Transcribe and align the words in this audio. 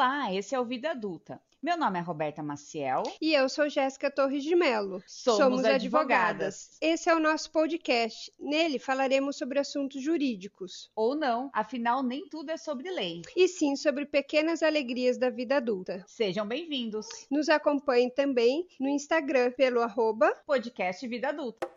Olá, 0.00 0.34
esse 0.34 0.54
é 0.54 0.58
o 0.58 0.64
Vida 0.64 0.92
Adulta. 0.92 1.38
Meu 1.62 1.76
nome 1.76 1.98
é 1.98 2.00
Roberta 2.00 2.42
Maciel. 2.42 3.02
E 3.20 3.34
eu 3.34 3.50
sou 3.50 3.68
Jéssica 3.68 4.10
Torres 4.10 4.42
de 4.42 4.56
Mello. 4.56 5.02
Somos, 5.06 5.38
Somos 5.38 5.64
advogadas. 5.66 6.78
Esse 6.80 7.10
é 7.10 7.14
o 7.14 7.20
nosso 7.20 7.52
podcast. 7.52 8.32
Nele 8.40 8.78
falaremos 8.78 9.36
sobre 9.36 9.58
assuntos 9.58 10.02
jurídicos. 10.02 10.90
Ou 10.96 11.14
não, 11.14 11.50
afinal, 11.52 12.02
nem 12.02 12.26
tudo 12.30 12.48
é 12.48 12.56
sobre 12.56 12.90
lei. 12.90 13.20
E 13.36 13.46
sim 13.46 13.76
sobre 13.76 14.06
pequenas 14.06 14.62
alegrias 14.62 15.18
da 15.18 15.28
vida 15.28 15.58
adulta. 15.58 16.02
Sejam 16.06 16.48
bem-vindos. 16.48 17.06
Nos 17.30 17.50
acompanhem 17.50 18.08
também 18.08 18.66
no 18.80 18.88
Instagram 18.88 19.52
pelo 19.52 19.82
arroba 19.82 20.34
podcast 20.46 21.06
Vida 21.06 21.28
Adulta. 21.28 21.68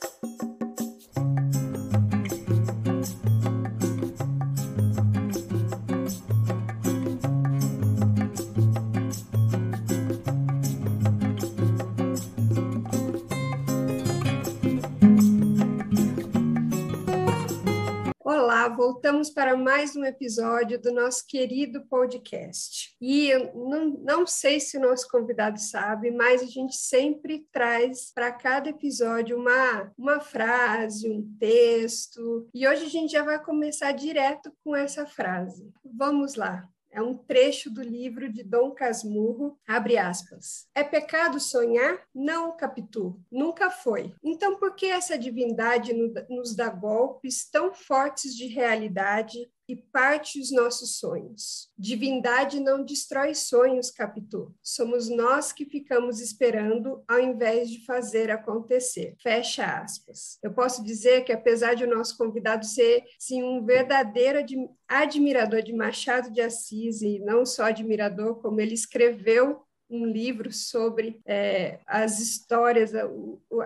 Voltamos 18.76 19.30
para 19.30 19.55
mais 19.55 19.95
um 19.95 20.04
episódio 20.04 20.82
do 20.82 20.91
nosso 20.91 21.26
querido 21.27 21.86
podcast. 21.88 22.96
E 22.99 23.30
eu 23.30 23.54
não, 23.54 23.90
não 24.04 24.27
sei 24.27 24.59
se 24.59 24.77
o 24.77 24.82
nosso 24.82 25.08
convidado 25.09 25.59
sabe, 25.59 26.12
mas 26.12 26.41
a 26.41 26.46
gente 26.46 26.76
sempre 26.76 27.46
traz 27.52 28.12
para 28.13 28.32
cada 28.32 28.70
episódio 28.70 29.38
uma, 29.38 29.91
uma 29.98 30.20
frase, 30.20 31.09
um 31.09 31.23
texto. 31.40 32.48
E 32.54 32.68
hoje 32.68 32.86
a 32.86 32.90
gente 32.90 33.12
já 33.12 33.23
vai 33.23 33.41
começar 33.44 33.91
direto 33.91 34.52
com 34.63 34.76
essa 34.76 35.05
frase. 35.05 35.71
Vamos 35.85 36.35
lá. 36.35 36.68
É 36.93 37.02
um 37.02 37.17
trecho 37.17 37.71
do 37.71 37.81
livro 37.81 38.31
de 38.31 38.43
Dom 38.43 38.70
Casmurro, 38.70 39.57
abre 39.67 39.97
aspas. 39.97 40.67
É 40.75 40.84
pecado 40.84 41.39
sonhar? 41.39 41.99
Não, 42.13 42.55
Capitu, 42.55 43.20
nunca 43.31 43.71
foi. 43.71 44.13
Então 44.23 44.57
por 44.57 44.76
que 44.76 44.85
essa 44.85 45.18
divindade 45.18 45.91
nos 46.29 46.55
dá 46.55 46.70
golpes 46.70 47.49
tão 47.49 47.73
fortes 47.73 48.35
de 48.35 48.45
realidade 48.45 49.51
e 49.74 49.76
parte 49.91 50.40
os 50.40 50.52
nossos 50.52 50.99
sonhos. 50.99 51.71
Divindade 51.76 52.60
não 52.60 52.85
destrói 52.85 53.34
sonhos, 53.34 53.90
Capitu. 53.90 54.54
Somos 54.62 55.10
nós 55.10 55.52
que 55.52 55.65
ficamos 55.65 56.21
esperando 56.21 57.04
ao 57.07 57.20
invés 57.20 57.71
de 57.71 57.84
fazer 57.84 58.30
acontecer. 58.30 59.15
Fecha 59.20 59.65
aspas. 59.65 60.38
Eu 60.43 60.54
posso 60.54 60.84
dizer 60.84 61.24
que 61.24 61.32
apesar 61.32 61.74
de 61.74 61.85
o 61.85 61.90
nosso 61.90 62.15
convidado 62.15 62.65
ser 62.65 63.04
sim 63.18 63.41
um 63.41 63.65
verdadeiro 63.65 64.46
admirador 64.88 65.63
de 65.63 65.74
Machado 65.74 66.31
de 66.31 66.40
Assis 66.40 67.02
e 67.02 67.18
não 67.18 67.44
só 67.44 67.63
admirador, 67.66 68.35
como 68.41 68.62
ele 68.62 68.75
escreveu 68.75 69.63
um 69.89 70.06
livro 70.06 70.51
sobre 70.51 71.19
é, 71.25 71.79
as 71.85 72.19
histórias, 72.19 72.94
a, 72.95 73.07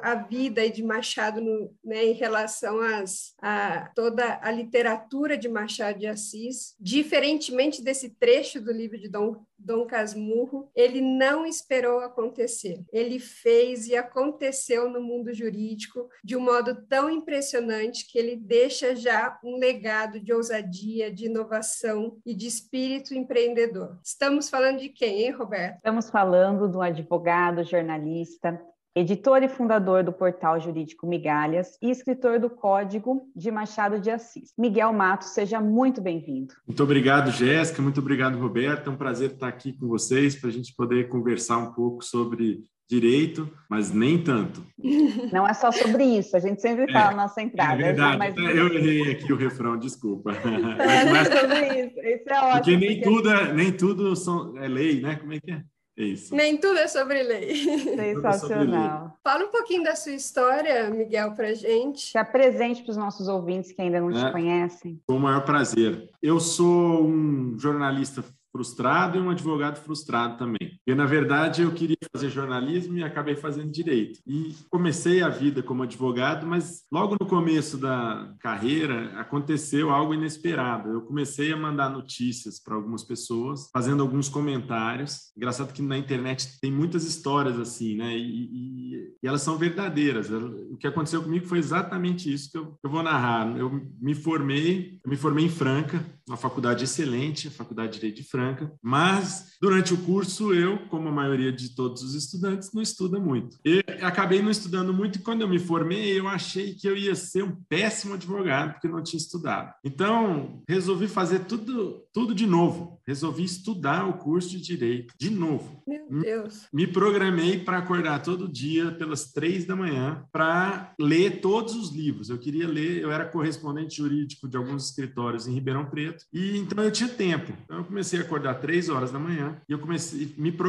a, 0.04 0.16
vida 0.16 0.70
de 0.70 0.84
Machado 0.84 1.40
no, 1.40 1.74
né, 1.84 2.06
em 2.06 2.14
relação 2.14 2.80
às, 2.82 3.34
a 3.42 3.90
toda 3.96 4.40
a 4.42 4.52
literatura 4.52 5.38
de 5.38 5.48
Machado 5.48 6.00
de 6.00 6.08
Assis. 6.08 6.76
Diferentemente 6.80 7.82
desse 7.82 8.10
trecho 8.10 8.60
do 8.62 8.72
livro 8.72 8.98
de 8.98 9.08
Dom 9.08 9.46
Dom 9.58 9.86
Casmurro, 9.86 10.70
ele 10.76 11.02
não 11.02 11.46
esperou 11.46 12.00
acontecer. 12.00 12.86
Ele 12.92 13.20
fez 13.20 13.88
e 13.88 13.96
aconteceu 13.96 14.90
no 14.90 15.02
mundo 15.02 15.34
jurídico 15.34 16.08
de 16.24 16.36
um 16.36 16.42
modo 16.42 16.86
tão 16.88 17.10
impressionante 17.10 18.08
que 18.10 18.18
ele 18.18 18.36
deixa 18.36 18.96
já 18.96 19.40
um 19.44 19.58
legado 19.58 20.20
de 20.20 20.34
ousadia, 20.34 21.12
de 21.12 21.26
inovação 21.26 22.18
e 22.26 22.34
de 22.34 22.48
espírito 22.48 23.14
empreendedor. 23.14 24.00
Estamos 24.04 24.50
falando 24.50 24.80
de 24.80 24.90
quem, 24.90 25.24
hein, 25.24 25.32
Roberto? 25.32 25.78
Estamos 25.78 26.10
falando 26.10 26.68
do 26.68 26.82
advogado, 26.82 27.64
jornalista, 27.64 28.60
editor 28.98 29.44
e 29.44 29.48
fundador 29.48 30.04
do 30.04 30.12
portal 30.12 30.60
jurídico 30.60 31.06
Migalhas 31.06 31.78
e 31.82 31.92
escritor 31.92 32.40
do 32.40 32.50
Código 32.50 33.30
de 33.36 33.52
Machado 33.52 34.00
de 34.00 34.10
Assis. 34.10 34.52
Miguel 34.58 34.92
Matos, 34.92 35.30
seja 35.30 35.62
muito 35.62 36.02
bem-vindo. 36.02 36.56
Muito 36.66 36.82
obrigado, 36.82 37.32
Jéssica, 37.32 37.80
muito 37.80 38.00
obrigado, 38.00 38.40
Roberto. 38.40 38.90
É 38.90 38.94
um 38.94 38.98
prazer 38.98 39.32
estar 39.32 39.48
aqui 39.48 39.74
com 39.74 39.88
vocês 39.88 40.36
para 40.36 40.50
a 40.50 40.52
gente 40.52 40.74
poder 40.76 41.10
conversar 41.10 41.58
um 41.60 41.74
pouco 41.74 42.04
sobre 42.04 42.64
direito, 42.90 43.48
mas 43.70 43.92
nem 43.92 44.18
tanto. 44.18 44.66
Não 45.32 45.48
é 45.48 45.54
só 45.54 45.72
sobre 45.72 46.04
isso, 46.04 46.36
a 46.36 46.40
gente 46.40 46.60
sempre 46.60 46.92
fala 46.92 47.12
é, 47.12 47.16
na 47.16 47.24
nossa 47.24 47.42
entrada. 47.42 47.74
É 47.74 47.86
verdade, 47.94 48.18
mas... 48.18 48.36
eu 48.36 48.74
errei 48.74 49.12
aqui 49.12 49.32
o 49.32 49.38
refrão, 49.38 49.78
desculpa. 49.78 50.32
É, 50.88 51.06
mas, 51.12 51.28
sobre 51.28 51.86
isso, 51.86 52.00
isso 52.00 52.30
é 52.30 52.40
ótimo. 52.40 52.52
Porque 52.54 52.78
nem, 52.78 53.02
porque... 53.02 53.02
Tudo, 53.04 53.30
é, 53.30 53.54
nem 53.54 53.72
tudo 53.72 54.16
são, 54.16 54.58
é 54.58 54.68
lei, 54.68 55.02
né? 55.02 55.16
Como 55.18 55.34
é 55.34 55.40
que 55.40 55.52
é? 55.52 55.62
É 55.98 56.04
isso. 56.04 56.36
Nem 56.36 56.56
tudo 56.58 56.78
é 56.78 56.88
sobre 56.88 57.24
lei. 57.24 57.56
Sensacional. 57.96 59.18
Fala 59.24 59.46
um 59.46 59.52
pouquinho 59.52 59.84
da 59.84 59.96
sua 59.96 60.12
história, 60.12 60.92
Miguel, 60.92 61.34
para 61.34 61.56
gente. 61.56 62.12
Se 62.12 62.18
apresente 62.18 62.84
para 62.84 62.92
os 62.92 62.98
nossos 62.98 63.28
ouvintes 63.28 63.72
que 63.72 63.82
ainda 63.82 64.00
não 64.00 64.12
é, 64.12 64.26
te 64.26 64.32
conhecem. 64.32 65.02
Com 65.08 65.16
o 65.16 65.20
maior 65.20 65.44
prazer. 65.44 66.08
Eu 66.22 66.40
sou 66.40 67.04
um 67.04 67.58
jornalista 67.58 68.24
frustrado 68.52 69.18
e 69.18 69.22
um 69.22 69.32
advogado 69.32 69.78
frustrado 69.78 70.38
também. 70.38 70.77
Porque, 70.88 70.96
na 70.96 71.06
verdade, 71.06 71.64
eu 71.64 71.72
queria 71.74 71.98
fazer 72.16 72.30
jornalismo 72.30 72.98
e 72.98 73.04
acabei 73.04 73.36
fazendo 73.36 73.70
direito. 73.70 74.22
E 74.26 74.56
comecei 74.70 75.22
a 75.22 75.28
vida 75.28 75.62
como 75.62 75.84
advogado, 75.84 76.48
mas 76.48 76.86
logo 76.90 77.18
no 77.20 77.28
começo 77.28 77.78
da 77.78 78.34
carreira 78.40 79.12
aconteceu 79.20 79.90
algo 79.90 80.14
inesperado. 80.14 80.90
Eu 80.90 81.02
comecei 81.02 81.52
a 81.52 81.58
mandar 81.58 81.90
notícias 81.90 82.58
para 82.58 82.74
algumas 82.74 83.04
pessoas, 83.04 83.70
fazendo 83.74 84.02
alguns 84.02 84.30
comentários. 84.30 85.30
Engraçado 85.36 85.74
que 85.74 85.82
na 85.82 85.98
internet 85.98 86.58
tem 86.62 86.72
muitas 86.72 87.04
histórias 87.04 87.60
assim, 87.60 87.98
né? 87.98 88.18
E, 88.18 88.46
e, 88.46 89.14
e 89.22 89.28
elas 89.28 89.42
são 89.42 89.58
verdadeiras. 89.58 90.30
O 90.32 90.78
que 90.78 90.88
aconteceu 90.88 91.22
comigo 91.22 91.48
foi 91.48 91.58
exatamente 91.58 92.34
isso 92.34 92.50
que 92.50 92.58
eu, 92.58 92.80
eu 92.82 92.90
vou 92.90 93.04
narrar. 93.04 93.58
Eu 93.58 93.70
me 94.00 94.16
formei, 94.16 95.02
eu 95.04 95.10
me 95.10 95.18
formei 95.18 95.44
em 95.44 95.50
Franca, 95.50 96.02
uma 96.28 96.38
faculdade 96.38 96.84
excelente, 96.84 97.48
a 97.48 97.52
Faculdade 97.52 97.94
de 97.94 98.00
Direito 98.00 98.18
de 98.18 98.28
Franca, 98.28 98.72
mas 98.82 99.54
durante 99.62 99.94
o 99.94 99.98
curso 99.98 100.54
eu, 100.54 100.77
como 100.90 101.10
a 101.10 101.12
maioria 101.12 101.52
de 101.52 101.76
todos 101.76 102.02
os 102.04 102.14
estudantes, 102.14 102.72
não 102.74 102.82
estuda 102.82 103.20
muito. 103.20 103.58
E 103.66 103.84
acabei 104.02 104.42
não 104.42 104.52
estudando 104.52 104.94
muito 104.94 105.18
e 105.18 105.22
quando 105.22 105.42
eu 105.42 105.48
me 105.48 105.60
formei, 105.60 106.20
eu 106.20 106.28
achei 106.28 106.74
que 106.74 106.88
eu 106.88 106.96
ia 106.96 107.16
ser 107.16 107.44
um 107.44 107.56
péssimo 107.68 108.14
advogado 108.14 108.74
porque 108.74 108.88
não 108.88 109.04
tinha 109.04 109.20
estudado. 109.20 109.74
Então, 109.84 110.62
resolvi 110.68 111.08
fazer 111.08 111.40
tudo 111.46 112.08
tudo 112.18 112.34
de 112.34 112.48
novo. 112.48 113.00
Resolvi 113.06 113.44
estudar 113.44 114.10
o 114.10 114.14
curso 114.14 114.50
de 114.50 114.60
direito 114.60 115.14
de 115.20 115.30
novo. 115.30 115.84
Meu 115.88 116.10
Deus. 116.10 116.68
Me 116.74 116.88
programei 116.88 117.60
para 117.60 117.78
acordar 117.78 118.24
todo 118.24 118.52
dia 118.52 118.92
pelas 118.92 119.32
três 119.32 119.66
da 119.66 119.76
manhã 119.76 120.26
para 120.32 120.96
ler 121.00 121.40
todos 121.40 121.76
os 121.76 121.92
livros. 121.92 122.32
Eu 122.32 122.40
queria 122.40 122.68
ler, 122.68 123.04
eu 123.04 123.12
era 123.12 123.24
correspondente 123.24 123.98
jurídico 123.98 124.48
de 124.48 124.58
alguns 124.58 124.86
escritórios 124.86 125.48
em 125.48 125.54
Ribeirão 125.54 125.86
Preto 125.86 126.26
e 126.34 126.58
então 126.58 126.84
eu 126.84 126.92
tinha 126.92 127.08
tempo. 127.08 127.54
Então 127.66 127.78
eu 127.78 127.84
comecei 127.84 128.20
a 128.20 128.24
acordar 128.24 128.56
três 128.56 128.90
horas 128.90 129.12
da 129.12 129.20
manhã 129.20 129.62
e 129.70 129.72
eu 129.72 129.78
comecei, 129.78 130.34
me 130.36 130.52
programei, 130.52 130.67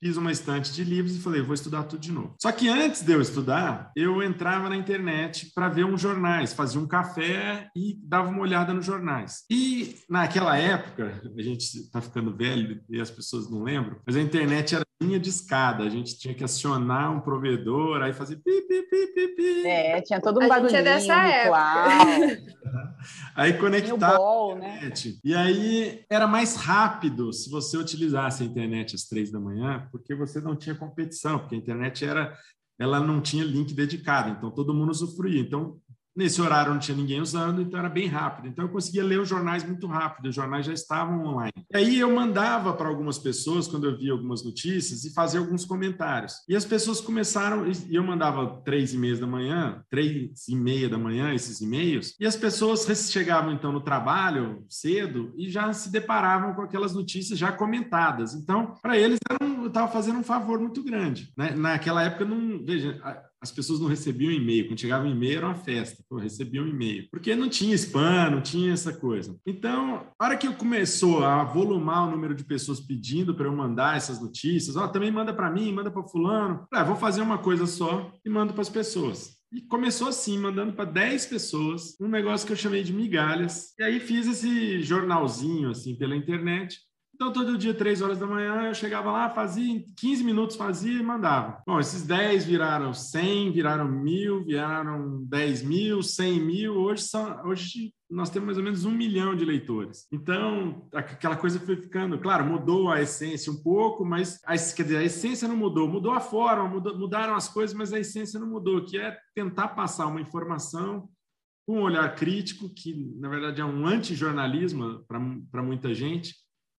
fiz 0.00 0.16
uma 0.16 0.32
estante 0.32 0.72
de 0.72 0.84
livros 0.84 1.16
e 1.16 1.20
falei, 1.20 1.42
vou 1.42 1.54
estudar 1.54 1.84
tudo 1.84 2.00
de 2.00 2.12
novo. 2.12 2.34
Só 2.40 2.50
que 2.52 2.68
antes 2.68 3.02
de 3.02 3.12
eu 3.12 3.20
estudar, 3.20 3.90
eu 3.96 4.22
entrava 4.22 4.68
na 4.68 4.76
internet 4.76 5.52
para 5.54 5.68
ver 5.68 5.84
uns 5.84 6.00
jornais, 6.00 6.52
fazia 6.52 6.80
um 6.80 6.86
café 6.86 7.68
e 7.76 7.98
dava 8.02 8.28
uma 8.28 8.40
olhada 8.40 8.72
nos 8.72 8.84
jornais. 8.84 9.44
E 9.50 9.96
naquela 10.08 10.56
época, 10.56 11.20
a 11.36 11.42
gente 11.42 11.62
está 11.62 12.00
ficando 12.00 12.36
velho 12.36 12.80
e 12.88 13.00
as 13.00 13.10
pessoas 13.10 13.50
não 13.50 13.62
lembram, 13.62 13.96
mas 14.06 14.16
a 14.16 14.20
internet 14.20 14.74
era 14.74 14.84
linha 15.02 15.18
de 15.18 15.30
escada, 15.30 15.82
a 15.82 15.88
gente 15.88 16.18
tinha 16.18 16.34
que 16.34 16.44
acionar 16.44 17.10
um 17.10 17.20
provedor, 17.20 18.02
aí 18.02 18.12
fazer 18.12 18.36
pi, 18.36 18.60
pi, 18.68 18.82
pi, 18.82 19.06
pi, 19.14 19.28
pi. 19.28 19.66
É, 19.66 20.00
tinha 20.02 20.20
todo 20.20 20.44
um 20.44 20.48
barulhinho, 20.48 20.78
é 20.78 20.82
dessa 20.82 21.14
época. 21.26 22.50
aí 23.34 23.54
conectava 23.54 24.16
ball, 24.16 24.56
né? 24.56 24.92
E 25.24 25.34
aí 25.34 26.04
era 26.08 26.26
mais 26.26 26.56
rápido 26.56 27.32
se 27.32 27.50
você 27.50 27.76
utilizasse 27.76 28.42
a 28.42 28.46
internet 28.46 28.94
às 28.94 29.04
três 29.04 29.30
da 29.30 29.40
manhã, 29.40 29.88
porque 29.90 30.14
você 30.14 30.40
não 30.40 30.56
tinha 30.56 30.74
competição, 30.74 31.38
porque 31.38 31.54
a 31.54 31.58
internet 31.58 32.04
era 32.04 32.36
ela 32.78 32.98
não 32.98 33.20
tinha 33.20 33.44
link 33.44 33.74
dedicado, 33.74 34.30
então 34.30 34.50
todo 34.50 34.72
mundo 34.72 34.90
usufruía. 34.90 35.38
Então, 35.38 35.78
Nesse 36.14 36.40
horário 36.42 36.72
não 36.72 36.80
tinha 36.80 36.96
ninguém 36.96 37.20
usando, 37.20 37.62
então 37.62 37.78
era 37.78 37.88
bem 37.88 38.06
rápido. 38.06 38.48
Então 38.48 38.64
eu 38.64 38.70
conseguia 38.70 39.04
ler 39.04 39.20
os 39.20 39.28
jornais 39.28 39.64
muito 39.64 39.86
rápido, 39.86 40.28
os 40.28 40.34
jornais 40.34 40.66
já 40.66 40.72
estavam 40.72 41.24
online. 41.24 41.52
E 41.72 41.76
aí 41.76 41.98
eu 41.98 42.12
mandava 42.14 42.72
para 42.72 42.88
algumas 42.88 43.18
pessoas, 43.18 43.68
quando 43.68 43.86
eu 43.86 43.96
via 43.96 44.12
algumas 44.12 44.44
notícias, 44.44 45.04
e 45.04 45.12
fazia 45.12 45.40
alguns 45.40 45.64
comentários. 45.64 46.34
E 46.48 46.56
as 46.56 46.64
pessoas 46.64 47.00
começaram, 47.00 47.64
e 47.66 47.94
eu 47.94 48.02
mandava 48.02 48.60
três 48.64 48.92
e 48.92 48.98
meia 48.98 49.16
da 49.16 49.26
manhã, 49.26 49.82
três 49.88 50.48
e 50.48 50.56
meia 50.56 50.88
da 50.88 50.98
manhã, 50.98 51.32
esses 51.32 51.60
e-mails, 51.60 52.14
e 52.18 52.26
as 52.26 52.36
pessoas 52.36 52.86
chegavam 53.10 53.52
então 53.52 53.72
no 53.72 53.80
trabalho 53.80 54.64
cedo 54.68 55.32
e 55.36 55.48
já 55.48 55.72
se 55.72 55.90
deparavam 55.90 56.54
com 56.54 56.62
aquelas 56.62 56.94
notícias 56.94 57.38
já 57.38 57.52
comentadas. 57.52 58.34
Então, 58.34 58.74
para 58.82 58.98
eles, 58.98 59.18
eu 59.40 59.66
estava 59.66 59.88
fazendo 59.88 60.18
um 60.18 60.24
favor 60.24 60.58
muito 60.58 60.82
grande. 60.82 61.32
Né? 61.36 61.52
Naquela 61.54 62.02
época, 62.02 62.24
não, 62.24 62.64
veja, 62.64 63.00
as 63.40 63.50
pessoas 63.50 63.80
não 63.80 63.88
recebiam 63.88 64.30
e-mail. 64.30 64.68
Quando 64.68 64.80
chegava 64.80 65.06
um 65.06 65.10
e-mail, 65.10 65.38
era 65.38 65.46
uma 65.46 65.54
festa. 65.54 66.04
Pô, 66.08 66.16
recebia 66.16 66.62
um 66.62 66.68
e-mail. 66.68 67.08
Porque 67.10 67.34
não 67.34 67.48
tinha 67.48 67.74
spam, 67.74 68.30
não 68.30 68.42
tinha 68.42 68.72
essa 68.72 68.92
coisa. 68.92 69.36
Então, 69.46 70.06
a 70.18 70.24
hora 70.24 70.36
que 70.36 70.52
começou 70.54 71.24
a 71.24 71.44
volumar 71.44 72.06
o 72.06 72.10
número 72.10 72.34
de 72.34 72.44
pessoas 72.44 72.80
pedindo 72.80 73.34
para 73.34 73.46
eu 73.46 73.56
mandar 73.56 73.96
essas 73.96 74.20
notícias, 74.20 74.76
ó, 74.76 74.86
também 74.88 75.10
manda 75.10 75.32
para 75.32 75.50
mim, 75.50 75.72
manda 75.72 75.90
para 75.90 76.02
fulano. 76.02 76.66
Ah, 76.72 76.84
vou 76.84 76.96
fazer 76.96 77.22
uma 77.22 77.38
coisa 77.38 77.66
só 77.66 78.12
e 78.24 78.28
mando 78.28 78.52
para 78.52 78.62
as 78.62 78.68
pessoas. 78.68 79.40
E 79.52 79.60
começou 79.62 80.06
assim, 80.08 80.38
mandando 80.38 80.72
para 80.72 80.84
10 80.84 81.26
pessoas, 81.26 81.96
um 82.00 82.06
negócio 82.06 82.46
que 82.46 82.52
eu 82.52 82.56
chamei 82.56 82.84
de 82.84 82.92
migalhas. 82.92 83.74
E 83.78 83.82
aí 83.82 83.98
fiz 83.98 84.28
esse 84.28 84.80
jornalzinho 84.80 85.70
assim 85.70 85.96
pela 85.96 86.14
internet 86.14 86.78
então, 87.20 87.34
todo 87.34 87.58
dia, 87.58 87.74
três 87.74 88.00
horas 88.00 88.18
da 88.18 88.26
manhã, 88.26 88.68
eu 88.68 88.74
chegava 88.74 89.12
lá, 89.12 89.28
fazia, 89.28 89.84
15 89.98 90.24
minutos 90.24 90.56
fazia 90.56 90.98
e 90.98 91.02
mandava. 91.02 91.62
Bom, 91.66 91.78
esses 91.78 92.06
10 92.06 92.46
viraram 92.46 92.94
100, 92.94 93.52
viraram 93.52 93.86
mil, 93.86 94.42
viraram 94.42 95.22
10 95.24 95.62
mil, 95.62 96.02
100 96.02 96.40
mil. 96.40 96.78
Hoje, 96.78 97.02
são, 97.02 97.46
hoje 97.46 97.92
nós 98.08 98.30
temos 98.30 98.46
mais 98.46 98.56
ou 98.56 98.64
menos 98.64 98.86
um 98.86 98.90
milhão 98.90 99.36
de 99.36 99.44
leitores. 99.44 100.06
Então, 100.10 100.88
aquela 100.94 101.36
coisa 101.36 101.60
foi 101.60 101.76
ficando, 101.76 102.18
claro, 102.18 102.46
mudou 102.46 102.90
a 102.90 103.02
essência 103.02 103.52
um 103.52 103.62
pouco, 103.62 104.02
mas 104.02 104.40
a, 104.46 104.56
quer 104.56 104.84
dizer, 104.84 104.96
a 104.96 105.04
essência 105.04 105.46
não 105.46 105.58
mudou, 105.58 105.86
mudou 105.86 106.12
a 106.12 106.20
forma, 106.20 106.66
mudou, 106.68 106.98
mudaram 106.98 107.34
as 107.34 107.50
coisas, 107.50 107.76
mas 107.76 107.92
a 107.92 108.00
essência 108.00 108.40
não 108.40 108.48
mudou, 108.48 108.82
que 108.82 108.96
é 108.96 109.14
tentar 109.34 109.68
passar 109.68 110.06
uma 110.06 110.22
informação 110.22 111.06
com 111.66 111.80
um 111.80 111.82
olhar 111.82 112.14
crítico, 112.14 112.72
que 112.74 113.14
na 113.18 113.28
verdade 113.28 113.60
é 113.60 113.64
um 113.64 113.86
antijornalismo 113.86 115.04
para 115.06 115.62
muita 115.62 115.92
gente, 115.92 116.34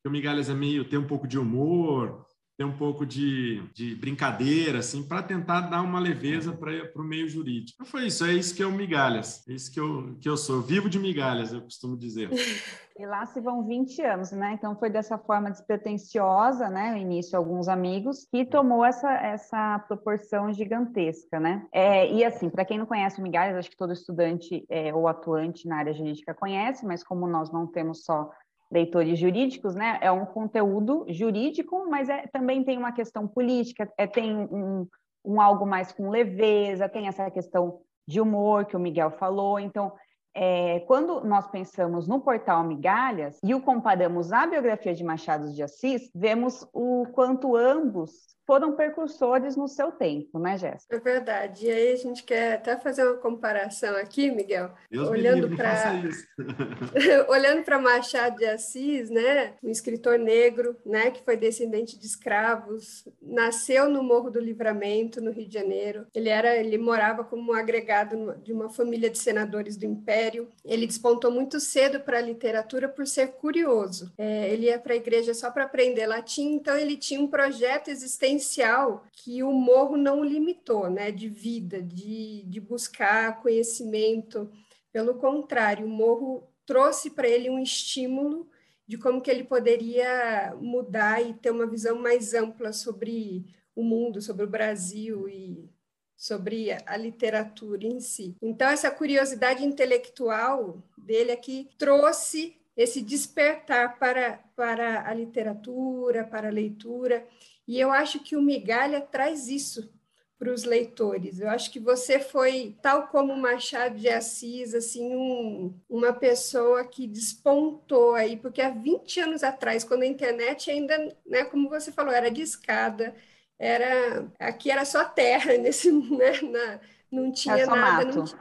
o 0.07 0.11
Migalhas 0.11 0.49
é 0.49 0.53
meio, 0.53 0.87
tem 0.87 0.99
um 0.99 1.07
pouco 1.07 1.27
de 1.27 1.37
humor, 1.37 2.25
tem 2.61 2.67
um 2.67 2.77
pouco 2.77 3.07
de, 3.07 3.63
de 3.73 3.95
brincadeira, 3.95 4.79
assim, 4.79 5.01
para 5.01 5.23
tentar 5.23 5.61
dar 5.61 5.81
uma 5.81 5.99
leveza 5.99 6.51
para 6.51 7.01
o 7.01 7.03
meio 7.03 7.27
jurídico. 7.27 7.71
Então 7.73 7.85
foi 7.87 8.05
isso, 8.05 8.23
é 8.23 8.33
isso 8.33 8.53
que 8.53 8.61
é 8.61 8.67
o 8.67 8.71
Migalhas, 8.71 9.43
é 9.49 9.53
isso 9.53 9.71
que 9.71 9.79
eu, 9.79 10.15
que 10.21 10.29
eu 10.29 10.37
sou, 10.37 10.61
vivo 10.61 10.87
de 10.87 10.99
migalhas, 10.99 11.51
eu 11.51 11.61
costumo 11.61 11.97
dizer. 11.97 12.29
E 12.99 13.05
lá 13.05 13.25
se 13.25 13.39
vão 13.39 13.65
20 13.65 13.99
anos, 14.03 14.31
né? 14.31 14.53
Então 14.53 14.77
foi 14.77 14.87
dessa 14.87 15.17
forma 15.17 15.49
despretensiosa, 15.49 16.69
né? 16.69 16.91
No 16.91 16.97
início, 16.97 17.35
alguns 17.35 17.67
amigos, 17.67 18.27
que 18.29 18.45
tomou 18.45 18.85
essa, 18.85 19.11
essa 19.13 19.79
proporção 19.87 20.53
gigantesca, 20.53 21.39
né? 21.39 21.65
É, 21.71 22.11
e 22.13 22.23
assim, 22.23 22.47
para 22.47 22.63
quem 22.63 22.77
não 22.77 22.85
conhece 22.85 23.19
o 23.19 23.23
Migalhas, 23.23 23.57
acho 23.57 23.71
que 23.71 23.77
todo 23.77 23.91
estudante 23.91 24.65
é, 24.69 24.93
ou 24.93 25.07
atuante 25.07 25.67
na 25.67 25.77
área 25.77 25.93
jurídica 25.93 26.35
conhece, 26.35 26.85
mas 26.85 27.03
como 27.03 27.25
nós 27.25 27.51
não 27.51 27.65
temos 27.65 28.03
só 28.03 28.29
leitores 28.71 29.19
jurídicos, 29.19 29.75
né? 29.75 29.99
É 30.01 30.11
um 30.11 30.25
conteúdo 30.25 31.05
jurídico, 31.09 31.85
mas 31.89 32.07
é, 32.07 32.25
também 32.27 32.63
tem 32.63 32.77
uma 32.77 32.91
questão 32.91 33.27
política, 33.27 33.91
é, 33.97 34.07
tem 34.07 34.35
um, 34.35 34.87
um 35.25 35.41
algo 35.41 35.65
mais 35.65 35.91
com 35.91 36.09
leveza, 36.09 36.87
tem 36.87 37.07
essa 37.07 37.29
questão 37.29 37.81
de 38.07 38.21
humor 38.21 38.65
que 38.65 38.75
o 38.75 38.79
Miguel 38.79 39.11
falou. 39.11 39.59
Então, 39.59 39.91
é, 40.33 40.79
quando 40.81 41.23
nós 41.25 41.47
pensamos 41.47 42.07
no 42.07 42.21
portal 42.21 42.63
Migalhas 42.63 43.37
e 43.43 43.53
o 43.53 43.61
comparamos 43.61 44.31
à 44.31 44.47
biografia 44.47 44.93
de 44.93 45.03
Machado 45.03 45.51
de 45.51 45.61
Assis, 45.61 46.09
vemos 46.15 46.65
o 46.73 47.05
quanto 47.11 47.55
ambos 47.55 48.11
foram 48.51 48.73
percursores 48.73 49.55
no 49.55 49.65
seu 49.65 49.93
tempo, 49.93 50.37
né, 50.37 50.57
Jéssica? 50.57 50.93
É 50.93 50.99
verdade. 50.99 51.67
E 51.67 51.71
aí 51.71 51.93
a 51.93 51.95
gente 51.95 52.21
quer 52.21 52.55
até 52.55 52.75
fazer 52.75 53.05
uma 53.05 53.15
comparação 53.15 53.95
aqui, 53.95 54.29
Miguel, 54.29 54.71
Deus 54.91 55.07
olhando 55.07 55.55
para 55.55 56.01
olhando 57.29 57.63
para 57.63 57.79
Machado 57.79 58.35
de 58.35 58.45
Assis, 58.45 59.09
né, 59.09 59.53
um 59.63 59.69
escritor 59.69 60.19
negro, 60.19 60.75
né, 60.85 61.11
que 61.11 61.23
foi 61.23 61.37
descendente 61.37 61.97
de 61.97 62.05
escravos, 62.05 63.07
nasceu 63.21 63.89
no 63.89 64.03
Morro 64.03 64.29
do 64.29 64.41
Livramento, 64.41 65.21
no 65.21 65.31
Rio 65.31 65.47
de 65.47 65.53
Janeiro. 65.53 66.05
Ele 66.13 66.27
era, 66.27 66.53
ele 66.57 66.77
morava 66.77 67.23
como 67.23 67.53
um 67.53 67.55
agregado 67.55 68.35
de 68.43 68.51
uma 68.51 68.69
família 68.69 69.09
de 69.09 69.17
senadores 69.17 69.77
do 69.77 69.85
Império. 69.85 70.49
Ele 70.65 70.85
despontou 70.85 71.31
muito 71.31 71.57
cedo 71.57 72.01
para 72.01 72.17
a 72.17 72.21
literatura 72.21 72.89
por 72.89 73.07
ser 73.07 73.27
curioso. 73.27 74.11
É, 74.17 74.49
ele 74.49 74.65
ia 74.65 74.77
para 74.77 74.91
a 74.91 74.97
igreja 74.97 75.33
só 75.33 75.49
para 75.49 75.63
aprender 75.63 76.05
latim, 76.05 76.55
então 76.55 76.77
ele 76.77 76.97
tinha 76.97 77.21
um 77.21 77.27
projeto 77.27 77.87
existente 77.87 78.40
potencial 78.41 79.05
que 79.13 79.43
o 79.43 79.51
morro 79.51 79.95
não 79.95 80.23
limitou, 80.23 80.89
né, 80.89 81.11
de 81.11 81.29
vida, 81.29 81.81
de, 81.81 82.43
de 82.47 82.59
buscar 82.59 83.39
conhecimento. 83.41 84.51
Pelo 84.91 85.15
contrário, 85.15 85.85
o 85.85 85.89
morro 85.89 86.47
trouxe 86.65 87.11
para 87.11 87.27
ele 87.27 87.49
um 87.49 87.59
estímulo 87.59 88.49
de 88.87 88.97
como 88.97 89.21
que 89.21 89.29
ele 89.29 89.43
poderia 89.43 90.55
mudar 90.59 91.21
e 91.21 91.33
ter 91.35 91.51
uma 91.51 91.67
visão 91.67 91.99
mais 91.99 92.33
ampla 92.33 92.73
sobre 92.73 93.45
o 93.75 93.83
mundo, 93.83 94.21
sobre 94.21 94.43
o 94.43 94.49
Brasil 94.49 95.29
e 95.29 95.69
sobre 96.17 96.71
a 96.85 96.97
literatura 96.97 97.85
em 97.85 97.99
si. 97.99 98.35
Então 98.41 98.67
essa 98.67 98.91
curiosidade 98.91 99.63
intelectual 99.63 100.83
dele 100.97 101.31
é 101.31 101.39
trouxe 101.77 102.55
esse 102.75 103.01
despertar 103.01 103.97
para, 103.97 104.39
para 104.55 105.07
a 105.07 105.13
literatura, 105.13 106.23
para 106.23 106.47
a 106.47 106.51
leitura, 106.51 107.25
e 107.71 107.79
eu 107.79 107.89
acho 107.89 108.19
que 108.19 108.35
o 108.35 108.41
Migalha 108.41 108.99
traz 108.99 109.47
isso 109.47 109.89
para 110.37 110.51
os 110.51 110.65
leitores. 110.65 111.39
Eu 111.39 111.49
acho 111.49 111.71
que 111.71 111.79
você 111.79 112.19
foi, 112.19 112.75
tal 112.81 113.07
como 113.07 113.33
Machado 113.37 113.95
de 113.95 114.09
Assis, 114.09 114.73
assim, 114.75 115.15
um, 115.15 115.73
uma 115.87 116.11
pessoa 116.11 116.83
que 116.83 117.07
despontou 117.07 118.13
aí, 118.13 118.35
porque 118.35 118.61
há 118.61 118.69
20 118.71 119.21
anos 119.21 119.41
atrás, 119.41 119.85
quando 119.85 120.01
a 120.01 120.05
internet 120.05 120.69
ainda, 120.69 121.15
né, 121.25 121.45
como 121.45 121.69
você 121.69 121.93
falou, 121.93 122.11
era 122.11 122.29
de 122.29 122.41
escada, 122.41 123.15
era, 123.57 124.29
aqui 124.37 124.69
era 124.69 124.83
só 124.83 125.05
terra, 125.05 125.55
nesse, 125.57 125.93
né, 125.93 126.41
na, 126.41 126.79
não 127.09 127.31
tinha 127.31 127.65
nada. 127.65 128.03
Não 128.03 128.25
tinha, 128.25 128.39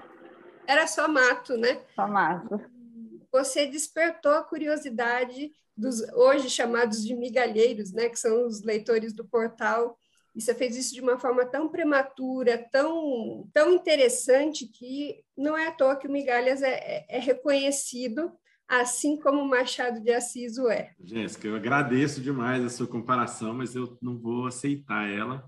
era 0.67 0.89
só 0.89 1.07
mato, 1.07 1.57
né? 1.57 1.81
Só 1.95 2.09
mato. 2.09 2.61
Você 3.31 3.65
despertou 3.65 4.33
a 4.33 4.43
curiosidade 4.43 5.53
dos 5.81 6.01
hoje 6.13 6.51
chamados 6.51 7.05
de 7.05 7.15
migalheiros, 7.15 7.93
né, 7.93 8.09
que 8.09 8.19
são 8.19 8.47
os 8.47 8.63
leitores 8.63 9.13
do 9.13 9.25
portal. 9.25 9.97
E 10.35 10.41
você 10.41 10.55
fez 10.55 10.77
isso 10.77 10.95
de 10.95 11.01
uma 11.01 11.19
forma 11.19 11.45
tão 11.45 11.69
prematura, 11.69 12.59
tão, 12.71 13.49
tão 13.53 13.73
interessante, 13.73 14.67
que 14.67 15.25
não 15.37 15.59
é 15.59 15.67
à 15.67 15.73
toa 15.73 15.97
que 15.97 16.07
o 16.07 16.13
Migalhas 16.13 16.63
é, 16.63 16.75
é, 16.75 17.07
é 17.09 17.19
reconhecido, 17.19 18.31
assim 18.69 19.19
como 19.19 19.43
o 19.43 19.49
Machado 19.49 20.01
de 20.01 20.13
Assis 20.13 20.57
o 20.57 20.69
é. 20.69 20.93
Jéssica, 21.03 21.49
eu 21.49 21.57
agradeço 21.57 22.21
demais 22.21 22.65
a 22.65 22.69
sua 22.69 22.87
comparação, 22.87 23.53
mas 23.53 23.75
eu 23.75 23.99
não 24.01 24.17
vou 24.17 24.47
aceitar 24.47 25.11
ela. 25.11 25.45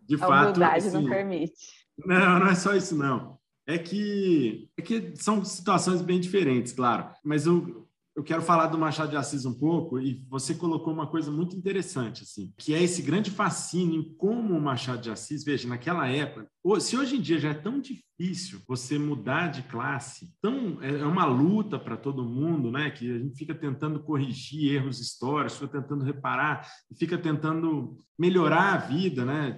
de 0.00 0.14
a 0.16 0.18
fato. 0.18 0.62
A 0.62 0.74
assim, 0.74 0.90
não 0.90 1.06
permite. 1.06 1.86
Não, 1.98 2.38
não 2.38 2.48
é 2.48 2.54
só 2.54 2.74
isso, 2.74 2.96
não. 2.96 3.38
É 3.66 3.76
que, 3.76 4.70
é 4.78 4.82
que 4.82 5.12
são 5.16 5.44
situações 5.44 6.00
bem 6.00 6.20
diferentes, 6.20 6.72
claro. 6.72 7.10
Mas 7.22 7.46
eu, 7.46 7.85
eu 8.16 8.24
quero 8.24 8.40
falar 8.40 8.68
do 8.68 8.78
Machado 8.78 9.10
de 9.10 9.16
Assis 9.16 9.44
um 9.44 9.52
pouco 9.52 10.00
e 10.00 10.24
você 10.30 10.54
colocou 10.54 10.90
uma 10.90 11.06
coisa 11.06 11.30
muito 11.30 11.54
interessante, 11.54 12.22
assim, 12.22 12.50
que 12.56 12.72
é 12.72 12.82
esse 12.82 13.02
grande 13.02 13.30
fascínio 13.30 14.00
em 14.00 14.14
como 14.16 14.56
o 14.56 14.60
Machado 14.60 15.02
de 15.02 15.10
Assis, 15.10 15.44
veja, 15.44 15.68
naquela 15.68 16.08
época, 16.08 16.48
se 16.80 16.96
hoje 16.96 17.16
em 17.16 17.20
dia 17.20 17.38
já 17.38 17.50
é 17.50 17.54
tão 17.54 17.78
difícil 17.78 18.60
você 18.66 18.98
mudar 18.98 19.48
de 19.48 19.62
classe, 19.64 20.32
tão, 20.40 20.82
é, 20.82 20.88
é 20.88 21.04
uma 21.04 21.26
luta 21.26 21.78
para 21.78 21.94
todo 21.94 22.24
mundo, 22.24 22.70
né, 22.70 22.90
que 22.90 23.10
a 23.10 23.18
gente 23.18 23.36
fica 23.36 23.54
tentando 23.54 24.02
corrigir 24.02 24.74
erros 24.74 24.98
históricos, 24.98 25.58
fica 25.58 25.82
tentando 25.82 26.02
reparar, 26.02 26.66
fica 26.98 27.18
tentando 27.18 27.98
melhorar 28.18 28.72
a 28.72 28.78
vida, 28.78 29.26
né, 29.26 29.54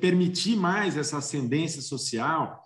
permitir 0.00 0.56
mais 0.56 0.96
essa 0.96 1.18
ascendência 1.18 1.82
social, 1.82 2.62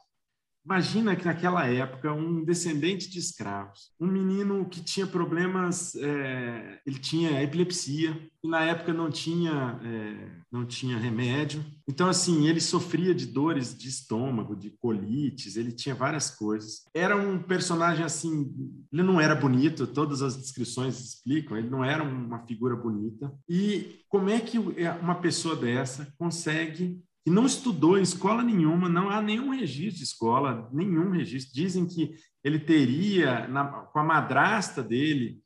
Imagina 0.68 1.16
que 1.16 1.24
naquela 1.24 1.66
época 1.66 2.12
um 2.12 2.44
descendente 2.44 3.08
de 3.08 3.18
escravos, 3.18 3.90
um 3.98 4.06
menino 4.06 4.68
que 4.68 4.82
tinha 4.82 5.06
problemas, 5.06 5.94
é, 5.94 6.78
ele 6.86 6.98
tinha 6.98 7.42
epilepsia 7.42 8.20
e 8.44 8.48
na 8.48 8.60
época 8.64 8.92
não 8.92 9.10
tinha 9.10 9.80
é, 9.82 10.30
não 10.52 10.66
tinha 10.66 10.98
remédio, 10.98 11.64
então 11.88 12.06
assim 12.06 12.46
ele 12.46 12.60
sofria 12.60 13.14
de 13.14 13.24
dores 13.24 13.76
de 13.76 13.88
estômago, 13.88 14.54
de 14.54 14.68
colites, 14.78 15.56
ele 15.56 15.72
tinha 15.72 15.94
várias 15.94 16.30
coisas. 16.30 16.82
Era 16.94 17.16
um 17.16 17.42
personagem 17.42 18.04
assim, 18.04 18.52
ele 18.92 19.02
não 19.02 19.18
era 19.18 19.34
bonito, 19.34 19.86
todas 19.86 20.20
as 20.20 20.36
descrições 20.36 21.00
explicam, 21.00 21.56
ele 21.56 21.70
não 21.70 21.82
era 21.82 22.02
uma 22.02 22.46
figura 22.46 22.76
bonita. 22.76 23.32
E 23.48 24.02
como 24.06 24.28
é 24.28 24.38
que 24.38 24.58
uma 24.58 25.14
pessoa 25.14 25.56
dessa 25.56 26.12
consegue 26.18 27.02
e 27.28 27.30
não 27.30 27.44
estudou 27.44 27.98
em 27.98 28.02
escola 28.02 28.42
nenhuma, 28.42 28.88
não 28.88 29.10
há 29.10 29.20
nenhum 29.20 29.50
registro 29.50 29.98
de 29.98 30.04
escola, 30.04 30.66
nenhum 30.72 31.10
registro. 31.10 31.54
Dizem 31.54 31.86
que 31.86 32.14
ele 32.42 32.58
teria, 32.58 33.46
na, 33.48 33.66
com 33.66 33.98
a 33.98 34.02
madrasta 34.02 34.82
dele, 34.82 35.38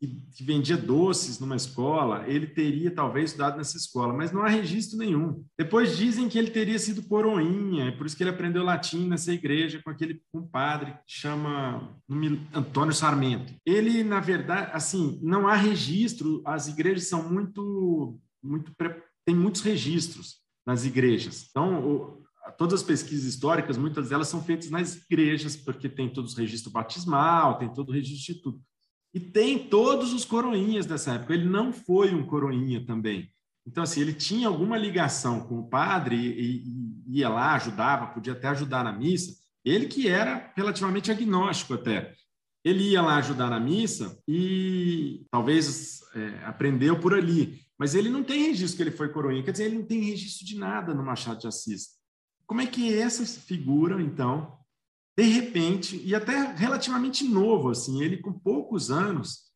que, 0.00 0.06
que 0.34 0.42
vendia 0.42 0.78
doces 0.78 1.38
numa 1.38 1.56
escola, 1.56 2.26
ele 2.26 2.46
teria 2.46 2.90
talvez 2.90 3.32
estudado 3.32 3.58
nessa 3.58 3.76
escola, 3.76 4.14
mas 4.14 4.32
não 4.32 4.40
há 4.40 4.48
registro 4.48 4.96
nenhum. 4.96 5.44
Depois 5.58 5.94
dizem 5.94 6.26
que 6.26 6.38
ele 6.38 6.50
teria 6.50 6.78
sido 6.78 7.02
coroinha, 7.02 7.88
é 7.88 7.90
por 7.90 8.06
isso 8.06 8.16
que 8.16 8.22
ele 8.22 8.30
aprendeu 8.30 8.64
latim 8.64 9.06
nessa 9.06 9.30
igreja 9.30 9.82
com 9.84 9.90
aquele 9.90 10.22
compadre 10.32 10.92
que 11.06 11.12
chama 11.12 12.00
Antônio 12.54 12.94
Sarmento. 12.94 13.52
Ele, 13.66 14.02
na 14.02 14.20
verdade, 14.20 14.70
assim, 14.72 15.20
não 15.22 15.46
há 15.46 15.54
registro, 15.54 16.40
as 16.46 16.66
igrejas 16.66 17.08
são 17.08 17.30
muito, 17.30 18.18
muito, 18.42 18.72
tem 19.26 19.34
muitos 19.34 19.60
registros 19.60 20.40
nas 20.70 20.84
igrejas. 20.84 21.48
Então, 21.50 21.84
o, 21.84 22.22
todas 22.56 22.80
as 22.80 22.86
pesquisas 22.86 23.24
históricas, 23.24 23.76
muitas 23.76 24.10
delas 24.10 24.28
são 24.28 24.42
feitas 24.42 24.70
nas 24.70 24.96
igrejas, 24.96 25.56
porque 25.56 25.88
tem 25.88 26.08
todos 26.08 26.32
os 26.32 26.38
registros 26.38 26.72
batismal, 26.72 27.58
tem 27.58 27.68
todo 27.74 27.88
o 27.88 27.92
registro 27.92 28.34
de 28.34 28.40
tudo. 28.40 28.60
E 29.12 29.18
tem 29.18 29.58
todos 29.58 30.12
os 30.12 30.24
coroinhas 30.24 30.86
dessa 30.86 31.14
época. 31.14 31.34
Ele 31.34 31.48
não 31.48 31.72
foi 31.72 32.14
um 32.14 32.24
coroinha 32.24 32.86
também. 32.86 33.28
Então, 33.66 33.82
assim, 33.82 34.00
ele 34.00 34.14
tinha 34.14 34.46
alguma 34.46 34.78
ligação 34.78 35.40
com 35.40 35.58
o 35.58 35.68
padre 35.68 36.16
e, 36.16 36.62
e 37.08 37.18
ia 37.18 37.28
lá, 37.28 37.54
ajudava, 37.54 38.06
podia 38.06 38.32
até 38.32 38.46
ajudar 38.48 38.84
na 38.84 38.92
missa. 38.92 39.34
Ele 39.64 39.86
que 39.86 40.06
era 40.06 40.52
relativamente 40.56 41.10
agnóstico 41.10 41.74
até. 41.74 42.14
Ele 42.64 42.90
ia 42.90 43.02
lá 43.02 43.16
ajudar 43.16 43.50
na 43.50 43.58
missa 43.58 44.16
e 44.28 45.26
talvez 45.32 46.00
é, 46.14 46.44
aprendeu 46.44 47.00
por 47.00 47.12
ali. 47.12 47.60
Mas 47.80 47.94
ele 47.94 48.10
não 48.10 48.22
tem 48.22 48.48
registro 48.48 48.76
que 48.76 48.82
ele 48.82 48.90
foi 48.94 49.08
coroinha, 49.08 49.42
quer 49.42 49.52
dizer, 49.52 49.64
ele 49.64 49.78
não 49.78 49.86
tem 49.86 50.02
registro 50.02 50.44
de 50.44 50.54
nada 50.58 50.92
no 50.92 51.02
Machado 51.02 51.40
de 51.40 51.46
Assis. 51.46 51.98
Como 52.46 52.60
é 52.60 52.66
que 52.66 52.94
essa 52.94 53.24
figura, 53.24 54.02
então, 54.02 54.58
de 55.16 55.24
repente, 55.24 55.96
e 56.04 56.14
até 56.14 56.52
relativamente 56.52 57.24
novo, 57.24 57.70
assim, 57.70 58.02
ele 58.02 58.18
com 58.18 58.34
poucos 58.34 58.90
anos, 58.90 59.50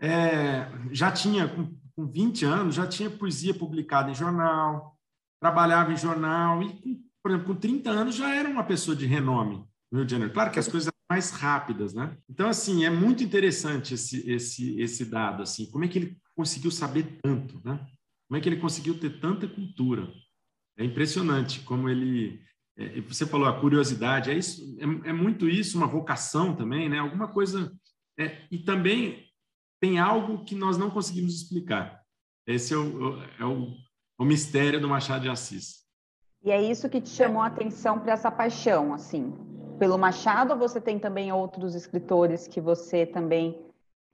é, 0.00 0.70
já 0.90 1.12
tinha, 1.12 1.46
com, 1.48 1.76
com 1.94 2.10
20 2.10 2.46
anos, 2.46 2.74
já 2.76 2.86
tinha 2.86 3.10
poesia 3.10 3.52
publicada 3.52 4.10
em 4.10 4.14
jornal, 4.14 4.96
trabalhava 5.38 5.92
em 5.92 5.98
jornal, 5.98 6.62
e, 6.62 6.98
por 7.22 7.30
exemplo, 7.30 7.54
com 7.54 7.60
30 7.60 7.90
anos 7.90 8.14
já 8.14 8.34
era 8.34 8.48
uma 8.48 8.64
pessoa 8.64 8.96
de 8.96 9.04
renome 9.04 9.62
no 9.92 9.98
Rio 9.98 10.06
de 10.06 10.12
Janeiro. 10.12 10.32
Claro 10.32 10.50
que 10.50 10.58
as 10.58 10.68
coisas 10.68 10.90
mais 11.10 11.30
rápidas, 11.30 11.92
né? 11.92 12.16
Então, 12.26 12.48
assim, 12.48 12.86
é 12.86 12.90
muito 12.90 13.22
interessante 13.22 13.92
esse, 13.92 14.26
esse, 14.30 14.80
esse 14.80 15.04
dado, 15.04 15.42
assim, 15.42 15.70
como 15.70 15.84
é 15.84 15.88
que 15.88 15.98
ele 15.98 16.25
conseguiu 16.36 16.70
saber 16.70 17.18
tanto, 17.22 17.60
né? 17.64 17.84
Como 18.28 18.36
é 18.36 18.40
que 18.40 18.48
ele 18.48 18.60
conseguiu 18.60 18.98
ter 19.00 19.18
tanta 19.20 19.48
cultura? 19.48 20.12
É 20.76 20.84
impressionante 20.84 21.60
como 21.60 21.88
ele. 21.88 22.44
É, 22.76 23.00
você 23.00 23.24
falou 23.24 23.48
a 23.48 23.58
curiosidade, 23.58 24.30
é 24.30 24.34
isso, 24.34 24.76
é, 24.78 25.08
é, 25.08 25.12
muito 25.12 25.48
isso, 25.48 25.78
uma 25.78 25.86
vocação 25.86 26.54
também, 26.54 26.88
né? 26.88 26.98
Alguma 26.98 27.28
coisa. 27.28 27.72
É, 28.18 28.46
e 28.50 28.58
também 28.58 29.26
tem 29.80 29.98
algo 29.98 30.44
que 30.44 30.54
nós 30.54 30.76
não 30.76 30.90
conseguimos 30.90 31.34
explicar. 31.34 32.02
Esse 32.46 32.74
é 32.74 32.76
o, 32.76 33.22
é 33.40 33.44
o, 33.44 33.74
o 34.18 34.24
mistério 34.24 34.80
do 34.80 34.88
Machado 34.88 35.22
de 35.22 35.28
Assis. 35.28 35.86
E 36.44 36.50
é 36.50 36.62
isso 36.62 36.88
que 36.88 37.00
te 37.00 37.08
chamou 37.08 37.42
a 37.42 37.46
atenção 37.46 37.98
para 37.98 38.12
essa 38.12 38.30
paixão, 38.30 38.92
assim, 38.92 39.32
pelo 39.78 39.98
Machado. 39.98 40.52
Ou 40.52 40.58
você 40.58 40.80
tem 40.80 40.98
também 40.98 41.32
outros 41.32 41.74
escritores 41.74 42.46
que 42.46 42.60
você 42.60 43.06
também 43.06 43.65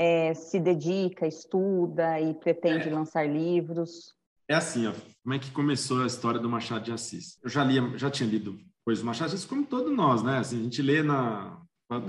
é, 0.03 0.35
se 0.35 0.59
dedica, 0.59 1.29
estuda 1.29 2.21
e 2.21 2.35
pretende 2.35 2.89
é. 2.89 2.93
lançar 2.93 3.25
livros? 3.25 4.13
É 4.49 4.55
assim, 4.57 4.89
ó, 4.89 4.93
como 5.23 5.35
é 5.35 5.39
que 5.39 5.53
começou 5.53 6.03
a 6.03 6.07
história 6.07 6.41
do 6.41 6.51
Machado 6.51 6.85
de 6.85 6.91
Assis? 6.91 7.39
Eu 7.41 7.49
já 7.49 7.63
lia, 7.63 7.97
já 7.97 8.11
tinha 8.11 8.29
lido 8.29 8.59
coisas 8.85 9.01
do 9.01 9.07
Machado 9.07 9.29
de 9.29 9.37
Assis, 9.37 9.47
como 9.47 9.65
todos 9.65 9.95
nós, 9.95 10.21
né? 10.25 10.39
Assim, 10.39 10.59
a 10.59 10.63
gente 10.65 10.83
lê 10.83 11.05
na 11.05 11.57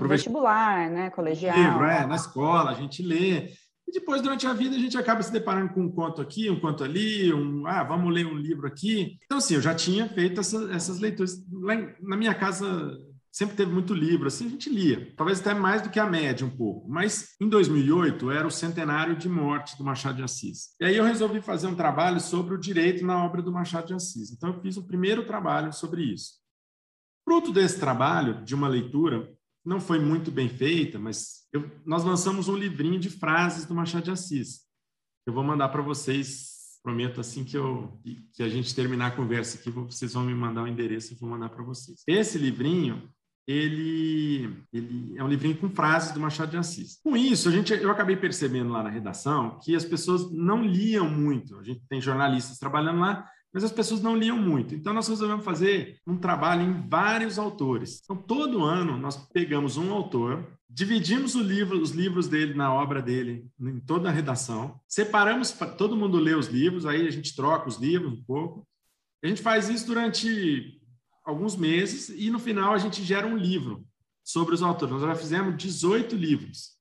vestibular, 0.08 0.90
né, 0.90 1.10
colegial, 1.10 1.56
livro, 1.56 1.84
é, 1.84 2.06
na 2.06 2.16
escola, 2.16 2.70
a 2.70 2.74
gente 2.74 3.02
lê. 3.02 3.50
E 3.86 3.92
depois, 3.92 4.22
durante 4.22 4.46
a 4.46 4.54
vida, 4.54 4.74
a 4.74 4.78
gente 4.78 4.96
acaba 4.96 5.22
se 5.22 5.30
deparando 5.30 5.74
com 5.74 5.82
um 5.82 5.92
conto 5.92 6.22
aqui, 6.22 6.50
um 6.50 6.58
conto 6.58 6.82
ali, 6.82 7.32
um, 7.32 7.66
ah, 7.66 7.84
vamos 7.84 8.12
ler 8.12 8.26
um 8.26 8.34
livro 8.34 8.66
aqui. 8.66 9.18
Então, 9.24 9.38
assim, 9.38 9.54
eu 9.54 9.60
já 9.60 9.74
tinha 9.74 10.08
feito 10.08 10.40
essa, 10.40 10.72
essas 10.72 10.98
leituras. 10.98 11.36
Lá 11.52 11.74
na 12.00 12.16
minha 12.16 12.34
casa, 12.34 12.98
sempre 13.34 13.56
teve 13.56 13.72
muito 13.72 13.92
livro, 13.92 14.28
assim, 14.28 14.46
a 14.46 14.48
gente 14.48 14.70
lia, 14.70 15.12
talvez 15.16 15.40
até 15.40 15.52
mais 15.52 15.82
do 15.82 15.90
que 15.90 15.98
a 15.98 16.06
média 16.06 16.46
um 16.46 16.56
pouco. 16.56 16.88
Mas 16.88 17.34
em 17.40 17.48
2008 17.48 18.30
era 18.30 18.46
o 18.46 18.50
centenário 18.50 19.16
de 19.16 19.28
morte 19.28 19.76
do 19.76 19.82
Machado 19.82 20.18
de 20.18 20.22
Assis. 20.22 20.76
E 20.80 20.84
aí 20.84 20.96
eu 20.96 21.02
resolvi 21.02 21.40
fazer 21.40 21.66
um 21.66 21.74
trabalho 21.74 22.20
sobre 22.20 22.54
o 22.54 22.58
direito 22.58 23.04
na 23.04 23.24
obra 23.24 23.42
do 23.42 23.50
Machado 23.50 23.88
de 23.88 23.94
Assis. 23.94 24.30
Então 24.30 24.50
eu 24.50 24.60
fiz 24.60 24.76
o 24.76 24.86
primeiro 24.86 25.26
trabalho 25.26 25.72
sobre 25.72 26.04
isso. 26.04 26.34
Fruto 27.24 27.52
desse 27.52 27.80
trabalho, 27.80 28.44
de 28.44 28.54
uma 28.54 28.68
leitura, 28.68 29.28
não 29.64 29.80
foi 29.80 29.98
muito 29.98 30.30
bem 30.30 30.48
feita, 30.48 30.96
mas 30.96 31.48
eu, 31.52 31.68
nós 31.84 32.04
lançamos 32.04 32.46
um 32.46 32.56
livrinho 32.56 33.00
de 33.00 33.10
frases 33.10 33.64
do 33.64 33.74
Machado 33.74 34.04
de 34.04 34.10
Assis. 34.12 34.60
Eu 35.26 35.32
vou 35.32 35.42
mandar 35.42 35.70
para 35.70 35.82
vocês 35.82 36.54
prometo 36.84 37.18
assim 37.18 37.42
que 37.42 37.56
eu 37.56 37.98
que 38.34 38.42
a 38.42 38.48
gente 38.48 38.74
terminar 38.74 39.06
a 39.06 39.16
conversa 39.16 39.58
aqui, 39.58 39.70
vocês 39.70 40.12
vão 40.12 40.22
me 40.22 40.34
mandar 40.34 40.62
o 40.62 40.68
endereço 40.68 41.14
e 41.14 41.16
vou 41.16 41.28
mandar 41.28 41.48
para 41.48 41.64
vocês. 41.64 42.02
Esse 42.06 42.36
livrinho 42.36 43.10
ele, 43.46 44.64
ele 44.72 45.14
é 45.16 45.22
um 45.22 45.28
livrinho 45.28 45.56
com 45.56 45.68
frases 45.68 46.12
do 46.12 46.20
Machado 46.20 46.50
de 46.50 46.56
Assis. 46.56 46.98
Com 47.02 47.16
isso, 47.16 47.48
a 47.48 47.52
gente, 47.52 47.72
eu 47.72 47.90
acabei 47.90 48.16
percebendo 48.16 48.70
lá 48.70 48.82
na 48.82 48.88
redação 48.88 49.58
que 49.62 49.74
as 49.76 49.84
pessoas 49.84 50.30
não 50.32 50.64
liam 50.64 51.08
muito. 51.08 51.58
A 51.58 51.62
gente 51.62 51.82
tem 51.88 52.00
jornalistas 52.00 52.58
trabalhando 52.58 53.00
lá, 53.00 53.28
mas 53.52 53.62
as 53.62 53.70
pessoas 53.70 54.02
não 54.02 54.16
liam 54.16 54.38
muito. 54.38 54.74
Então, 54.74 54.92
nós 54.92 55.06
resolvemos 55.06 55.44
fazer 55.44 55.98
um 56.06 56.16
trabalho 56.16 56.62
em 56.62 56.88
vários 56.88 57.38
autores. 57.38 58.00
Então, 58.02 58.16
todo 58.16 58.64
ano, 58.64 58.98
nós 58.98 59.16
pegamos 59.32 59.76
um 59.76 59.92
autor, 59.92 60.44
dividimos 60.68 61.34
livro, 61.34 61.80
os 61.80 61.90
livros 61.90 62.26
dele 62.26 62.54
na 62.54 62.72
obra 62.72 63.00
dele, 63.00 63.46
em 63.60 63.78
toda 63.78 64.08
a 64.08 64.12
redação, 64.12 64.80
separamos 64.88 65.52
para 65.52 65.70
todo 65.70 65.96
mundo 65.96 66.18
ler 66.18 66.36
os 66.36 66.48
livros, 66.48 66.84
aí 66.84 67.06
a 67.06 67.10
gente 67.10 67.36
troca 67.36 67.68
os 67.68 67.78
livros 67.78 68.12
um 68.12 68.24
pouco. 68.24 68.66
A 69.22 69.28
gente 69.28 69.40
faz 69.40 69.68
isso 69.68 69.86
durante 69.86 70.80
alguns 71.24 71.56
meses 71.56 72.08
e 72.10 72.30
no 72.30 72.38
final 72.38 72.74
a 72.74 72.78
gente 72.78 73.02
gera 73.02 73.26
um 73.26 73.36
livro 73.36 73.86
sobre 74.22 74.54
os 74.54 74.62
autores. 74.62 74.92
Nós 74.92 75.02
já 75.02 75.14
fizemos 75.14 75.56
18 75.56 76.14
livros 76.14 76.74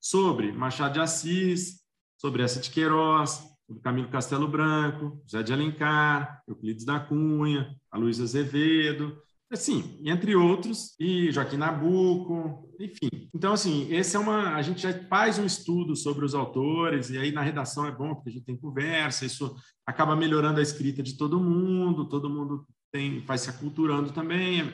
sobre 0.00 0.52
Machado 0.52 0.94
de 0.94 1.00
Assis, 1.00 1.80
sobre 2.16 2.42
essa 2.42 2.60
de 2.60 2.70
Queiroz, 2.70 3.42
sobre 3.66 3.82
Camilo 3.82 4.08
Castelo 4.08 4.48
Branco, 4.48 5.20
José 5.24 5.42
de 5.42 5.52
Alencar, 5.52 6.42
Euclides 6.46 6.84
da 6.84 6.98
Cunha, 6.98 7.76
a 7.90 7.98
Luísa 7.98 8.24
Azevedo, 8.24 9.20
assim, 9.50 9.98
entre 10.04 10.36
outros, 10.36 10.94
e 10.98 11.30
Joaquim 11.32 11.56
Nabuco, 11.56 12.68
enfim. 12.78 13.28
Então, 13.34 13.52
assim, 13.52 13.92
esse 13.92 14.16
é 14.16 14.18
uma. 14.18 14.54
A 14.54 14.62
gente 14.62 14.82
já 14.82 14.92
faz 15.04 15.38
um 15.38 15.46
estudo 15.46 15.96
sobre 15.96 16.24
os 16.24 16.34
autores, 16.34 17.10
e 17.10 17.18
aí 17.18 17.32
na 17.32 17.42
redação 17.42 17.86
é 17.86 17.92
bom, 17.92 18.14
porque 18.14 18.30
a 18.30 18.32
gente 18.32 18.44
tem 18.44 18.56
conversa, 18.56 19.24
isso 19.24 19.56
acaba 19.86 20.14
melhorando 20.14 20.60
a 20.60 20.62
escrita 20.62 21.02
de 21.02 21.16
todo 21.16 21.40
mundo, 21.40 22.08
todo 22.08 22.28
mundo 22.28 22.66
tem, 22.92 23.20
vai 23.20 23.38
se 23.38 23.50
aculturando 23.50 24.12
também. 24.12 24.72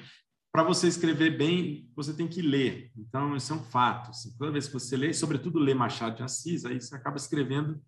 Para 0.52 0.62
você 0.62 0.86
escrever 0.86 1.36
bem, 1.36 1.90
você 1.96 2.14
tem 2.14 2.28
que 2.28 2.40
ler. 2.40 2.92
Então, 2.96 3.34
isso 3.36 3.52
é 3.52 3.56
um 3.56 3.62
fato. 3.62 4.10
Assim, 4.10 4.36
toda 4.38 4.52
vez 4.52 4.68
que 4.68 4.72
você 4.72 4.96
lê, 4.96 5.12
sobretudo 5.12 5.58
lê 5.58 5.74
Machado 5.74 6.16
de 6.16 6.22
Assis, 6.22 6.64
aí 6.64 6.80
você 6.80 6.94
acaba 6.94 7.16
escrevendo 7.16 7.82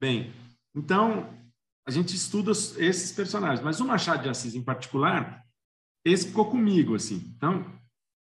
bem. 0.00 0.32
Então, 0.74 1.32
a 1.86 1.90
gente 1.90 2.14
estuda 2.14 2.50
esses 2.50 3.12
personagens. 3.12 3.62
Mas 3.62 3.80
o 3.80 3.86
Machado 3.86 4.24
de 4.24 4.28
Assis, 4.28 4.54
em 4.54 4.62
particular, 4.62 5.44
esse 6.04 6.28
ficou 6.28 6.50
comigo. 6.50 6.94
assim. 6.94 7.32
Então, 7.36 7.64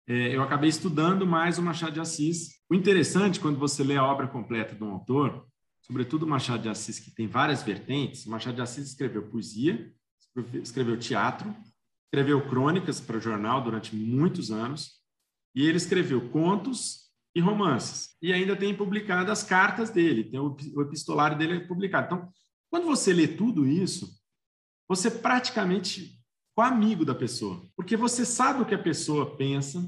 é, 0.06 0.34
eu 0.34 0.42
acabei 0.42 0.68
estudando 0.68 1.26
mais 1.26 1.58
o 1.58 1.62
Machado 1.62 1.92
de 1.92 2.00
Assis. 2.00 2.54
O 2.68 2.74
interessante, 2.74 3.40
quando 3.40 3.58
você 3.58 3.82
lê 3.82 3.96
a 3.96 4.04
obra 4.04 4.26
completa 4.26 4.74
de 4.74 4.82
um 4.82 4.90
autor, 4.90 5.46
sobretudo 5.80 6.24
o 6.24 6.28
Machado 6.28 6.62
de 6.62 6.68
Assis, 6.68 6.98
que 6.98 7.14
tem 7.14 7.26
várias 7.26 7.62
vertentes, 7.62 8.26
o 8.26 8.30
Machado 8.30 8.56
de 8.56 8.62
Assis 8.62 8.88
escreveu 8.88 9.28
poesia, 9.28 9.92
escreveu 10.54 10.98
teatro, 10.98 11.54
escreveu 12.06 12.48
crônicas 12.48 13.00
para 13.00 13.18
jornal 13.18 13.62
durante 13.62 13.94
muitos 13.94 14.50
anos, 14.50 15.00
e 15.54 15.66
ele 15.66 15.76
escreveu 15.76 16.28
contos 16.30 17.10
e 17.34 17.40
romances. 17.40 18.16
E 18.22 18.32
ainda 18.32 18.56
tem 18.56 18.74
publicado 18.74 19.30
as 19.30 19.42
cartas 19.42 19.90
dele, 19.90 20.24
tem 20.24 20.40
o, 20.40 20.56
epistolário 20.82 21.36
dele 21.36 21.66
publicado. 21.66 22.06
Então, 22.06 22.32
quando 22.70 22.86
você 22.86 23.12
lê 23.12 23.26
tudo 23.26 23.66
isso, 23.66 24.08
você 24.88 25.10
praticamente 25.10 26.20
é 26.58 26.62
amigo 26.62 27.04
da 27.04 27.14
pessoa, 27.14 27.60
porque 27.76 27.96
você 27.96 28.24
sabe 28.24 28.62
o 28.62 28.66
que 28.66 28.74
a 28.74 28.82
pessoa 28.82 29.36
pensa, 29.36 29.84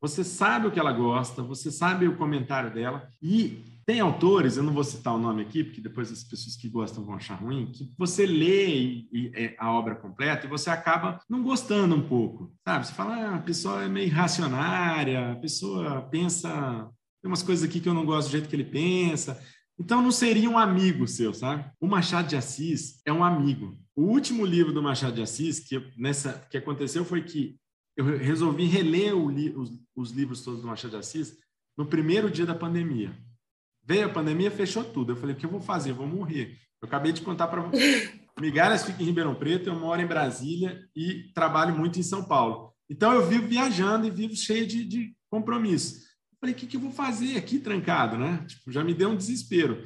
você 0.00 0.22
sabe 0.22 0.66
o 0.66 0.70
que 0.70 0.78
ela 0.78 0.92
gosta, 0.92 1.42
você 1.42 1.70
sabe 1.70 2.06
o 2.06 2.16
comentário 2.16 2.72
dela, 2.72 3.08
e 3.20 3.64
tem 3.84 4.00
autores, 4.00 4.56
eu 4.56 4.62
não 4.62 4.72
vou 4.72 4.84
citar 4.84 5.14
o 5.14 5.18
nome 5.18 5.42
aqui, 5.42 5.64
porque 5.64 5.80
depois 5.80 6.10
as 6.10 6.22
pessoas 6.22 6.56
que 6.56 6.68
gostam 6.68 7.04
vão 7.04 7.14
achar 7.14 7.34
ruim, 7.34 7.66
que 7.66 7.92
você 7.98 8.24
lê 8.24 9.06
é, 9.34 9.56
a 9.58 9.72
obra 9.72 9.96
completa 9.96 10.46
e 10.46 10.50
você 10.50 10.70
acaba 10.70 11.20
não 11.28 11.42
gostando 11.42 11.94
um 11.94 12.06
pouco, 12.06 12.52
sabe? 12.64 12.86
Você 12.86 12.92
fala, 12.92 13.16
ah, 13.16 13.34
a 13.36 13.42
pessoa 13.42 13.82
é 13.82 13.88
meio 13.88 14.12
racionária, 14.12 15.32
a 15.32 15.36
pessoa 15.36 16.02
pensa, 16.02 16.88
tem 17.20 17.30
umas 17.30 17.42
coisas 17.42 17.68
aqui 17.68 17.80
que 17.80 17.88
eu 17.88 17.94
não 17.94 18.06
gosto 18.06 18.28
do 18.28 18.32
jeito 18.32 18.48
que 18.48 18.54
ele 18.54 18.64
pensa. 18.64 19.40
Então 19.78 20.00
não 20.00 20.12
seria 20.12 20.48
um 20.48 20.58
amigo 20.58 21.08
seu, 21.08 21.34
sabe? 21.34 21.68
O 21.80 21.88
Machado 21.88 22.28
de 22.28 22.36
Assis 22.36 23.00
é 23.04 23.12
um 23.12 23.24
amigo. 23.24 23.76
O 23.96 24.02
último 24.02 24.46
livro 24.46 24.72
do 24.72 24.82
Machado 24.82 25.14
de 25.14 25.22
Assis 25.22 25.58
que 25.58 25.92
nessa 25.96 26.46
que 26.50 26.56
aconteceu 26.56 27.04
foi 27.04 27.22
que 27.22 27.56
eu 27.96 28.04
resolvi 28.16 28.64
reler 28.66 29.14
os, 29.14 29.72
os 29.94 30.10
livros 30.12 30.42
todos 30.42 30.60
do 30.60 30.66
Machado 30.66 30.92
de 30.92 30.96
Assis 30.98 31.36
no 31.76 31.86
primeiro 31.86 32.30
dia 32.30 32.46
da 32.46 32.54
pandemia. 32.54 33.12
Veio 33.84 34.06
a 34.06 34.08
pandemia, 34.08 34.50
fechou 34.50 34.84
tudo. 34.84 35.12
Eu 35.12 35.16
falei, 35.16 35.34
o 35.34 35.38
que 35.38 35.46
eu 35.46 35.50
vou 35.50 35.60
fazer? 35.60 35.90
Eu 35.90 35.96
vou 35.96 36.06
morrer. 36.06 36.56
Eu 36.80 36.86
acabei 36.86 37.12
de 37.12 37.22
contar 37.22 37.48
para 37.48 37.62
você. 37.62 38.12
Migalhas 38.40 38.84
fica 38.84 39.02
em 39.02 39.06
Ribeirão 39.06 39.34
Preto, 39.34 39.68
eu 39.68 39.78
moro 39.78 40.00
em 40.00 40.06
Brasília 40.06 40.80
e 40.96 41.30
trabalho 41.34 41.76
muito 41.76 41.98
em 41.98 42.02
São 42.02 42.24
Paulo. 42.24 42.72
Então, 42.90 43.12
eu 43.12 43.26
vivo 43.26 43.46
viajando 43.46 44.06
e 44.06 44.10
vivo 44.10 44.34
cheio 44.34 44.66
de, 44.66 44.84
de 44.84 45.16
compromisso. 45.30 45.96
Eu 46.32 46.38
falei, 46.40 46.54
o 46.54 46.58
que, 46.58 46.66
que 46.66 46.76
eu 46.76 46.80
vou 46.80 46.90
fazer 46.90 47.36
aqui 47.36 47.58
trancado, 47.58 48.18
né? 48.18 48.44
Tipo, 48.48 48.72
já 48.72 48.82
me 48.82 48.94
deu 48.94 49.10
um 49.10 49.16
desespero. 49.16 49.82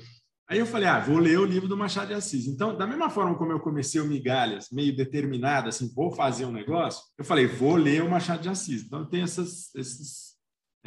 Aí 0.49 0.61
eu 0.61 0.67
falei, 0.67 0.89
ah, 0.89 1.01
vou 1.01 1.19
ler 1.19 1.39
o 1.39 1.45
livro 1.45 1.69
do 1.69 1.77
Machado 1.77 2.09
de 2.09 2.15
Assis. 2.15 2.47
Então, 2.47 2.77
da 2.77 2.87
mesma 2.87 3.11
forma 3.11 3.37
como 3.37 3.51
eu 3.51 3.59
comecei 3.59 4.01
o 4.01 4.07
Migalhas, 4.07 4.69
meio 4.71 4.95
determinado, 4.95 5.69
assim, 5.69 5.93
vou 5.93 6.13
fazer 6.13 6.45
um 6.45 6.53
negócio, 6.53 7.03
eu 7.19 7.25
falei, 7.25 7.47
vou 7.47 7.75
ler 7.75 8.03
o 8.03 8.11
Machado 8.11 8.43
de 8.43 8.49
Assis. 8.49 8.83
Então, 8.83 9.05
tem 9.05 9.23
essas, 9.23 9.75
esses... 9.75 10.36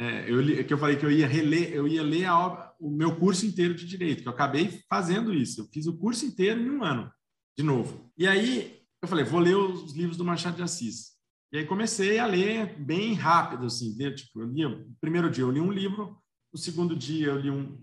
É, 0.00 0.24
eu, 0.30 0.64
que 0.64 0.72
eu 0.72 0.78
falei 0.78 0.96
que 0.96 1.04
eu 1.04 1.12
ia 1.12 1.26
reler, 1.26 1.74
eu 1.74 1.86
ia 1.86 2.02
ler 2.02 2.26
obra, 2.30 2.72
o 2.80 2.90
meu 2.90 3.16
curso 3.16 3.44
inteiro 3.44 3.74
de 3.74 3.86
Direito, 3.86 4.22
que 4.22 4.28
eu 4.28 4.32
acabei 4.32 4.80
fazendo 4.88 5.34
isso. 5.34 5.60
Eu 5.60 5.66
fiz 5.66 5.86
o 5.86 5.98
curso 5.98 6.24
inteiro 6.24 6.58
em 6.58 6.70
um 6.70 6.82
ano, 6.82 7.12
de 7.54 7.62
novo. 7.62 8.10
E 8.16 8.26
aí, 8.26 8.80
eu 9.02 9.06
falei, 9.06 9.26
vou 9.26 9.40
ler 9.40 9.56
os 9.56 9.92
livros 9.92 10.16
do 10.16 10.24
Machado 10.24 10.56
de 10.56 10.62
Assis. 10.62 11.10
E 11.52 11.58
aí 11.58 11.66
comecei 11.66 12.18
a 12.18 12.24
ler 12.24 12.78
bem 12.78 13.12
rápido, 13.12 13.66
assim, 13.66 13.94
né? 13.98 14.10
tipo, 14.10 14.40
eu 14.40 14.46
li, 14.46 14.64
o 14.64 14.96
primeiro 15.02 15.30
dia 15.30 15.44
eu 15.44 15.50
li 15.50 15.60
um 15.60 15.70
livro, 15.70 16.16
no 16.50 16.58
segundo 16.58 16.96
dia 16.96 17.26
eu 17.26 17.38
li 17.38 17.50
um, 17.50 17.78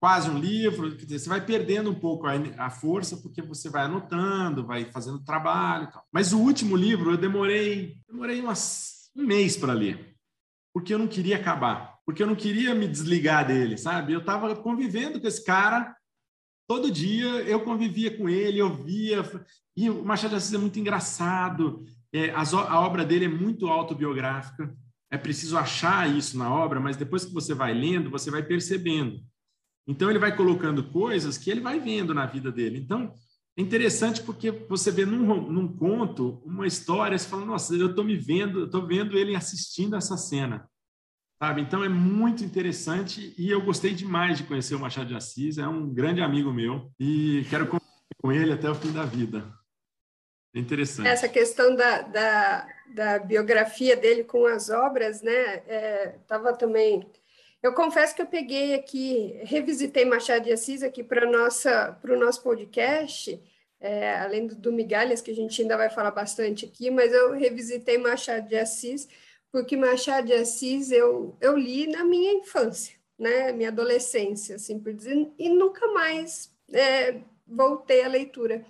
quase 0.00 0.30
um 0.30 0.38
livro, 0.38 0.96
quer 0.96 1.04
dizer, 1.04 1.18
você 1.18 1.28
vai 1.28 1.44
perdendo 1.44 1.90
um 1.90 1.94
pouco 1.94 2.26
a, 2.26 2.32
a 2.56 2.70
força 2.70 3.18
porque 3.18 3.42
você 3.42 3.68
vai 3.68 3.82
anotando, 3.82 4.66
vai 4.66 4.86
fazendo 4.86 5.22
trabalho 5.22 5.88
e 5.88 5.92
tal. 5.92 6.06
Mas 6.10 6.32
o 6.32 6.38
último 6.38 6.74
livro 6.74 7.10
eu 7.10 7.18
demorei, 7.18 7.98
demorei 8.08 8.40
umas, 8.40 9.10
um 9.14 9.26
mês 9.26 9.58
para 9.58 9.74
ler, 9.74 10.13
porque 10.74 10.92
eu 10.92 10.98
não 10.98 11.06
queria 11.06 11.36
acabar, 11.36 11.98
porque 12.04 12.22
eu 12.22 12.26
não 12.26 12.34
queria 12.34 12.74
me 12.74 12.88
desligar 12.88 13.46
dele, 13.46 13.78
sabe? 13.78 14.12
Eu 14.12 14.18
estava 14.18 14.56
convivendo 14.56 15.20
com 15.20 15.28
esse 15.28 15.44
cara 15.44 15.96
todo 16.68 16.90
dia, 16.90 17.28
eu 17.42 17.60
convivia 17.60 18.16
com 18.16 18.28
ele, 18.28 18.58
eu 18.58 18.74
via, 18.74 19.22
e 19.76 19.88
o 19.88 20.04
Machado 20.04 20.30
de 20.30 20.36
Assis 20.36 20.52
é 20.52 20.58
muito 20.58 20.78
engraçado, 20.78 21.84
é, 22.12 22.30
a, 22.30 22.42
a 22.42 22.80
obra 22.80 23.04
dele 23.04 23.26
é 23.26 23.28
muito 23.28 23.68
autobiográfica, 23.68 24.74
é 25.10 25.16
preciso 25.16 25.56
achar 25.56 26.10
isso 26.10 26.36
na 26.36 26.52
obra, 26.52 26.80
mas 26.80 26.96
depois 26.96 27.24
que 27.24 27.32
você 27.32 27.54
vai 27.54 27.72
lendo, 27.72 28.10
você 28.10 28.30
vai 28.30 28.42
percebendo. 28.42 29.20
Então, 29.86 30.08
ele 30.10 30.18
vai 30.18 30.34
colocando 30.34 30.82
coisas 30.90 31.38
que 31.38 31.50
ele 31.50 31.60
vai 31.60 31.78
vendo 31.78 32.14
na 32.14 32.26
vida 32.26 32.50
dele. 32.50 32.78
Então, 32.78 33.12
é 33.56 33.62
interessante 33.62 34.22
porque 34.22 34.50
você 34.50 34.90
vê 34.90 35.06
num, 35.06 35.48
num 35.48 35.76
conto 35.76 36.42
uma 36.44 36.66
história, 36.66 37.16
você 37.16 37.28
fala, 37.28 37.44
nossa, 37.44 37.74
eu 37.74 37.90
estou 37.90 38.04
me 38.04 38.16
vendo, 38.16 38.60
eu 38.60 38.66
estou 38.66 38.86
vendo 38.86 39.16
ele 39.16 39.36
assistindo 39.36 39.94
essa 39.94 40.16
cena. 40.16 40.68
Sabe? 41.40 41.60
Então, 41.60 41.84
é 41.84 41.88
muito 41.88 42.44
interessante 42.44 43.34
e 43.38 43.50
eu 43.50 43.64
gostei 43.64 43.92
demais 43.92 44.38
de 44.38 44.44
conhecer 44.44 44.74
o 44.74 44.80
Machado 44.80 45.08
de 45.08 45.14
Assis, 45.14 45.58
é 45.58 45.68
um 45.68 45.92
grande 45.92 46.20
amigo 46.20 46.52
meu 46.52 46.90
e 46.98 47.44
quero 47.50 47.66
conviver 47.66 48.16
com 48.20 48.32
ele 48.32 48.52
até 48.52 48.68
o 48.68 48.74
fim 48.74 48.92
da 48.92 49.04
vida. 49.04 49.44
É 50.54 50.58
interessante. 50.58 51.08
Essa 51.08 51.28
questão 51.28 51.74
da, 51.74 52.02
da, 52.02 52.68
da 52.94 53.18
biografia 53.18 53.96
dele 53.96 54.24
com 54.24 54.46
as 54.46 54.70
obras, 54.70 55.20
né? 55.20 56.16
Estava 56.22 56.50
é, 56.50 56.56
também 56.56 57.06
eu 57.64 57.72
confesso 57.72 58.14
que 58.14 58.20
eu 58.20 58.26
peguei 58.26 58.74
aqui, 58.74 59.40
revisitei 59.42 60.04
Machado 60.04 60.44
de 60.44 60.52
Assis 60.52 60.82
aqui 60.82 61.02
para 61.02 61.26
o 61.26 62.18
nosso 62.18 62.42
podcast, 62.42 63.42
é, 63.80 64.16
além 64.16 64.46
do, 64.46 64.54
do 64.54 64.70
Migalhas, 64.70 65.22
que 65.22 65.30
a 65.30 65.34
gente 65.34 65.62
ainda 65.62 65.74
vai 65.74 65.88
falar 65.88 66.10
bastante 66.10 66.66
aqui, 66.66 66.90
mas 66.90 67.10
eu 67.10 67.32
revisitei 67.32 67.96
Machado 67.96 68.46
de 68.46 68.56
Assis, 68.56 69.08
porque 69.50 69.78
Machado 69.78 70.26
de 70.26 70.34
Assis 70.34 70.92
eu, 70.92 71.38
eu 71.40 71.56
li 71.56 71.86
na 71.86 72.04
minha 72.04 72.34
infância, 72.34 72.96
né, 73.18 73.50
minha 73.50 73.70
adolescência, 73.70 74.56
assim 74.56 74.78
por 74.78 74.92
dizer, 74.92 75.32
e 75.38 75.48
nunca 75.48 75.88
mais 75.88 76.54
é, 76.70 77.18
voltei 77.46 78.04
à 78.04 78.08
leitura. 78.08 78.62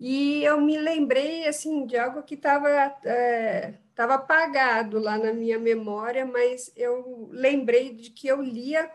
E 0.00 0.42
eu 0.44 0.58
me 0.58 0.78
lembrei, 0.78 1.46
assim, 1.46 1.84
de 1.84 1.98
algo 1.98 2.22
que 2.22 2.36
estava... 2.36 2.70
É, 3.04 3.74
estava 3.98 4.14
apagado 4.14 5.00
lá 5.00 5.18
na 5.18 5.32
minha 5.32 5.58
memória, 5.58 6.24
mas 6.24 6.70
eu 6.76 7.28
lembrei 7.32 7.92
de 7.92 8.10
que 8.10 8.28
eu 8.28 8.40
lia, 8.40 8.88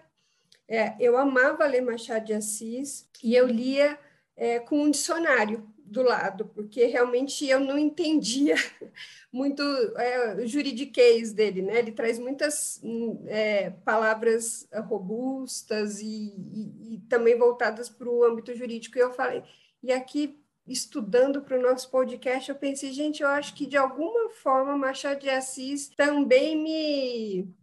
é, 0.65 0.95
eu 0.98 1.17
amava 1.17 1.65
ler 1.65 1.81
Machado 1.81 2.24
de 2.24 2.33
Assis 2.33 3.05
e 3.22 3.36
eu 3.36 3.45
lia 3.45 4.00
é, 4.38 4.60
com 4.60 4.81
um 4.81 4.89
dicionário 4.89 5.69
do 5.77 6.01
lado, 6.01 6.45
porque 6.55 6.86
realmente 6.86 7.45
eu 7.45 7.60
não 7.60 7.77
entendia 7.77 8.55
muito 9.29 9.62
é, 9.98 10.36
o 10.36 10.48
juridiquês 10.48 11.33
dele, 11.33 11.62
né? 11.62 11.79
Ele 11.79 11.91
traz 11.91 12.17
muitas 12.17 12.81
é, 13.27 13.72
palavras 13.83 14.69
robustas 14.88 16.00
e, 16.00 16.33
e, 16.53 16.93
e 16.93 17.00
também 17.10 17.38
voltadas 17.38 17.89
para 17.89 18.07
o 18.10 18.24
âmbito 18.24 18.55
jurídico. 18.55 18.98
E 18.98 19.01
eu 19.01 19.12
falei, 19.12 19.43
e 19.83 19.91
aqui 19.91 20.41
estudando 20.67 21.41
para 21.41 21.58
o 21.58 21.62
nosso 21.62 21.89
podcast, 21.91 22.49
eu 22.49 22.56
pensei, 22.56 22.91
gente, 22.91 23.21
eu 23.21 23.28
acho 23.28 23.54
que 23.54 23.65
de 23.65 23.78
alguma 23.78 24.30
forma 24.30 24.78
Machado 24.78 25.19
de 25.19 25.30
Assis 25.30 25.89
também 25.89 26.56
me 26.56 27.54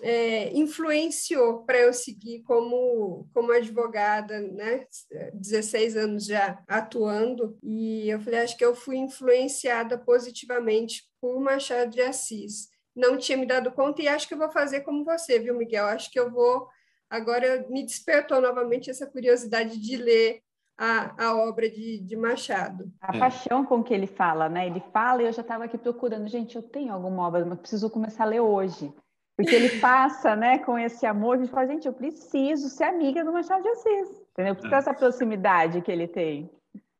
é, 0.00 0.52
influenciou 0.56 1.64
para 1.64 1.78
eu 1.78 1.92
seguir 1.92 2.42
como, 2.42 3.28
como 3.32 3.52
advogada, 3.52 4.40
né? 4.40 4.86
16 5.34 5.96
anos 5.96 6.26
já 6.26 6.62
atuando, 6.68 7.58
e 7.62 8.08
eu 8.08 8.20
falei, 8.20 8.40
acho 8.40 8.56
que 8.56 8.64
eu 8.64 8.74
fui 8.74 8.96
influenciada 8.96 9.98
positivamente 9.98 11.04
por 11.20 11.40
Machado 11.40 11.90
de 11.90 12.00
Assis. 12.00 12.68
Não 12.94 13.16
tinha 13.18 13.36
me 13.36 13.46
dado 13.46 13.72
conta 13.72 14.02
e 14.02 14.08
acho 14.08 14.28
que 14.28 14.34
eu 14.34 14.38
vou 14.38 14.50
fazer 14.50 14.82
como 14.82 15.04
você, 15.04 15.38
viu, 15.38 15.56
Miguel? 15.56 15.86
Acho 15.86 16.10
que 16.10 16.18
eu 16.18 16.30
vou. 16.30 16.68
Agora 17.10 17.66
me 17.68 17.84
despertou 17.84 18.40
novamente 18.40 18.88
essa 18.88 19.06
curiosidade 19.06 19.80
de 19.80 19.96
ler 19.96 20.43
a, 20.78 21.26
a 21.26 21.36
obra 21.36 21.68
de, 21.70 21.98
de 22.00 22.16
Machado. 22.16 22.90
A 23.00 23.16
é. 23.16 23.18
paixão 23.18 23.64
com 23.64 23.82
que 23.82 23.94
ele 23.94 24.06
fala, 24.06 24.48
né? 24.48 24.66
Ele 24.66 24.82
fala 24.92 25.22
e 25.22 25.26
eu 25.26 25.32
já 25.32 25.42
estava 25.42 25.64
aqui 25.64 25.78
procurando, 25.78 26.28
gente, 26.28 26.56
eu 26.56 26.62
tenho 26.62 26.92
alguma 26.92 27.26
obra, 27.26 27.44
mas 27.44 27.60
preciso 27.60 27.90
começar 27.90 28.24
a 28.24 28.28
ler 28.28 28.40
hoje. 28.40 28.92
Porque 29.36 29.54
ele 29.54 29.78
passa, 29.80 30.34
né, 30.36 30.58
com 30.58 30.78
esse 30.78 31.06
amor, 31.06 31.36
a 31.36 31.40
gente 31.40 31.50
fala, 31.50 31.66
gente, 31.66 31.86
eu 31.86 31.92
preciso 31.92 32.68
ser 32.68 32.84
amiga 32.84 33.24
do 33.24 33.32
Machado 33.32 33.62
de 33.62 33.68
Assis, 33.68 34.22
entendeu? 34.32 34.56
Por 34.56 34.72
é. 34.72 34.76
essa 34.76 34.94
proximidade 34.94 35.80
que 35.80 35.90
ele 35.90 36.08
tem. 36.08 36.50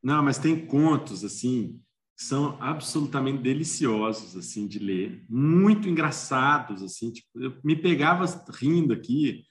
Não, 0.03 0.23
mas 0.23 0.39
tem 0.39 0.67
contos, 0.67 1.25
assim, 1.25 1.81
que 2.17 2.25
são 2.25 2.57
absolutamente 2.61 3.43
deliciosos, 3.43 4.37
assim, 4.37 4.67
de 4.67 4.79
ler. 4.79 5.25
Muito 5.29 5.89
engraçados, 5.89 6.83
assim, 6.83 7.11
tipo, 7.11 7.29
eu 7.41 7.55
me 7.65 7.75
pegava 7.75 8.25
rindo 8.53 8.93
aqui, 8.93 9.43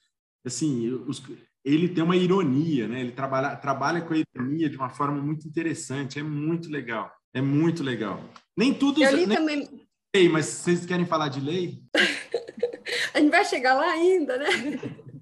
assim, 0.45 0.89
os, 1.07 1.21
ele 1.63 1.87
tem 1.87 2.03
uma 2.03 2.15
ironia, 2.15 2.87
né? 2.87 2.99
Ele 2.99 3.11
trabalha, 3.11 3.55
trabalha 3.55 4.01
com 4.01 4.13
a 4.13 4.17
ironia 4.17 4.69
de 4.69 4.75
uma 4.75 4.89
forma 4.89 5.21
muito 5.21 5.47
interessante, 5.47 6.19
é 6.19 6.23
muito 6.23 6.69
legal, 6.69 7.11
é 7.33 7.41
muito 7.41 7.83
legal. 7.83 8.23
Nem 8.55 8.73
tudo... 8.73 9.01
Eu 9.01 9.15
li 9.15 9.25
nem... 9.25 9.37
também... 9.37 9.87
Ei, 10.13 10.29
mas 10.29 10.45
vocês 10.45 10.85
querem 10.85 11.05
falar 11.05 11.29
de 11.29 11.39
lei? 11.39 11.81
a 13.13 13.19
gente 13.19 13.31
vai 13.31 13.45
chegar 13.45 13.73
lá 13.75 13.89
ainda, 13.91 14.37
né? 14.37 14.47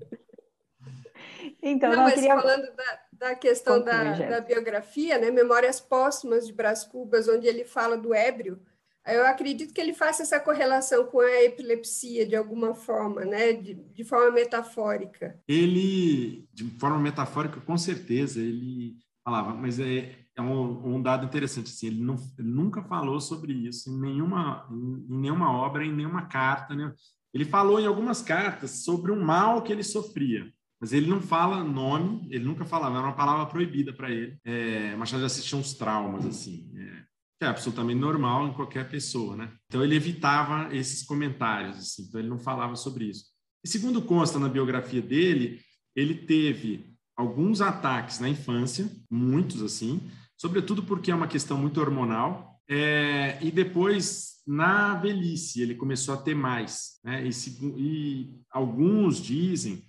Então, 1.63 1.91
não, 1.91 2.03
mas 2.03 2.15
queria... 2.15 2.35
falando 2.35 2.75
da, 2.75 2.99
da 3.13 3.35
questão 3.35 3.83
da, 3.83 4.13
da, 4.13 4.41
biografia, 4.41 5.19
né? 5.19 5.29
Memórias 5.29 5.79
Póstumas 5.79 6.47
de 6.47 6.53
Brás 6.53 6.83
Cubas, 6.83 7.27
onde 7.27 7.45
ele 7.45 7.63
fala 7.63 7.95
do 7.95 8.15
ébrio, 8.15 8.59
eu 9.07 9.25
acredito 9.25 9.73
que 9.73 9.81
ele 9.81 9.93
faça 9.93 10.23
essa 10.23 10.39
correlação 10.39 11.05
com 11.05 11.19
a 11.19 11.43
epilepsia 11.43 12.25
de 12.25 12.35
alguma 12.35 12.75
forma, 12.75 13.25
né? 13.25 13.53
de, 13.53 13.73
de 13.73 14.03
forma 14.03 14.31
metafórica. 14.31 15.39
Ele, 15.47 16.47
de 16.53 16.65
forma 16.79 16.99
metafórica, 16.99 17.59
com 17.61 17.77
certeza, 17.77 18.39
ele 18.39 18.95
falava, 19.23 19.53
mas 19.53 19.79
é, 19.79 20.15
é 20.35 20.41
um, 20.41 20.95
um 20.95 21.01
dado 21.01 21.25
interessante, 21.25 21.67
assim, 21.67 21.87
ele, 21.87 22.03
não, 22.03 22.15
ele 22.37 22.49
nunca 22.49 22.83
falou 22.83 23.19
sobre 23.19 23.53
isso 23.53 23.89
em 23.89 23.99
nenhuma, 23.99 24.67
em, 24.71 25.05
em 25.09 25.19
nenhuma 25.19 25.51
obra, 25.51 25.85
em 25.85 25.93
nenhuma 25.93 26.27
carta. 26.27 26.75
Né? 26.75 26.93
Ele 27.33 27.45
falou 27.45 27.79
em 27.79 27.87
algumas 27.87 28.21
cartas 28.21 28.83
sobre 28.83 29.11
um 29.11 29.21
mal 29.21 29.61
que 29.61 29.71
ele 29.71 29.83
sofria, 29.83 30.51
mas 30.79 30.93
ele 30.93 31.07
não 31.07 31.21
fala 31.21 31.63
nome, 31.63 32.27
ele 32.31 32.43
nunca 32.43 32.65
falava, 32.65 32.97
era 32.97 33.07
uma 33.07 33.15
palavra 33.15 33.45
proibida 33.45 33.93
para 33.93 34.09
ele. 34.09 34.37
É, 34.43 34.95
Machado 34.95 35.19
de 35.19 35.25
Assis 35.25 35.45
tinha 35.45 35.59
uns 35.59 35.73
traumas, 35.73 36.25
assim, 36.25 36.71
é, 36.75 37.03
que 37.41 37.45
é 37.45 37.47
absolutamente 37.47 37.99
normal 37.99 38.47
em 38.47 38.53
qualquer 38.53 38.87
pessoa, 38.87 39.35
né? 39.35 39.51
Então 39.65 39.83
ele 39.83 39.95
evitava 39.95 40.71
esses 40.75 41.01
comentários, 41.01 41.75
assim, 41.75 42.03
então 42.03 42.19
ele 42.19 42.29
não 42.29 42.37
falava 42.37 42.75
sobre 42.75 43.05
isso. 43.05 43.25
E 43.65 43.67
segundo 43.67 43.99
consta 43.99 44.37
na 44.37 44.47
biografia 44.47 45.01
dele, 45.01 45.59
ele 45.95 46.13
teve 46.13 46.95
alguns 47.17 47.59
ataques 47.59 48.19
na 48.19 48.29
infância, 48.29 48.87
muitos 49.09 49.63
assim, 49.63 49.99
sobretudo 50.37 50.83
porque 50.83 51.09
é 51.09 51.15
uma 51.15 51.27
questão 51.27 51.57
muito 51.57 51.81
hormonal, 51.81 52.61
é, 52.69 53.39
e 53.41 53.49
depois 53.49 54.33
na 54.45 54.93
velhice 54.93 55.63
ele 55.63 55.73
começou 55.73 56.13
a 56.13 56.21
ter 56.21 56.35
mais, 56.35 56.99
né? 57.03 57.27
E, 57.27 57.31
e 57.75 58.39
alguns 58.51 59.19
dizem 59.19 59.83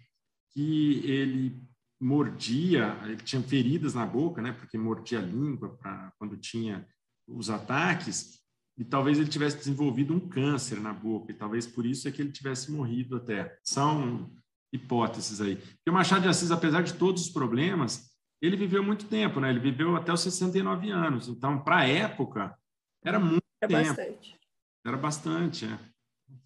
que 0.55 1.03
ele 1.05 1.61
mordia, 2.01 2.99
ele 3.05 3.19
tinha 3.19 3.43
feridas 3.43 3.93
na 3.93 4.07
boca, 4.07 4.41
né? 4.41 4.53
Porque 4.53 4.79
mordia 4.79 5.19
a 5.19 5.23
língua 5.23 5.77
para 5.77 6.11
quando 6.19 6.39
tinha 6.39 6.87
os 7.27 7.51
ataques 7.51 8.41
e 8.77 8.85
talvez 8.85 9.19
ele 9.19 9.29
tivesse 9.29 9.59
desenvolvido 9.59 10.15
um 10.15 10.21
câncer 10.21 10.81
na 10.81 10.93
boca 10.93 11.31
e 11.31 11.35
talvez 11.35 11.67
por 11.67 11.85
isso 11.85 12.09
é 12.09 12.11
que 12.11 12.23
ele 12.23 12.33
tivesse 12.33 12.73
morrido 12.73 13.17
até. 13.17 13.59
São 13.63 14.31
hipóteses 14.73 15.41
aí. 15.41 15.57
Porque 15.57 15.91
o 15.91 15.93
Machado 15.93 16.23
de 16.23 16.29
Assis, 16.29 16.51
apesar 16.51 16.83
de 16.83 16.95
todos 16.95 17.23
os 17.23 17.31
problemas, 17.31 18.11
ele 18.41 18.57
viveu 18.57 18.83
muito 18.83 19.07
tempo, 19.07 19.39
né? 19.39 19.51
Ele 19.51 19.61
viveu 19.61 19.95
até 19.95 20.13
os 20.13 20.21
69 20.21 20.91
anos. 20.91 21.29
Então, 21.29 21.63
para 21.63 21.79
a 21.79 21.87
época, 21.87 22.57
era 23.05 23.19
muito 23.19 23.43
é 23.61 23.67
tempo. 23.67 23.89
Bastante. 23.89 24.41
Era 24.85 24.97
bastante, 24.97 25.67
é. 25.67 25.79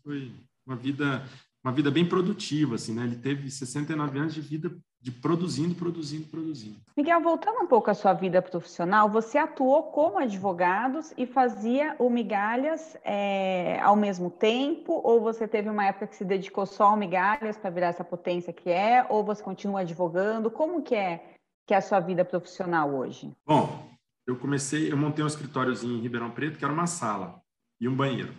Foi 0.02 0.34
uma 0.66 0.76
vida 0.76 1.24
uma 1.66 1.72
vida 1.72 1.90
bem 1.90 2.08
produtiva, 2.08 2.76
assim, 2.76 2.94
né? 2.94 3.02
Ele 3.02 3.16
teve 3.16 3.50
69 3.50 4.18
anos 4.20 4.34
de 4.34 4.40
vida 4.40 4.78
de 5.06 5.12
produzindo, 5.12 5.72
produzindo, 5.76 6.26
produzindo. 6.26 6.74
Miguel, 6.96 7.20
voltando 7.20 7.60
um 7.60 7.66
pouco 7.68 7.88
à 7.88 7.94
sua 7.94 8.12
vida 8.12 8.42
profissional, 8.42 9.08
você 9.08 9.38
atuou 9.38 9.84
como 9.84 10.18
advogado 10.18 10.98
e 11.16 11.24
fazia 11.24 11.94
o 12.00 12.10
Migalhas 12.10 12.96
é, 13.04 13.78
ao 13.82 13.94
mesmo 13.94 14.28
tempo? 14.28 15.00
Ou 15.04 15.20
você 15.20 15.46
teve 15.46 15.70
uma 15.70 15.86
época 15.86 16.08
que 16.08 16.16
se 16.16 16.24
dedicou 16.24 16.66
só 16.66 16.86
ao 16.86 16.96
Migalhas 16.96 17.56
para 17.56 17.70
virar 17.70 17.86
essa 17.86 18.02
potência 18.02 18.52
que 18.52 18.68
é? 18.68 19.06
Ou 19.08 19.22
você 19.22 19.40
continua 19.40 19.82
advogando? 19.82 20.50
Como 20.50 20.82
que 20.82 20.96
é, 20.96 21.34
que 21.64 21.72
é 21.72 21.76
a 21.76 21.80
sua 21.80 22.00
vida 22.00 22.24
profissional 22.24 22.92
hoje? 22.92 23.30
Bom, 23.46 23.88
eu 24.26 24.34
comecei, 24.36 24.90
eu 24.90 24.96
montei 24.96 25.22
um 25.22 25.28
escritóriozinho 25.28 25.98
em 25.98 26.00
Ribeirão 26.00 26.32
Preto, 26.32 26.58
que 26.58 26.64
era 26.64 26.74
uma 26.74 26.88
sala 26.88 27.40
e 27.80 27.86
um 27.86 27.94
banheiro. 27.94 28.34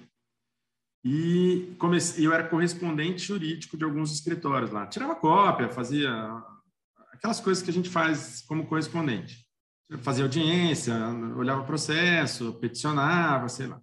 E 1.02 1.78
comecei, 1.80 2.28
eu 2.28 2.34
era 2.34 2.50
correspondente 2.50 3.22
jurídico 3.22 3.78
de 3.78 3.86
alguns 3.86 4.12
escritórios 4.12 4.70
lá. 4.70 4.86
Tirava 4.86 5.16
cópia, 5.16 5.70
fazia 5.70 6.12
aquelas 7.18 7.40
coisas 7.40 7.64
que 7.64 7.70
a 7.70 7.74
gente 7.74 7.90
faz 7.90 8.44
como 8.48 8.66
correspondente. 8.66 9.46
Fazia 10.00 10.24
audiência, 10.24 10.94
olhava 11.36 11.62
o 11.62 11.66
processo, 11.66 12.54
peticionava, 12.54 13.50
sei 13.50 13.68
lá. 13.68 13.82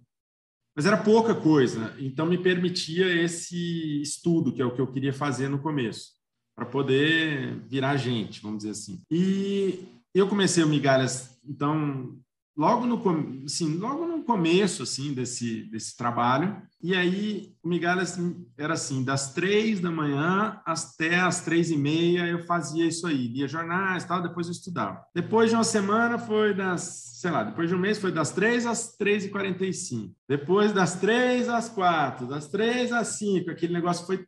Mas 0.75 0.85
era 0.85 0.97
pouca 0.97 1.33
coisa, 1.33 1.95
então 1.99 2.25
me 2.25 2.37
permitia 2.37 3.07
esse 3.23 4.01
estudo, 4.01 4.53
que 4.53 4.61
é 4.61 4.65
o 4.65 4.73
que 4.73 4.81
eu 4.81 4.91
queria 4.91 5.13
fazer 5.13 5.47
no 5.47 5.59
começo, 5.59 6.11
para 6.55 6.65
poder 6.65 7.61
virar 7.67 7.95
gente, 7.95 8.41
vamos 8.41 8.57
dizer 8.59 8.71
assim. 8.71 9.01
E 9.09 9.85
eu 10.13 10.27
comecei 10.27 10.63
o 10.63 10.67
Migalhas, 10.67 11.39
então, 11.45 12.19
logo 12.57 12.85
no, 12.85 13.43
assim, 13.43 13.77
logo 13.77 14.05
no 14.05 14.23
começo 14.23 14.83
assim 14.83 15.13
desse, 15.13 15.63
desse 15.63 15.95
trabalho. 15.95 16.61
E 16.81 16.95
aí 16.95 17.53
o 17.63 17.67
Migalhas 17.67 18.17
era 18.57 18.73
assim, 18.73 19.03
das 19.03 19.33
três 19.33 19.79
da 19.79 19.91
manhã 19.91 20.61
até 20.65 21.19
as 21.19 21.43
três 21.43 21.69
e 21.69 21.77
meia 21.77 22.27
eu 22.27 22.45
fazia 22.45 22.85
isso 22.85 23.05
aí, 23.05 23.27
lia 23.27 23.47
jornais 23.47 24.05
tal, 24.05 24.21
depois 24.21 24.47
eu 24.47 24.53
estudava. 24.53 25.03
Depois 25.13 25.49
de 25.49 25.55
uma 25.55 25.63
semana 25.63 26.17
foi 26.17 26.53
das, 26.53 27.19
sei 27.21 27.31
lá, 27.31 27.43
depois 27.43 27.69
de 27.69 27.75
um 27.75 27.79
mês 27.79 27.99
foi 27.99 28.11
das 28.11 28.31
três 28.31 28.65
às 28.65 28.95
três 28.95 29.25
e 29.25 29.29
quarenta 29.29 29.65
e 29.65 29.73
cinco. 29.73 30.15
Depois 30.27 30.71
das 30.71 30.95
três 30.99 31.49
às 31.49 31.69
quatro, 31.69 32.27
das 32.27 32.47
três 32.47 32.91
às 32.91 33.09
cinco, 33.09 33.51
aquele 33.51 33.73
negócio 33.73 34.05
foi 34.05 34.25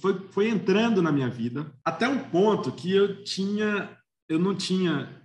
foi, 0.00 0.18
foi 0.30 0.48
entrando 0.48 1.02
na 1.02 1.12
minha 1.12 1.28
vida 1.28 1.70
até 1.84 2.08
um 2.08 2.18
ponto 2.18 2.72
que 2.72 2.90
eu 2.96 3.22
tinha 3.22 3.94
eu 4.26 4.38
não 4.38 4.54
tinha 4.54 5.20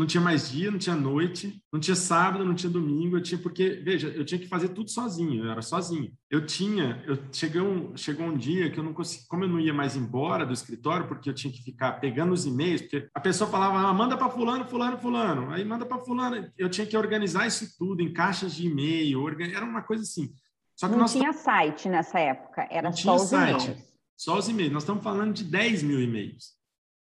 não 0.00 0.06
tinha 0.06 0.20
mais 0.22 0.50
dia, 0.50 0.70
não 0.70 0.78
tinha 0.78 0.96
noite, 0.96 1.62
não 1.70 1.78
tinha 1.78 1.94
sábado, 1.94 2.42
não 2.42 2.54
tinha 2.54 2.72
domingo, 2.72 3.18
eu 3.18 3.22
tinha 3.22 3.38
porque, 3.38 3.82
veja, 3.84 4.08
eu 4.08 4.24
tinha 4.24 4.40
que 4.40 4.48
fazer 4.48 4.70
tudo 4.70 4.90
sozinho, 4.90 5.44
eu 5.44 5.50
era 5.50 5.60
sozinho. 5.60 6.10
Eu 6.30 6.46
tinha, 6.46 7.04
eu 7.06 7.18
cheguei 7.30 7.60
um, 7.60 7.94
chegou 7.94 8.24
um 8.24 8.34
dia 8.34 8.70
que 8.70 8.80
eu 8.80 8.82
não 8.82 8.94
consegui, 8.94 9.26
como 9.28 9.44
eu 9.44 9.48
não 9.48 9.60
ia 9.60 9.74
mais 9.74 9.96
embora 9.96 10.46
do 10.46 10.54
escritório, 10.54 11.06
porque 11.06 11.28
eu 11.28 11.34
tinha 11.34 11.52
que 11.52 11.62
ficar 11.62 12.00
pegando 12.00 12.32
os 12.32 12.46
e-mails, 12.46 12.80
porque 12.80 13.10
a 13.14 13.20
pessoa 13.20 13.50
falava, 13.50 13.78
ah, 13.78 13.92
manda 13.92 14.16
para 14.16 14.30
fulano, 14.30 14.64
fulano, 14.64 14.96
fulano, 14.96 15.50
aí 15.50 15.66
manda 15.66 15.84
para 15.84 15.98
fulano, 15.98 16.50
eu 16.56 16.70
tinha 16.70 16.86
que 16.86 16.96
organizar 16.96 17.46
isso 17.46 17.76
tudo 17.78 18.00
em 18.00 18.10
caixas 18.10 18.54
de 18.54 18.66
e-mail, 18.68 19.28
era 19.54 19.66
uma 19.66 19.82
coisa 19.82 20.02
assim. 20.02 20.32
Só 20.74 20.86
que 20.86 20.92
não 20.92 21.00
nós 21.00 21.12
tinha 21.12 21.34
site 21.34 21.90
nessa 21.90 22.18
época, 22.18 22.66
era 22.70 22.90
só 22.90 23.16
os 23.16 23.30
e-mails. 23.30 23.70
Só 24.16 24.38
os 24.38 24.48
e-mails. 24.48 24.72
Nós 24.72 24.82
estamos 24.82 25.04
falando 25.04 25.34
de 25.34 25.44
10 25.44 25.82
mil 25.82 26.00
e-mails. 26.00 26.54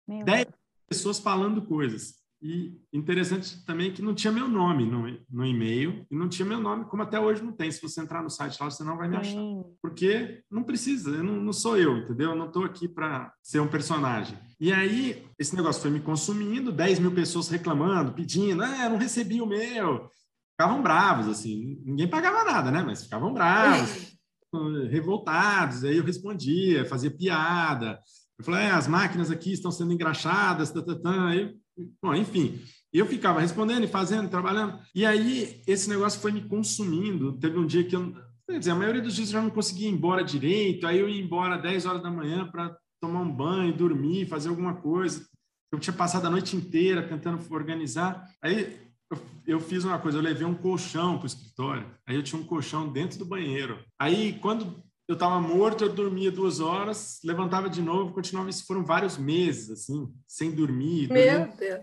10 0.06 0.46
pessoas 0.90 1.18
falando 1.18 1.62
coisas. 1.62 2.21
E 2.42 2.76
interessante 2.92 3.64
também 3.64 3.92
que 3.92 4.02
não 4.02 4.14
tinha 4.14 4.32
meu 4.32 4.48
nome 4.48 4.84
no, 4.84 5.04
no 5.30 5.46
e-mail 5.46 6.04
e 6.10 6.16
não 6.16 6.28
tinha 6.28 6.44
meu 6.44 6.58
nome, 6.58 6.86
como 6.86 7.04
até 7.04 7.20
hoje 7.20 7.40
não 7.40 7.52
tem. 7.52 7.70
Se 7.70 7.80
você 7.80 8.00
entrar 8.00 8.20
no 8.20 8.28
site 8.28 8.58
lá, 8.60 8.68
você 8.68 8.82
não 8.82 8.96
vai 8.96 9.08
me 9.08 9.16
achar. 9.16 9.40
Porque 9.80 10.42
não 10.50 10.64
precisa, 10.64 11.10
eu 11.10 11.22
não, 11.22 11.36
não 11.36 11.52
sou 11.52 11.78
eu, 11.78 11.96
entendeu? 11.98 12.30
Eu 12.30 12.36
não 12.36 12.48
estou 12.48 12.64
aqui 12.64 12.88
para 12.88 13.32
ser 13.40 13.60
um 13.60 13.68
personagem. 13.68 14.36
E 14.58 14.72
aí, 14.72 15.24
esse 15.38 15.54
negócio 15.54 15.80
foi 15.80 15.92
me 15.92 16.00
consumindo, 16.00 16.72
10 16.72 16.98
mil 16.98 17.12
pessoas 17.12 17.48
reclamando, 17.48 18.12
pedindo, 18.12 18.64
ah, 18.64 18.86
eu 18.86 18.90
não 18.90 18.98
recebi 18.98 19.40
o 19.40 19.46
meu. 19.46 20.10
Ficavam 20.50 20.82
bravos, 20.82 21.28
assim. 21.28 21.80
Ninguém 21.84 22.08
pagava 22.08 22.42
nada, 22.42 22.72
né? 22.72 22.82
Mas 22.82 23.04
ficavam 23.04 23.32
bravos, 23.32 24.18
revoltados. 24.90 25.84
Aí 25.84 25.96
eu 25.96 26.04
respondia, 26.04 26.84
fazia 26.86 27.10
piada. 27.10 28.00
Eu 28.36 28.44
falei, 28.44 28.62
é, 28.62 28.70
as 28.72 28.88
máquinas 28.88 29.30
aqui 29.30 29.52
estão 29.52 29.70
sendo 29.70 29.92
engraxadas, 29.92 30.72
tá, 30.72 30.82
tá, 30.82 30.96
tá. 30.96 31.28
Aí 31.28 31.54
Bom, 32.02 32.14
enfim, 32.14 32.60
eu 32.92 33.06
ficava 33.06 33.40
respondendo 33.40 33.84
e 33.84 33.88
fazendo, 33.88 34.28
trabalhando. 34.28 34.78
E 34.94 35.06
aí 35.06 35.62
esse 35.66 35.88
negócio 35.88 36.20
foi 36.20 36.32
me 36.32 36.42
consumindo. 36.42 37.32
Teve 37.38 37.58
um 37.58 37.66
dia 37.66 37.84
que 37.84 37.96
eu, 37.96 38.14
quer 38.48 38.58
dizer, 38.58 38.72
a 38.72 38.76
maioria 38.76 39.00
dos 39.00 39.14
dias 39.14 39.28
eu 39.28 39.34
já 39.34 39.42
não 39.42 39.50
conseguia 39.50 39.88
ir 39.88 39.92
embora 39.92 40.22
direito. 40.22 40.86
Aí 40.86 40.98
eu 40.98 41.08
ia 41.08 41.22
embora 41.22 41.56
10 41.56 41.86
horas 41.86 42.02
da 42.02 42.10
manhã 42.10 42.46
para 42.46 42.76
tomar 43.00 43.20
um 43.20 43.32
banho, 43.32 43.76
dormir, 43.76 44.28
fazer 44.28 44.50
alguma 44.50 44.74
coisa. 44.74 45.26
Eu 45.72 45.78
tinha 45.78 45.94
passado 45.94 46.26
a 46.26 46.30
noite 46.30 46.54
inteira 46.54 47.06
tentando 47.08 47.42
organizar. 47.52 48.28
Aí 48.42 48.76
eu, 49.10 49.18
eu 49.46 49.60
fiz 49.60 49.84
uma 49.84 49.98
coisa, 49.98 50.18
eu 50.18 50.22
levei 50.22 50.46
um 50.46 50.54
colchão 50.54 51.16
para 51.16 51.24
o 51.24 51.26
escritório. 51.26 51.86
Aí 52.06 52.14
eu 52.14 52.22
tinha 52.22 52.40
um 52.40 52.44
colchão 52.44 52.92
dentro 52.92 53.18
do 53.18 53.24
banheiro. 53.24 53.82
Aí 53.98 54.38
quando 54.40 54.82
eu 55.08 55.14
estava 55.14 55.40
morto, 55.40 55.84
eu 55.84 55.92
dormia 55.92 56.30
duas 56.30 56.60
horas, 56.60 57.20
levantava 57.24 57.68
de 57.68 57.82
novo, 57.82 58.12
continuava. 58.12 58.50
Isso 58.50 58.66
foram 58.66 58.84
vários 58.84 59.18
meses, 59.18 59.70
assim, 59.70 60.08
sem 60.26 60.50
dormir. 60.50 61.12
Meu 61.12 61.40
dormir. 61.40 61.56
Deus! 61.58 61.80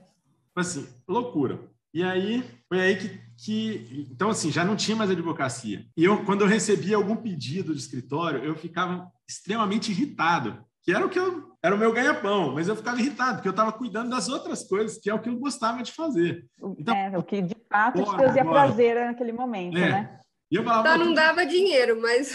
Assim, 0.56 0.88
loucura. 1.08 1.60
E 1.94 2.04
aí, 2.04 2.44
foi 2.68 2.82
aí 2.82 2.96
que, 2.96 3.20
que. 3.38 4.08
Então, 4.12 4.30
assim, 4.30 4.52
já 4.52 4.64
não 4.64 4.76
tinha 4.76 4.96
mais 4.96 5.10
advocacia. 5.10 5.86
E 5.98 6.04
eu, 6.04 6.24
quando 6.24 6.42
eu 6.42 6.48
recebia 6.48 6.96
algum 6.96 7.16
pedido 7.16 7.74
de 7.74 7.80
escritório, 7.80 8.44
eu 8.44 8.56
ficava 8.56 9.12
extremamente 9.28 9.92
irritado, 9.92 10.64
que 10.84 10.92
era 10.92 11.06
o 11.06 11.10
que 11.10 11.20
eu. 11.20 11.50
Era 11.62 11.76
o 11.76 11.78
meu 11.78 11.92
ganha-pão, 11.92 12.54
mas 12.54 12.70
eu 12.70 12.76
ficava 12.76 12.98
irritado, 13.02 13.36
porque 13.36 13.50
eu 13.50 13.52
estava 13.52 13.74
cuidando 13.74 14.10
das 14.10 14.30
outras 14.30 14.64
coisas, 14.64 14.98
que 14.98 15.10
é 15.10 15.14
o 15.14 15.20
que 15.20 15.28
eu 15.28 15.38
gostava 15.38 15.84
de 15.84 15.92
fazer. 15.92 16.48
Então, 16.78 16.96
é, 16.96 17.18
o 17.18 17.22
que 17.22 17.42
de 17.42 17.58
fato 17.70 18.02
te 18.02 18.12
fazia 18.12 18.46
prazer 18.46 18.96
naquele 18.96 19.34
momento, 19.34 19.78
é. 19.78 19.90
né? 19.90 20.20
E 20.50 20.56
eu 20.56 20.64
falava, 20.64 20.90
Só 20.90 20.98
não 20.98 21.14
dava 21.14 21.46
dinheiro, 21.46 22.02
mas. 22.02 22.34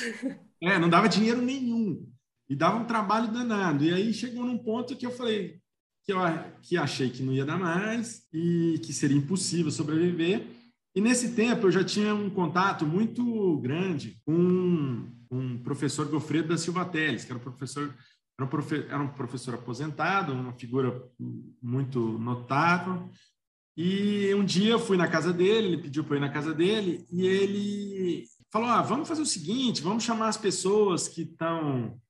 É, 0.65 0.79
não 0.79 0.89
dava 0.89 1.09
dinheiro 1.09 1.41
nenhum. 1.41 2.07
E 2.49 2.55
dava 2.55 2.77
um 2.77 2.85
trabalho 2.85 3.33
danado. 3.33 3.85
E 3.85 3.93
aí 3.93 4.13
chegou 4.13 4.45
num 4.45 4.59
ponto 4.59 4.97
que 4.97 5.07
eu 5.07 5.11
falei 5.11 5.61
que 6.05 6.13
eu 6.13 6.19
que 6.61 6.77
achei 6.77 7.09
que 7.09 7.23
não 7.23 7.33
ia 7.33 7.47
dar 7.47 7.59
mais 7.59 8.27
e 8.33 8.79
que 8.85 8.93
seria 8.93 9.17
impossível 9.17 9.71
sobreviver. 9.71 10.47
E 10.95 11.01
nesse 11.01 11.35
tempo 11.35 11.67
eu 11.67 11.73
já 11.73 11.83
tinha 11.83 12.15
um 12.15 12.29
contato 12.29 12.87
muito 12.87 13.59
grande 13.59 14.21
com 14.25 15.09
um 15.31 15.59
professor 15.63 16.07
Gofredo 16.07 16.49
da 16.49 16.59
Silva 16.59 16.85
Teles, 16.85 17.25
que 17.25 17.33
era 17.33 17.39
um 17.39 17.43
professor 17.43 17.93
era 18.37 18.45
um, 18.45 18.49
profe, 18.49 18.87
era 18.89 18.99
um 19.01 19.09
professor 19.09 19.55
aposentado, 19.55 20.33
uma 20.33 20.53
figura 20.53 21.03
muito 21.63 22.01
notável. 22.19 23.09
E 23.77 24.33
um 24.35 24.45
dia 24.45 24.73
eu 24.73 24.79
fui 24.79 24.97
na 24.97 25.09
casa 25.09 25.33
dele, 25.33 25.69
ele 25.69 25.83
pediu 25.83 26.05
para 26.05 26.17
ir 26.17 26.21
na 26.21 26.31
casa 26.31 26.53
dele, 26.53 27.07
e 27.13 27.27
ele 27.27 28.25
falou: 28.55 28.69
ah, 28.69 28.83
vamos 28.83 29.09
fazer 29.09 29.21
o 29.21 29.27
seguinte, 29.27 29.83
vamos 29.83 30.05
chamar 30.05 30.29
as 30.29 30.37
pessoas 30.37 31.09
que 31.09 31.23
estão 31.23 32.01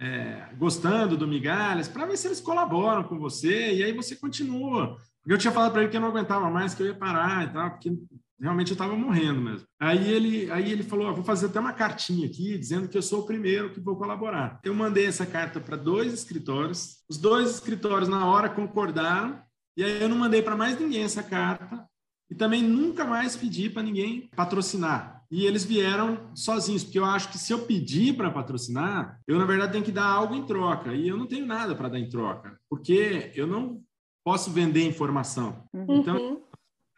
é, 0.00 0.48
gostando 0.58 1.16
do 1.16 1.28
Migalhas 1.28 1.86
para 1.86 2.06
ver 2.06 2.16
se 2.16 2.26
eles 2.26 2.40
colaboram 2.40 3.04
com 3.04 3.20
você, 3.20 3.72
e 3.72 3.84
aí 3.84 3.92
você 3.92 4.16
continua. 4.16 4.96
Porque 5.22 5.32
eu 5.32 5.38
tinha 5.38 5.52
falado 5.52 5.70
para 5.70 5.82
ele 5.82 5.90
que 5.92 5.96
eu 5.96 6.00
não 6.00 6.08
aguentava 6.08 6.50
mais, 6.50 6.74
que 6.74 6.82
eu 6.82 6.88
ia 6.88 6.94
parar 6.94 7.44
e 7.44 7.52
tal, 7.52 7.70
porque 7.70 7.96
realmente 8.40 8.72
eu 8.72 8.74
estava 8.74 8.96
morrendo 8.96 9.40
mesmo. 9.40 9.64
Aí 9.78 10.10
ele, 10.10 10.50
aí 10.50 10.72
ele 10.72 10.82
falou: 10.82 11.06
ah, 11.06 11.12
vou 11.12 11.22
fazer 11.22 11.46
até 11.46 11.60
uma 11.60 11.72
cartinha 11.72 12.26
aqui 12.26 12.58
dizendo 12.58 12.88
que 12.88 12.98
eu 12.98 13.02
sou 13.02 13.20
o 13.20 13.26
primeiro 13.26 13.70
que 13.70 13.78
vou 13.78 13.94
colaborar. 13.94 14.58
Eu 14.64 14.74
mandei 14.74 15.06
essa 15.06 15.24
carta 15.24 15.60
para 15.60 15.76
dois 15.76 16.12
escritórios, 16.12 17.04
os 17.08 17.16
dois 17.16 17.48
escritórios 17.48 18.08
na 18.08 18.26
hora 18.26 18.50
concordaram, 18.50 19.40
e 19.76 19.84
aí 19.84 20.02
eu 20.02 20.08
não 20.08 20.18
mandei 20.18 20.42
para 20.42 20.56
mais 20.56 20.80
ninguém 20.80 21.04
essa 21.04 21.22
carta, 21.22 21.86
e 22.28 22.34
também 22.34 22.60
nunca 22.60 23.04
mais 23.04 23.36
pedi 23.36 23.70
para 23.70 23.84
ninguém 23.84 24.28
patrocinar 24.34 25.21
e 25.32 25.46
eles 25.46 25.64
vieram 25.64 26.30
sozinhos, 26.34 26.84
porque 26.84 26.98
eu 26.98 27.06
acho 27.06 27.30
que 27.30 27.38
se 27.38 27.54
eu 27.54 27.64
pedir 27.64 28.14
para 28.14 28.30
patrocinar, 28.30 29.18
eu 29.26 29.38
na 29.38 29.46
verdade 29.46 29.72
tenho 29.72 29.84
que 29.84 29.90
dar 29.90 30.04
algo 30.04 30.34
em 30.34 30.44
troca, 30.44 30.94
e 30.94 31.08
eu 31.08 31.16
não 31.16 31.26
tenho 31.26 31.46
nada 31.46 31.74
para 31.74 31.88
dar 31.88 31.98
em 31.98 32.10
troca, 32.10 32.60
porque 32.68 33.32
eu 33.34 33.46
não 33.46 33.82
posso 34.22 34.50
vender 34.50 34.86
informação. 34.86 35.64
Uhum. 35.72 35.96
Então, 35.96 36.42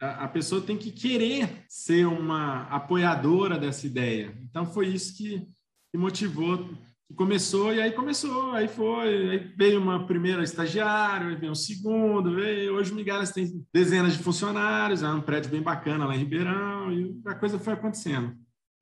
a, 0.01 0.25
a, 0.25 0.27
pessoa 0.27 0.61
tem 0.61 0.77
que 0.77 0.91
querer 0.91 1.63
ser 1.69 2.05
uma 2.05 2.63
apoiadora 2.63 3.57
dessa 3.57 3.87
ideia. 3.87 4.37
Então, 4.43 4.65
foi 4.65 4.89
isso 4.89 5.15
que, 5.15 5.39
que 5.89 5.97
motivou 5.97 6.69
começou 7.13 7.73
e 7.73 7.81
aí 7.81 7.91
começou, 7.91 8.51
aí 8.51 8.67
foi, 8.67 9.29
aí 9.29 9.53
veio 9.55 9.79
uma 9.79 10.05
primeira 10.05 10.43
estagiário, 10.43 11.29
aí 11.29 11.35
veio 11.35 11.51
um 11.51 11.55
segundo, 11.55 12.35
veio, 12.35 12.73
hoje 12.73 12.91
o 12.91 12.95
Migalhas 12.95 13.31
tem 13.31 13.65
dezenas 13.73 14.13
de 14.13 14.23
funcionários, 14.23 15.03
é 15.03 15.09
um 15.09 15.21
prédio 15.21 15.51
bem 15.51 15.61
bacana 15.61 16.05
lá 16.05 16.15
em 16.15 16.19
Ribeirão 16.19 16.91
e 16.91 17.21
a 17.25 17.35
coisa 17.35 17.59
foi 17.59 17.73
acontecendo. 17.73 18.35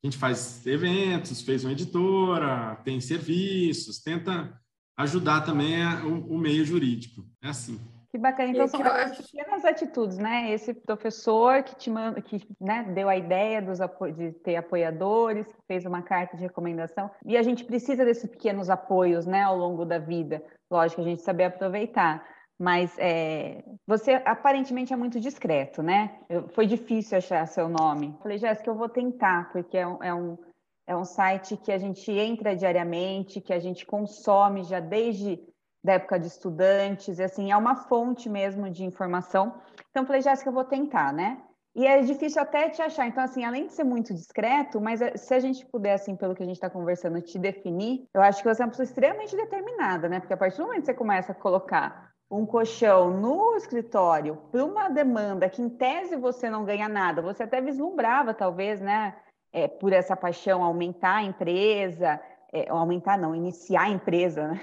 A 0.04 0.08
gente 0.08 0.18
faz 0.18 0.66
eventos, 0.66 1.42
fez 1.42 1.64
uma 1.64 1.72
editora, 1.72 2.76
tem 2.84 3.00
serviços, 3.00 4.00
tenta 4.00 4.54
ajudar 4.98 5.42
também 5.42 5.86
o, 6.04 6.34
o, 6.34 6.38
meio 6.38 6.66
jurídico. 6.66 7.26
É 7.42 7.50
assim. 7.50 7.80
Que 8.14 8.20
bacana. 8.20 8.52
Então, 8.52 8.68
são 8.68 8.80
pequenas 8.80 9.66
atitudes, 9.66 10.20
né? 10.20 10.52
Esse 10.52 10.72
professor 10.72 11.64
que 11.64 11.76
te 11.76 11.90
manda, 11.90 12.22
que 12.22 12.48
né, 12.62 12.84
deu 12.94 13.10
a 13.10 13.18
ideia 13.18 13.60
dos 13.60 13.80
de 14.16 14.32
ter 14.34 14.56
apoiadores, 14.56 15.48
que 15.48 15.62
fez 15.68 15.84
uma 15.84 16.04
carta 16.04 16.38
de 16.38 16.44
recomendação. 16.44 17.10
E 17.26 17.36
a 17.36 17.42
gente 17.42 17.66
precisa 17.66 18.06
desses 18.06 18.30
pequenos 18.30 18.70
apoios, 18.70 19.26
né, 19.26 19.42
ao 19.42 19.58
longo 19.58 19.84
da 19.84 19.98
vida. 19.98 20.44
Lógico, 20.70 21.02
a 21.02 21.06
gente 21.06 21.24
saber 21.24 21.46
aproveitar. 21.46 22.24
Mas 22.62 22.96
é, 23.00 23.64
você 23.88 24.22
aparentemente 24.26 24.94
é 24.94 24.96
muito 24.96 25.20
discreto, 25.20 25.82
né? 25.82 26.16
Eu, 26.30 26.48
foi 26.50 26.68
difícil 26.68 27.18
achar 27.18 27.48
seu 27.48 27.68
nome. 27.68 28.16
Falei, 28.22 28.38
Jéssica, 28.38 28.70
eu 28.70 28.76
vou 28.76 28.90
tentar, 28.90 29.52
porque 29.52 29.76
é 29.76 29.88
um, 29.88 30.04
é 30.04 30.14
um 30.14 30.38
é 30.86 30.96
um 30.96 31.06
site 31.06 31.56
que 31.56 31.72
a 31.72 31.78
gente 31.78 32.12
entra 32.12 32.56
diariamente, 32.56 33.40
que 33.40 33.54
a 33.54 33.60
gente 33.60 33.86
consome 33.86 34.64
já 34.64 34.82
desde 34.82 35.42
da 35.84 35.94
época 35.94 36.20
de 36.20 36.28
estudantes, 36.28 37.20
assim, 37.20 37.52
é 37.52 37.58
uma 37.58 37.76
fonte 37.76 38.30
mesmo 38.30 38.70
de 38.70 38.86
informação. 38.86 39.56
Então, 39.90 40.06
falei, 40.06 40.22
Jéssica, 40.22 40.50
eu 40.50 40.54
vou 40.54 40.64
tentar, 40.64 41.12
né? 41.12 41.42
E 41.76 41.88
é 41.88 42.00
difícil 42.02 42.42
até 42.42 42.70
te 42.70 42.82
achar. 42.82 43.08
Então, 43.08 43.24
assim, 43.24 43.44
além 43.44 43.66
de 43.66 43.74
ser 43.74 43.84
muito 43.84 44.14
discreto, 44.14 44.80
mas 44.80 45.02
é, 45.02 45.18
se 45.18 45.34
a 45.34 45.40
gente 45.40 45.66
puder, 45.66 45.94
assim, 45.94 46.16
pelo 46.16 46.36
que 46.36 46.44
a 46.44 46.46
gente 46.46 46.56
está 46.56 46.70
conversando, 46.70 47.20
te 47.20 47.38
definir, 47.40 48.08
eu 48.14 48.22
acho 48.22 48.42
que 48.42 48.48
você 48.48 48.62
é 48.62 48.66
uma 48.66 48.70
pessoa 48.70 48.86
extremamente 48.86 49.36
determinada, 49.36 50.08
né? 50.08 50.20
Porque 50.20 50.34
a 50.34 50.38
partir 50.38 50.58
do 50.58 50.66
momento 50.66 50.82
que 50.82 50.86
você 50.86 50.94
começa 50.94 51.32
a 51.32 51.36
colocar 51.36 52.12
um 52.30 52.46
colchão 52.46 53.10
no 53.20 53.56
escritório 53.56 54.38
para 54.52 54.64
uma 54.64 54.88
demanda 54.88 55.50
que, 55.50 55.62
em 55.62 55.70
tese, 55.70 56.16
você 56.16 56.50
não 56.50 56.64
ganha 56.64 56.88
nada, 56.88 57.22
você 57.22 57.44
até 57.44 57.60
vislumbrava, 57.60 58.34
talvez, 58.34 58.80
né? 58.80 59.16
É, 59.52 59.68
por 59.68 59.94
essa 59.94 60.16
paixão, 60.16 60.64
aumentar 60.64 61.18
a 61.18 61.24
empresa, 61.24 62.20
é, 62.52 62.70
aumentar 62.70 63.18
não, 63.18 63.36
iniciar 63.36 63.84
a 63.84 63.90
empresa, 63.90 64.48
né? 64.48 64.62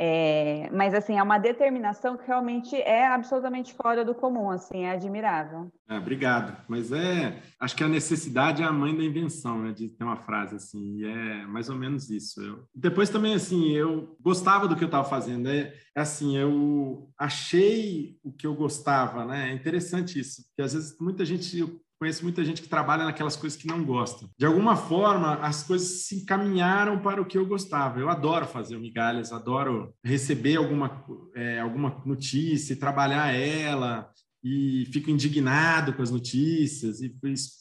É, 0.00 0.70
mas 0.72 0.94
assim, 0.94 1.18
é 1.18 1.22
uma 1.22 1.38
determinação 1.38 2.16
que 2.16 2.24
realmente 2.24 2.76
é 2.76 3.04
absolutamente 3.08 3.74
fora 3.74 4.04
do 4.04 4.14
comum, 4.14 4.48
assim, 4.48 4.84
é 4.84 4.92
admirável. 4.92 5.72
É, 5.90 5.98
obrigado. 5.98 6.56
Mas 6.68 6.92
é, 6.92 7.42
acho 7.58 7.74
que 7.74 7.82
a 7.82 7.88
necessidade 7.88 8.62
é 8.62 8.64
a 8.64 8.70
mãe 8.70 8.96
da 8.96 9.02
invenção, 9.02 9.60
né? 9.60 9.72
De 9.72 9.88
ter 9.88 10.04
uma 10.04 10.16
frase 10.16 10.54
assim, 10.54 10.98
e 10.98 11.04
é 11.04 11.46
mais 11.46 11.68
ou 11.68 11.74
menos 11.74 12.08
isso. 12.10 12.40
Eu, 12.40 12.64
depois 12.72 13.10
também, 13.10 13.34
assim, 13.34 13.72
eu 13.72 14.16
gostava 14.20 14.68
do 14.68 14.76
que 14.76 14.84
eu 14.84 14.86
estava 14.86 15.08
fazendo. 15.08 15.48
É, 15.48 15.74
é, 15.96 16.00
assim, 16.00 16.38
eu 16.38 17.10
achei 17.18 18.18
o 18.22 18.30
que 18.30 18.46
eu 18.46 18.54
gostava, 18.54 19.24
né? 19.24 19.50
É 19.50 19.52
interessante 19.52 20.20
isso, 20.20 20.44
porque 20.46 20.62
às 20.62 20.74
vezes 20.74 20.96
muita 21.00 21.24
gente 21.24 21.60
conheço 21.98 22.22
muita 22.22 22.44
gente 22.44 22.62
que 22.62 22.68
trabalha 22.68 23.04
naquelas 23.04 23.36
coisas 23.36 23.58
que 23.58 23.66
não 23.66 23.84
gosta. 23.84 24.28
De 24.38 24.46
alguma 24.46 24.76
forma, 24.76 25.34
as 25.34 25.62
coisas 25.64 26.06
se 26.06 26.16
encaminharam 26.16 27.00
para 27.00 27.20
o 27.20 27.26
que 27.26 27.36
eu 27.36 27.44
gostava. 27.44 27.98
Eu 27.98 28.08
adoro 28.08 28.46
fazer 28.46 28.78
migalhas, 28.78 29.32
adoro 29.32 29.92
receber 30.04 30.56
alguma, 30.56 31.04
é, 31.34 31.58
alguma 31.58 32.00
notícia 32.06 32.76
trabalhar 32.76 33.34
ela. 33.34 34.08
E 34.42 34.86
fico 34.92 35.10
indignado 35.10 35.92
com 35.92 36.00
as 36.00 36.12
notícias 36.12 37.00
e, 37.00 37.12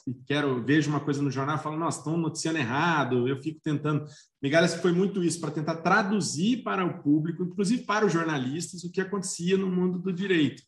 e 0.08 0.14
quero 0.28 0.64
vejo 0.64 0.92
uma 0.92 1.00
coisa 1.00 1.24
no 1.24 1.32
jornal 1.32 1.58
e 1.58 1.60
falo, 1.60 1.76
nossa, 1.76 1.98
estão 1.98 2.16
noticiando 2.16 2.60
errado. 2.60 3.28
Eu 3.28 3.42
fico 3.42 3.60
tentando. 3.64 4.06
Migalhas 4.42 4.76
foi 4.76 4.92
muito 4.92 5.24
isso 5.24 5.42
para 5.42 5.50
tentar 5.50 5.78
traduzir 5.78 6.62
para 6.62 6.86
o 6.86 7.02
público, 7.02 7.44
inclusive 7.44 7.84
para 7.84 8.06
os 8.06 8.14
jornalistas, 8.14 8.84
o 8.84 8.92
que 8.92 9.02
acontecia 9.02 9.58
no 9.58 9.72
mundo 9.72 9.98
do 9.98 10.14
direito 10.14 10.62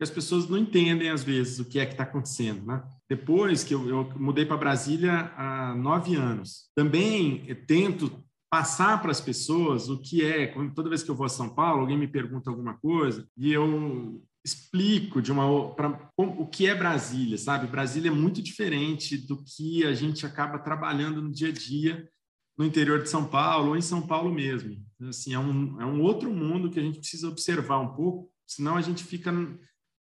que 0.00 0.04
as 0.04 0.10
pessoas 0.10 0.48
não 0.48 0.56
entendem 0.56 1.10
às 1.10 1.22
vezes 1.22 1.58
o 1.58 1.64
que 1.66 1.78
é 1.78 1.84
que 1.84 1.92
está 1.92 2.04
acontecendo, 2.04 2.64
né? 2.64 2.82
Depois 3.06 3.62
que 3.62 3.74
eu, 3.74 3.86
eu 3.86 4.10
mudei 4.16 4.46
para 4.46 4.56
Brasília 4.56 5.30
há 5.36 5.74
nove 5.74 6.16
anos, 6.16 6.70
também 6.74 7.44
tento 7.66 8.10
passar 8.50 9.02
para 9.02 9.10
as 9.10 9.20
pessoas 9.20 9.90
o 9.90 10.00
que 10.00 10.24
é. 10.24 10.46
Toda 10.74 10.88
vez 10.88 11.02
que 11.02 11.10
eu 11.10 11.14
vou 11.14 11.26
a 11.26 11.28
São 11.28 11.50
Paulo, 11.50 11.82
alguém 11.82 11.98
me 11.98 12.08
pergunta 12.08 12.48
alguma 12.48 12.78
coisa 12.78 13.28
e 13.36 13.52
eu 13.52 14.24
explico 14.42 15.20
de 15.20 15.30
uma 15.30 15.74
pra, 15.74 16.10
o 16.16 16.46
que 16.46 16.66
é 16.66 16.74
Brasília, 16.74 17.36
sabe? 17.36 17.66
Brasília 17.66 18.08
é 18.08 18.14
muito 18.14 18.40
diferente 18.40 19.18
do 19.18 19.44
que 19.44 19.84
a 19.84 19.92
gente 19.92 20.24
acaba 20.24 20.58
trabalhando 20.58 21.20
no 21.20 21.30
dia 21.30 21.50
a 21.50 21.52
dia 21.52 22.08
no 22.56 22.64
interior 22.64 23.02
de 23.02 23.10
São 23.10 23.26
Paulo 23.26 23.68
ou 23.68 23.76
em 23.76 23.82
São 23.82 24.00
Paulo 24.00 24.32
mesmo. 24.32 24.82
Assim, 25.02 25.34
é 25.34 25.38
um, 25.38 25.78
é 25.78 25.84
um 25.84 26.00
outro 26.00 26.32
mundo 26.32 26.70
que 26.70 26.80
a 26.80 26.82
gente 26.82 27.00
precisa 27.00 27.28
observar 27.28 27.80
um 27.80 27.94
pouco, 27.94 28.30
senão 28.46 28.76
a 28.76 28.80
gente 28.80 29.04
fica 29.04 29.30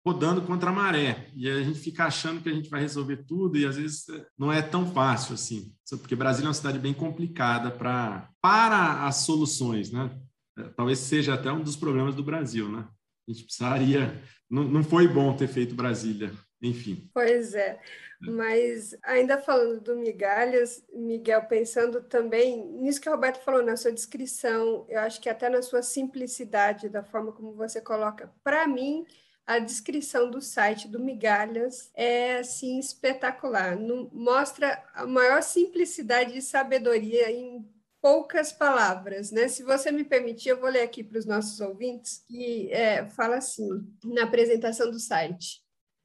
rodando 0.05 0.43
contra 0.43 0.71
a 0.71 0.73
maré. 0.73 1.29
E 1.35 1.49
a 1.49 1.63
gente 1.63 1.79
fica 1.79 2.05
achando 2.05 2.43
que 2.43 2.49
a 2.49 2.53
gente 2.53 2.69
vai 2.69 2.81
resolver 2.81 3.19
tudo 3.19 3.57
e 3.57 3.65
às 3.65 3.77
vezes 3.77 4.07
não 4.37 4.53
é 4.53 4.61
tão 4.61 4.93
fácil 4.93 5.35
assim. 5.35 5.75
Porque 5.91 6.17
Brasília 6.17 6.47
é 6.47 6.49
uma 6.49 6.55
cidade 6.55 6.79
bem 6.79 6.95
complicada 6.95 7.71
para 7.71 8.29
para 8.41 9.07
as 9.07 9.17
soluções, 9.17 9.93
né? 9.93 10.11
É, 10.59 10.65
talvez 10.77 10.99
seja 10.99 11.35
até 11.35 11.51
um 11.53 11.63
dos 11.63 11.77
problemas 11.77 12.15
do 12.15 12.25
Brasil, 12.25 12.69
né? 12.69 12.87
A 13.29 13.33
gente 13.33 13.45
precisaria. 13.45 14.21
Não, 14.51 14.65
não 14.65 14.83
foi 14.83 15.09
bom 15.09 15.35
ter 15.35 15.49
feito 15.49 15.75
Brasília, 15.75 16.33
enfim. 16.61 17.09
Pois 17.15 17.55
é. 17.55 17.81
Mas 18.21 18.97
ainda 19.03 19.39
falando 19.39 19.81
do 19.81 19.97
migalhas, 19.97 20.85
Miguel, 20.93 21.43
pensando 21.43 22.03
também 22.03 22.65
nisso 22.81 23.01
que 23.01 23.09
o 23.09 23.13
Roberto 23.13 23.43
falou 23.43 23.63
na 23.63 23.77
sua 23.77 23.93
descrição, 23.93 24.87
eu 24.89 25.01
acho 25.01 25.21
que 25.21 25.29
até 25.29 25.49
na 25.49 25.63
sua 25.63 25.83
simplicidade, 25.83 26.89
da 26.89 27.03
forma 27.03 27.33
como 27.33 27.55
você 27.55 27.81
coloca, 27.81 28.33
para 28.45 28.67
mim, 28.69 29.05
a 29.47 29.59
descrição 29.59 30.31
do 30.31 30.41
site 30.41 30.89
do 30.89 31.01
Migalhas 31.01 31.91
é 31.95 32.39
assim 32.39 32.79
espetacular. 32.79 33.77
No, 33.77 34.11
mostra 34.13 34.83
a 34.95 35.07
maior 35.07 35.43
simplicidade 35.43 36.37
e 36.37 36.43
sabedoria 36.43 37.31
em 37.31 37.69
poucas 38.01 38.53
palavras, 38.53 39.31
né? 39.31 39.49
Se 39.49 39.63
você 39.63 39.93
me 39.93 40.05
permitir, 40.05 40.51
eu 40.51 40.61
vou 40.61 40.69
ler 40.69 40.83
aqui 40.83 41.05
para 41.05 41.19
os 41.19 41.27
nossos 41.27 41.61
ouvintes 41.61 42.25
que 42.27 42.73
é, 42.73 43.07
fala 43.07 43.37
assim 43.37 43.69
na 44.05 44.25
apresentação 44.25 44.91
do 44.91 44.99
site. 44.99 45.63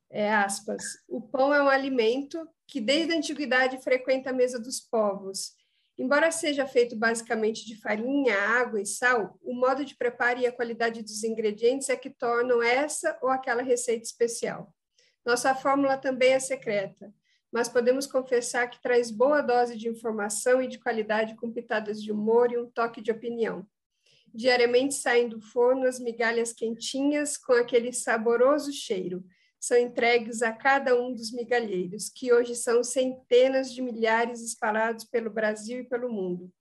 É, 0.09 0.33
aspas, 0.33 0.83
o 1.07 1.21
pão 1.21 1.53
é 1.53 1.61
um 1.61 1.67
alimento 1.67 2.47
que 2.65 2.79
desde 2.79 3.13
a 3.13 3.17
antiguidade 3.17 3.81
frequenta 3.83 4.29
a 4.29 4.33
mesa 4.33 4.59
dos 4.59 4.79
povos 4.79 5.56
Embora 5.97 6.29
seja 6.31 6.67
feito 6.67 6.95
basicamente 6.95 7.65
de 7.65 7.75
farinha, 7.75 8.37
água 8.37 8.79
e 8.79 8.85
sal, 8.85 9.39
o 9.41 9.53
modo 9.53 9.83
de 9.83 9.95
preparo 9.95 10.39
e 10.39 10.45
a 10.45 10.51
qualidade 10.51 11.01
dos 11.01 11.23
ingredientes 11.23 11.89
é 11.89 11.95
que 11.95 12.09
tornam 12.09 12.61
essa 12.61 13.17
ou 13.21 13.29
aquela 13.29 13.63
receita 13.63 14.03
especial. 14.03 14.71
Nossa 15.25 15.55
fórmula 15.55 15.97
também 15.97 16.33
é 16.33 16.39
secreta, 16.39 17.11
mas 17.51 17.67
podemos 17.67 18.05
confessar 18.05 18.69
que 18.69 18.81
traz 18.81 19.09
boa 19.09 19.41
dose 19.41 19.75
de 19.75 19.89
informação 19.89 20.61
e 20.61 20.67
de 20.67 20.77
qualidade 20.77 21.35
com 21.35 21.51
pitadas 21.51 22.01
de 22.01 22.11
humor 22.11 22.51
e 22.51 22.57
um 22.57 22.69
toque 22.69 23.01
de 23.01 23.11
opinião. 23.11 23.67
Diariamente 24.31 24.93
saem 24.93 25.27
do 25.27 25.41
forno 25.41 25.87
as 25.87 25.99
migalhas 25.99 26.53
quentinhas 26.53 27.37
com 27.37 27.53
aquele 27.53 27.91
saboroso 27.91 28.71
cheiro, 28.71 29.25
são 29.67 29.77
entregues 29.77 30.41
a 30.41 30.53
cada 30.53 30.99
um 30.99 31.13
dos 31.13 31.31
migalheiros, 31.31 32.09
que 32.09 32.31
hoje 32.31 32.55
são 32.55 32.83
centenas 32.83 33.73
de 33.73 33.81
milhares 33.81 34.41
espalhados 34.41 35.03
pelo 35.03 35.29
Brasil 35.29 35.81
e 35.81 35.83
pelo 35.83 36.11
mundo. 36.11 36.51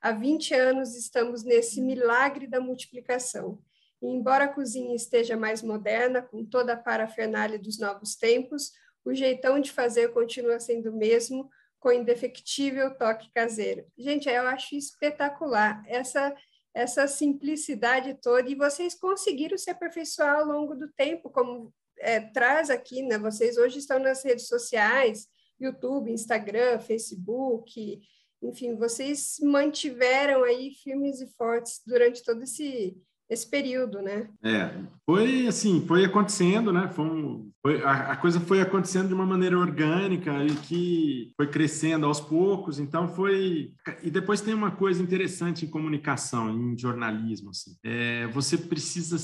Há 0.00 0.12
20 0.12 0.54
anos 0.54 0.96
estamos 0.96 1.44
nesse 1.44 1.80
milagre 1.80 2.46
da 2.46 2.60
multiplicação. 2.60 3.62
E 4.02 4.06
embora 4.06 4.44
a 4.44 4.52
cozinha 4.52 4.94
esteja 4.94 5.36
mais 5.36 5.62
moderna, 5.62 6.20
com 6.20 6.44
toda 6.44 6.72
a 6.72 6.76
parafernália 6.76 7.58
dos 7.58 7.78
novos 7.78 8.16
tempos, 8.16 8.72
o 9.04 9.14
jeitão 9.14 9.60
de 9.60 9.72
fazer 9.72 10.12
continua 10.12 10.58
sendo 10.60 10.90
o 10.90 10.96
mesmo, 10.96 11.48
com 11.78 11.92
indefectível 11.92 12.96
toque 12.96 13.30
caseiro. 13.32 13.86
Gente, 13.96 14.28
eu 14.28 14.46
acho 14.48 14.74
espetacular 14.74 15.82
essa 15.86 16.34
essa 16.74 17.08
simplicidade 17.08 18.14
toda 18.22 18.48
e 18.48 18.54
vocês 18.54 18.94
conseguiram 18.94 19.58
se 19.58 19.68
aperfeiçoar 19.68 20.38
ao 20.38 20.44
longo 20.44 20.76
do 20.76 20.86
tempo, 20.92 21.28
como 21.28 21.74
é, 22.00 22.20
traz 22.20 22.70
aqui, 22.70 23.02
né? 23.02 23.18
Vocês 23.18 23.56
hoje 23.56 23.78
estão 23.78 23.98
nas 23.98 24.24
redes 24.24 24.46
sociais, 24.46 25.26
YouTube, 25.60 26.12
Instagram, 26.12 26.78
Facebook, 26.78 28.00
enfim, 28.42 28.76
vocês 28.76 29.36
mantiveram 29.42 30.44
aí 30.44 30.72
firmes 30.82 31.20
e 31.20 31.26
fortes 31.36 31.80
durante 31.86 32.22
todo 32.22 32.42
esse 32.42 32.96
esse 33.30 33.48
período, 33.48 34.00
né? 34.00 34.26
É, 34.42 34.70
foi 35.04 35.46
assim, 35.46 35.84
foi 35.86 36.02
acontecendo, 36.02 36.72
né? 36.72 36.88
Foi, 36.88 37.04
um, 37.04 37.50
foi 37.60 37.82
a, 37.82 38.12
a, 38.12 38.16
coisa 38.16 38.40
foi 38.40 38.60
acontecendo 38.60 39.08
de 39.08 39.14
uma 39.14 39.26
maneira 39.26 39.58
orgânica 39.58 40.32
e 40.44 40.54
que 40.56 41.32
foi 41.36 41.46
crescendo 41.46 42.06
aos 42.06 42.20
poucos. 42.20 42.78
Então 42.78 43.06
foi 43.14 43.74
e 44.02 44.10
depois 44.10 44.40
tem 44.40 44.54
uma 44.54 44.70
coisa 44.70 45.02
interessante 45.02 45.66
em 45.66 45.68
comunicação, 45.68 46.48
em 46.50 46.78
jornalismo, 46.78 47.50
assim. 47.50 47.76
É, 47.84 48.26
você 48.28 48.56
precisa 48.56 49.18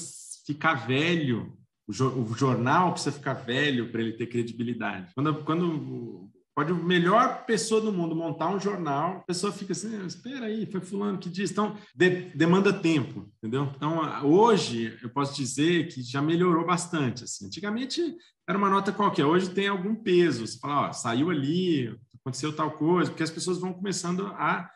ficar 0.46 0.87
velho 0.87 1.56
o, 1.87 2.35
jornal 2.35 2.92
precisa 2.92 3.14
ficar 3.14 3.35
velho 3.35 3.90
para 3.90 4.01
ele 4.01 4.12
ter 4.12 4.27
credibilidade. 4.27 5.12
Quando, 5.14 5.44
quando 5.44 6.31
pode 6.55 6.73
a 6.73 6.75
melhor 6.75 7.44
pessoa 7.44 7.81
do 7.81 7.92
mundo 7.92 8.14
montar 8.14 8.49
um 8.49 8.61
jornal, 8.61 9.16
a 9.16 9.20
pessoa 9.20 9.53
fica 9.53 9.73
assim, 9.73 10.01
ah, 10.01 10.07
espera 10.07 10.47
aí, 10.47 10.64
foi 10.66 10.81
fulano 10.81 11.18
que 11.18 11.29
disse. 11.29 11.53
Então, 11.53 11.77
de, 11.94 12.31
demanda 12.35 12.73
tempo, 12.73 13.29
entendeu? 13.38 13.70
Então, 13.77 14.01
hoje, 14.25 14.97
eu 15.03 15.11
posso 15.11 15.37
dizer 15.37 15.88
que 15.88 16.03
já 16.03 16.23
melhorou 16.23 16.64
bastante. 16.64 17.25
Assim. 17.25 17.47
Antigamente, 17.47 18.16
era 18.49 18.57
uma 18.57 18.70
nota 18.70 18.92
qualquer. 18.92 19.25
Hoje 19.25 19.51
tem 19.51 19.68
algum 19.68 19.94
peso. 19.94 20.47
Você 20.47 20.59
fala, 20.59 20.88
ó, 20.88 20.92
saiu 20.92 21.31
ali, 21.31 21.94
aconteceu 22.14 22.55
tal 22.55 22.70
coisa, 22.73 23.11
porque 23.11 23.23
as 23.23 23.31
pessoas 23.31 23.59
vão 23.59 23.73
começando 23.73 24.27
a 24.29 24.70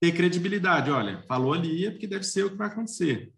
ter 0.00 0.12
credibilidade. 0.12 0.90
Olha, 0.90 1.22
falou 1.26 1.52
ali 1.52 1.86
é 1.86 1.90
porque 1.90 2.06
deve 2.06 2.24
ser 2.24 2.44
o 2.44 2.50
que 2.50 2.56
vai 2.56 2.68
acontecer. 2.68 3.32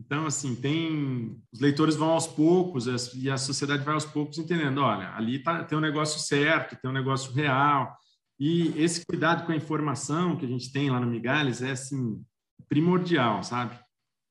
Então, 0.00 0.24
assim, 0.24 0.54
tem 0.54 1.38
os 1.52 1.60
leitores 1.60 1.94
vão 1.94 2.10
aos 2.10 2.26
poucos 2.26 2.86
e 3.14 3.30
a 3.30 3.36
sociedade 3.36 3.84
vai 3.84 3.92
aos 3.92 4.06
poucos 4.06 4.38
entendendo, 4.38 4.80
olha, 4.80 5.14
ali 5.14 5.42
tá, 5.42 5.62
tem 5.62 5.76
um 5.76 5.80
negócio 5.80 6.18
certo, 6.18 6.74
tem 6.80 6.90
um 6.90 6.94
negócio 6.94 7.32
real. 7.32 7.94
E 8.38 8.72
esse 8.82 9.04
cuidado 9.04 9.44
com 9.44 9.52
a 9.52 9.56
informação 9.56 10.38
que 10.38 10.46
a 10.46 10.48
gente 10.48 10.72
tem 10.72 10.90
lá 10.90 10.98
no 10.98 11.06
Migalhas 11.06 11.60
é, 11.60 11.72
assim, 11.72 12.24
primordial, 12.66 13.42
sabe? 13.42 13.78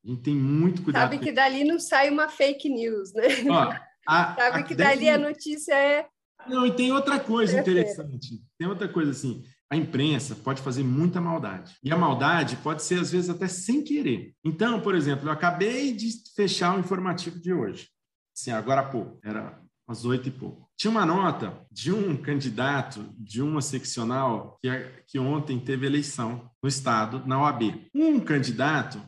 A 0.03 0.09
gente 0.09 0.23
tem 0.23 0.35
muito 0.35 0.81
cuidado. 0.81 1.11
Sabe 1.11 1.23
que 1.23 1.31
dali 1.31 1.63
não 1.63 1.79
sai 1.79 2.09
uma 2.09 2.27
fake 2.27 2.67
news, 2.67 3.13
né? 3.13 3.27
Ó, 3.47 3.71
a, 4.07 4.33
Sabe 4.35 4.59
a, 4.59 4.63
que 4.63 4.73
dali 4.73 5.07
a 5.07 5.19
notícia 5.19 5.75
é... 5.75 6.07
Não, 6.47 6.65
e 6.65 6.71
tem 6.71 6.91
outra 6.91 7.19
coisa 7.19 7.59
interessante. 7.59 8.41
Tem 8.57 8.67
outra 8.67 8.87
coisa, 8.87 9.11
assim, 9.11 9.43
a 9.71 9.75
imprensa 9.75 10.35
pode 10.35 10.61
fazer 10.61 10.83
muita 10.83 11.21
maldade. 11.21 11.75
E 11.83 11.91
a 11.91 11.97
maldade 11.97 12.55
pode 12.57 12.83
ser, 12.83 12.99
às 12.99 13.11
vezes, 13.11 13.29
até 13.29 13.47
sem 13.47 13.83
querer. 13.83 14.33
Então, 14.43 14.81
por 14.81 14.95
exemplo, 14.95 15.27
eu 15.27 15.31
acabei 15.31 15.93
de 15.93 16.09
fechar 16.35 16.75
o 16.75 16.79
informativo 16.79 17.39
de 17.39 17.53
hoje. 17.53 17.87
Assim, 18.35 18.51
agora 18.51 18.81
há 18.81 18.85
pouco, 18.89 19.19
era 19.23 19.61
às 19.87 20.05
oito 20.05 20.27
e 20.27 20.31
pouco. 20.31 20.69
Tinha 20.77 20.91
uma 20.91 21.05
nota 21.05 21.65
de 21.71 21.91
um 21.91 22.15
candidato 22.15 23.05
de 23.17 23.41
uma 23.41 23.61
seccional 23.61 24.57
que, 24.61 24.69
que 25.07 25.19
ontem 25.19 25.59
teve 25.59 25.85
eleição 25.85 26.49
no 26.63 26.69
Estado, 26.69 27.23
na 27.27 27.41
OAB. 27.41 27.87
Um 27.93 28.19
candidato 28.19 29.01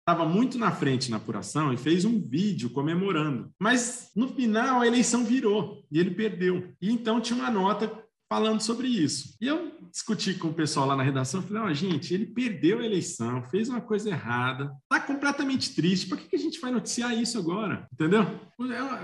estava 0.00 0.28
muito 0.28 0.58
na 0.58 0.72
frente 0.72 1.10
na 1.10 1.18
apuração 1.18 1.72
e 1.72 1.76
fez 1.76 2.04
um 2.04 2.20
vídeo 2.20 2.70
comemorando. 2.70 3.52
Mas 3.60 4.10
no 4.16 4.28
final 4.28 4.80
a 4.80 4.86
eleição 4.86 5.24
virou 5.24 5.84
e 5.90 5.98
ele 5.98 6.10
perdeu. 6.10 6.72
E 6.80 6.90
então 6.90 7.20
tinha 7.20 7.38
uma 7.38 7.50
nota 7.50 8.01
falando 8.32 8.62
sobre 8.62 8.88
isso. 8.88 9.36
E 9.42 9.46
eu 9.46 9.72
discuti 9.90 10.32
com 10.32 10.48
o 10.48 10.54
pessoal 10.54 10.86
lá 10.86 10.96
na 10.96 11.02
redação, 11.02 11.42
falei, 11.42 11.64
oh, 11.64 11.74
gente, 11.74 12.14
ele 12.14 12.24
perdeu 12.24 12.78
a 12.78 12.86
eleição, 12.86 13.42
fez 13.42 13.68
uma 13.68 13.82
coisa 13.82 14.08
errada, 14.08 14.72
está 14.84 14.98
completamente 14.98 15.74
triste, 15.74 16.08
para 16.08 16.16
que, 16.16 16.28
que 16.28 16.36
a 16.36 16.38
gente 16.38 16.58
vai 16.58 16.70
noticiar 16.70 17.14
isso 17.14 17.38
agora? 17.38 17.86
Entendeu? 17.92 18.24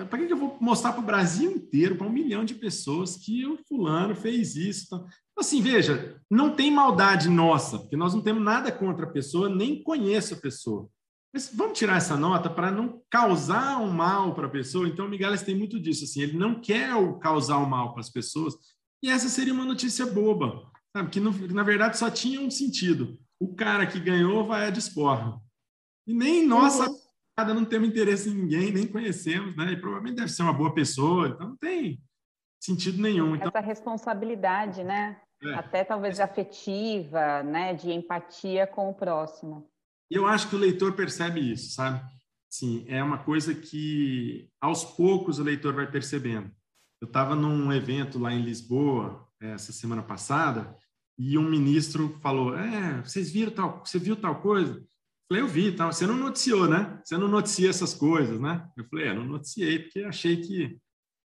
Para 0.08 0.18
que, 0.18 0.26
que 0.28 0.32
eu 0.32 0.38
vou 0.38 0.56
mostrar 0.62 0.92
para 0.92 1.02
o 1.02 1.04
Brasil 1.04 1.50
inteiro, 1.52 1.96
para 1.96 2.06
um 2.06 2.10
milhão 2.10 2.42
de 2.42 2.54
pessoas, 2.54 3.16
que 3.16 3.44
o 3.44 3.58
fulano 3.68 4.14
fez 4.14 4.56
isso? 4.56 4.86
Então, 4.86 5.06
assim, 5.40 5.60
veja, 5.60 6.18
não 6.30 6.56
tem 6.56 6.70
maldade 6.70 7.28
nossa, 7.28 7.80
porque 7.80 7.98
nós 7.98 8.14
não 8.14 8.22
temos 8.22 8.42
nada 8.42 8.72
contra 8.72 9.04
a 9.04 9.10
pessoa, 9.10 9.50
nem 9.50 9.82
conheço 9.82 10.32
a 10.32 10.38
pessoa. 10.38 10.88
Mas 11.34 11.50
vamos 11.54 11.78
tirar 11.78 11.98
essa 11.98 12.16
nota 12.16 12.48
para 12.48 12.70
não 12.70 13.02
causar 13.10 13.78
um 13.78 13.90
mal 13.90 14.34
para 14.34 14.46
a 14.46 14.50
pessoa. 14.50 14.88
Então, 14.88 15.04
o 15.04 15.08
Migales 15.10 15.42
tem 15.42 15.54
muito 15.54 15.78
disso. 15.78 16.04
Assim, 16.04 16.22
ele 16.22 16.38
não 16.38 16.58
quer 16.58 16.88
causar 17.20 17.58
o 17.58 17.64
um 17.64 17.68
mal 17.68 17.92
para 17.92 18.00
as 18.00 18.08
pessoas, 18.08 18.56
e 19.02 19.10
essa 19.10 19.28
seria 19.28 19.52
uma 19.52 19.64
notícia 19.64 20.06
boba, 20.06 20.70
sabe? 20.96 21.10
que 21.10 21.20
no, 21.20 21.32
na 21.48 21.62
verdade 21.62 21.98
só 21.98 22.10
tinha 22.10 22.40
um 22.40 22.50
sentido. 22.50 23.18
O 23.40 23.54
cara 23.54 23.86
que 23.86 24.00
ganhou 24.00 24.46
vai 24.46 24.66
à 24.66 24.70
desporra. 24.70 25.40
E 26.06 26.14
nem 26.14 26.46
nossa 26.46 26.90
uhum. 26.90 27.54
não 27.54 27.64
temos 27.64 27.88
interesse 27.88 28.28
em 28.28 28.34
ninguém, 28.34 28.72
nem 28.72 28.86
conhecemos, 28.86 29.54
né? 29.56 29.72
E 29.72 29.76
provavelmente 29.76 30.16
deve 30.16 30.30
ser 30.30 30.42
uma 30.42 30.52
boa 30.52 30.74
pessoa, 30.74 31.28
então 31.28 31.50
não 31.50 31.56
tem 31.56 32.02
sentido 32.60 33.00
nenhum. 33.00 33.36
Então... 33.36 33.48
Essa 33.48 33.60
responsabilidade, 33.60 34.82
né? 34.82 35.20
É. 35.42 35.54
Até 35.54 35.84
talvez 35.84 36.18
afetiva, 36.18 37.42
né? 37.44 37.74
De 37.74 37.92
empatia 37.92 38.66
com 38.66 38.90
o 38.90 38.94
próximo. 38.94 39.70
E 40.10 40.16
eu 40.16 40.26
acho 40.26 40.48
que 40.48 40.56
o 40.56 40.58
leitor 40.58 40.94
percebe 40.94 41.40
isso, 41.40 41.74
sabe? 41.74 42.02
Sim, 42.50 42.84
é 42.88 43.02
uma 43.02 43.18
coisa 43.18 43.54
que 43.54 44.50
aos 44.60 44.82
poucos 44.82 45.38
o 45.38 45.44
leitor 45.44 45.74
vai 45.74 45.88
percebendo. 45.88 46.50
Eu 47.00 47.06
estava 47.06 47.34
num 47.34 47.72
evento 47.72 48.18
lá 48.18 48.32
em 48.32 48.42
Lisboa 48.42 49.28
eh, 49.40 49.52
essa 49.52 49.72
semana 49.72 50.02
passada 50.02 50.76
e 51.18 51.38
um 51.38 51.48
ministro 51.48 52.18
falou: 52.20 52.56
"É, 52.56 53.02
vocês 53.02 53.30
viram 53.30 53.52
tal, 53.52 53.84
você 53.84 53.98
viu 53.98 54.16
tal 54.16 54.40
coisa?" 54.40 54.74
Eu 54.74 54.86
falei: 55.28 55.42
"Eu 55.44 55.48
vi, 55.48 55.72
tal. 55.72 55.92
Você 55.92 56.06
não 56.06 56.16
noticiou, 56.16 56.68
né? 56.68 57.00
Você 57.04 57.16
não 57.16 57.28
noticia 57.28 57.70
essas 57.70 57.94
coisas, 57.94 58.40
né?" 58.40 58.68
Eu 58.76 58.84
falei: 58.88 59.08
"É, 59.08 59.14
não 59.14 59.24
noticiei 59.24 59.78
porque 59.80 60.00
achei 60.00 60.40
que 60.40 60.78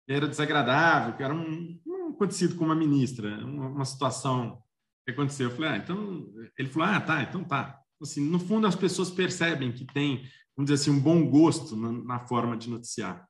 era 0.09 0.27
desagradável, 0.27 1.17
que 1.17 1.23
era 1.23 1.35
um, 1.35 1.79
um 1.87 2.09
acontecido 2.09 2.57
com 2.57 2.65
uma 2.65 2.75
ministra, 2.75 3.45
uma, 3.45 3.69
uma 3.69 3.85
situação 3.85 4.63
que 5.07 5.13
aconteceu." 5.13 5.51
Eu 5.51 5.57
falei: 5.57 5.71
"Ah, 5.71 5.77
então." 5.77 6.33
Ele 6.59 6.69
falou: 6.69 6.89
"Ah, 6.89 7.01
tá, 7.01 7.23
então 7.23 7.45
tá." 7.45 7.79
Assim, 8.01 8.29
no 8.29 8.39
fundo 8.39 8.67
as 8.67 8.77
pessoas 8.77 9.11
percebem 9.11 9.73
que 9.73 9.85
tem, 9.85 10.23
vamos 10.57 10.71
dizer 10.71 10.75
assim, 10.75 10.91
um 10.91 11.01
bom 11.01 11.29
gosto 11.29 11.77
na, 11.77 11.91
na 11.93 12.21
forma 12.21 12.57
de 12.57 12.71
noticiar. 12.71 13.28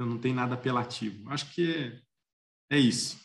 Então, 0.00 0.08
não 0.08 0.18
tem 0.18 0.32
nada 0.32 0.54
apelativo. 0.54 1.30
Acho 1.30 1.54
que 1.54 2.02
é, 2.70 2.74
é 2.74 2.78
isso. 2.78 3.20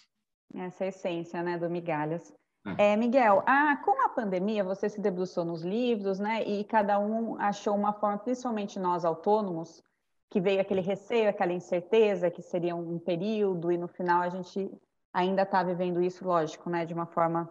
Essa 0.54 0.84
é 0.84 0.88
a 0.88 0.90
essência 0.90 1.42
né, 1.42 1.58
do 1.58 1.70
Migalhas. 1.70 2.34
É. 2.78 2.92
é. 2.92 2.98
Miguel, 2.98 3.42
ah, 3.46 3.78
com 3.78 4.04
a 4.04 4.10
pandemia 4.10 4.62
você 4.62 4.90
se 4.90 5.00
debruçou 5.00 5.46
nos 5.46 5.62
livros, 5.62 6.20
né? 6.20 6.44
E 6.44 6.66
cada 6.66 7.00
um 7.00 7.40
achou 7.40 7.74
uma 7.74 7.94
forma, 7.94 8.18
principalmente 8.18 8.78
nós 8.78 9.06
autônomos, 9.06 9.82
que 10.30 10.42
veio 10.42 10.60
aquele 10.60 10.82
receio, 10.82 11.30
aquela 11.30 11.54
incerteza 11.54 12.30
que 12.30 12.42
seria 12.42 12.76
um 12.76 13.00
período 13.00 13.72
e 13.72 13.78
no 13.78 13.88
final 13.88 14.22
a 14.22 14.28
gente 14.28 14.70
ainda 15.14 15.44
está 15.44 15.64
vivendo 15.64 16.04
isso, 16.04 16.28
lógico, 16.28 16.70
né? 16.70 16.86
De 16.86 16.94
uma 16.94 17.06
forma 17.06 17.50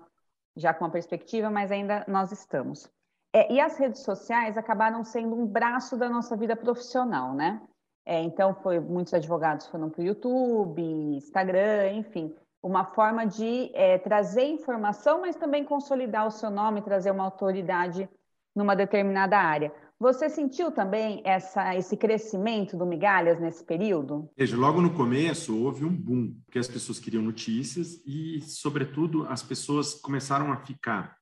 já 0.54 0.74
com 0.74 0.84
uma 0.84 0.90
perspectiva, 0.90 1.48
mas 1.48 1.72
ainda 1.72 2.04
nós 2.06 2.30
estamos. 2.30 2.92
É, 3.32 3.50
e 3.50 3.58
as 3.58 3.78
redes 3.78 4.02
sociais 4.02 4.58
acabaram 4.58 5.02
sendo 5.02 5.34
um 5.34 5.46
braço 5.46 5.96
da 5.96 6.10
nossa 6.10 6.36
vida 6.36 6.54
profissional, 6.54 7.32
né? 7.32 7.66
É, 8.06 8.22
então, 8.22 8.54
foi, 8.54 8.78
muitos 8.80 9.14
advogados 9.14 9.66
foram 9.66 9.88
para 9.88 10.02
o 10.02 10.04
YouTube, 10.04 10.82
Instagram, 10.82 11.92
enfim, 11.92 12.34
uma 12.62 12.84
forma 12.84 13.26
de 13.26 13.70
é, 13.74 13.98
trazer 13.98 14.44
informação, 14.44 15.20
mas 15.20 15.36
também 15.36 15.64
consolidar 15.64 16.26
o 16.26 16.30
seu 16.30 16.50
nome, 16.50 16.82
trazer 16.82 17.10
uma 17.10 17.24
autoridade 17.24 18.08
numa 18.54 18.74
determinada 18.74 19.38
área. 19.38 19.72
Você 19.98 20.28
sentiu 20.28 20.70
também 20.70 21.22
essa, 21.24 21.74
esse 21.76 21.96
crescimento 21.96 22.76
do 22.76 22.84
Migalhas 22.84 23.40
nesse 23.40 23.64
período? 23.64 24.28
Veja, 24.36 24.56
logo 24.56 24.82
no 24.82 24.92
começo 24.92 25.56
houve 25.64 25.84
um 25.84 25.94
boom, 25.94 26.34
porque 26.44 26.58
as 26.58 26.68
pessoas 26.68 26.98
queriam 26.98 27.22
notícias 27.22 28.02
e, 28.04 28.40
sobretudo, 28.42 29.26
as 29.28 29.42
pessoas 29.42 29.94
começaram 29.94 30.52
a 30.52 30.56
ficar, 30.56 31.16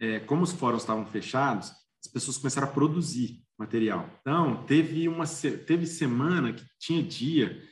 é, 0.00 0.20
como 0.20 0.42
os 0.42 0.52
fóruns 0.52 0.82
estavam 0.82 1.06
fechados, 1.06 1.70
as 2.04 2.10
pessoas 2.10 2.38
começaram 2.38 2.66
a 2.66 2.70
produzir 2.72 3.43
material. 3.58 4.08
Então, 4.20 4.64
teve 4.64 5.08
uma 5.08 5.24
teve 5.66 5.86
semana 5.86 6.52
que 6.52 6.64
tinha 6.78 7.02
dia 7.02 7.62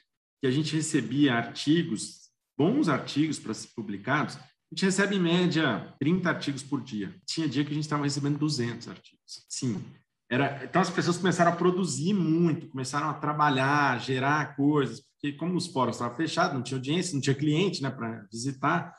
que 0.41 0.47
a 0.47 0.51
gente 0.51 0.75
recebia 0.75 1.35
artigos, 1.35 2.31
bons 2.59 2.89
artigos 2.89 3.39
para 3.39 3.55
ser 3.55 3.69
publicados. 3.75 4.37
A 4.37 4.75
gente 4.75 4.85
recebe 4.85 5.17
em 5.17 5.21
média 5.21 5.95
30 6.01 6.29
artigos 6.29 6.63
por 6.63 6.83
dia. 6.83 7.15
Tinha 7.27 7.49
dia 7.49 7.65
que 7.65 7.71
a 7.71 7.75
gente 7.75 7.85
estava 7.85 8.05
recebendo 8.05 8.39
200 8.39 8.89
artigos. 8.89 9.45
Sim. 9.49 9.85
Era, 10.31 10.65
então 10.65 10.81
as 10.81 10.89
pessoas 10.89 11.19
começaram 11.19 11.53
a 11.53 11.57
produzir 11.57 12.15
muito, 12.15 12.69
começaram 12.69 13.11
a 13.11 13.15
trabalhar, 13.15 14.01
gerar 14.01 14.57
coisas, 14.57 15.01
porque 15.01 15.37
como 15.37 15.57
os 15.57 15.67
fóruns 15.67 15.97
estavam 15.97 16.17
fechados, 16.17 16.55
não 16.55 16.63
tinha 16.63 16.79
audiência, 16.79 17.15
não 17.15 17.21
tinha 17.21 17.37
cliente, 17.37 17.83
né, 17.83 17.91
para 17.91 18.27
visitar. 18.33 18.95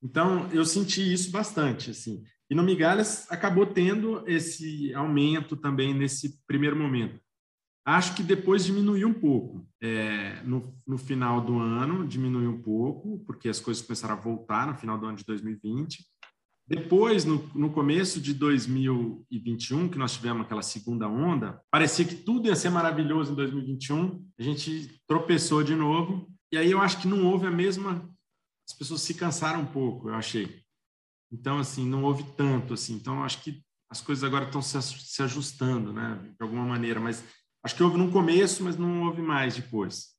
Então 0.00 0.48
eu 0.52 0.64
senti 0.64 1.12
isso 1.12 1.30
bastante, 1.32 1.90
assim. 1.90 2.22
E 2.50 2.54
no 2.54 2.62
Migalhas 2.62 3.26
acabou 3.30 3.66
tendo 3.66 4.22
esse 4.26 4.94
aumento 4.94 5.56
também 5.56 5.92
nesse 5.92 6.40
primeiro 6.46 6.76
momento. 6.76 7.20
Acho 7.84 8.16
que 8.16 8.22
depois 8.22 8.64
diminuiu 8.64 9.08
um 9.08 9.14
pouco. 9.14 9.64
É, 9.80 10.42
no, 10.42 10.76
no, 10.84 10.98
final 10.98 11.40
do 11.40 11.58
ano, 11.58 12.06
diminuiu 12.06 12.50
um 12.50 12.60
pouco, 12.60 13.20
porque 13.24 13.48
as 13.48 13.60
coisas 13.60 13.82
começaram 13.82 14.14
a 14.14 14.20
voltar 14.20 14.66
no 14.66 14.74
final 14.74 14.98
do 14.98 15.06
ano 15.06 15.16
de 15.16 15.24
2020. 15.24 16.04
Depois, 16.68 17.24
no, 17.24 17.48
no 17.54 17.70
começo 17.70 18.20
de 18.20 18.34
2021, 18.34 19.88
que 19.88 19.98
nós 19.98 20.14
tivemos 20.14 20.42
aquela 20.42 20.62
segunda 20.62 21.06
onda, 21.06 21.62
parecia 21.70 22.04
que 22.04 22.16
tudo 22.16 22.48
ia 22.48 22.56
ser 22.56 22.70
maravilhoso 22.70 23.32
em 23.32 23.36
2021. 23.36 24.26
A 24.36 24.42
gente 24.42 25.00
tropeçou 25.06 25.62
de 25.62 25.76
novo. 25.76 26.28
E 26.52 26.56
aí 26.56 26.70
eu 26.70 26.80
acho 26.80 27.00
que 27.00 27.06
não 27.06 27.24
houve 27.24 27.46
a 27.46 27.52
mesma. 27.52 28.10
As 28.68 28.76
pessoas 28.76 29.02
se 29.02 29.14
cansaram 29.14 29.60
um 29.60 29.66
pouco, 29.66 30.08
eu 30.08 30.14
achei. 30.14 30.65
Então, 31.30 31.58
assim, 31.58 31.86
não 31.86 32.04
houve 32.04 32.24
tanto, 32.36 32.74
assim. 32.74 32.94
Então, 32.94 33.22
acho 33.24 33.42
que 33.42 33.62
as 33.90 34.00
coisas 34.00 34.24
agora 34.24 34.44
estão 34.44 34.62
se 34.62 35.22
ajustando, 35.22 35.92
né, 35.92 36.18
de 36.22 36.42
alguma 36.42 36.64
maneira. 36.64 37.00
Mas 37.00 37.22
acho 37.62 37.74
que 37.74 37.82
houve 37.82 37.98
no 37.98 38.10
começo, 38.10 38.62
mas 38.62 38.76
não 38.76 39.04
houve 39.04 39.22
mais 39.22 39.56
depois. 39.56 40.16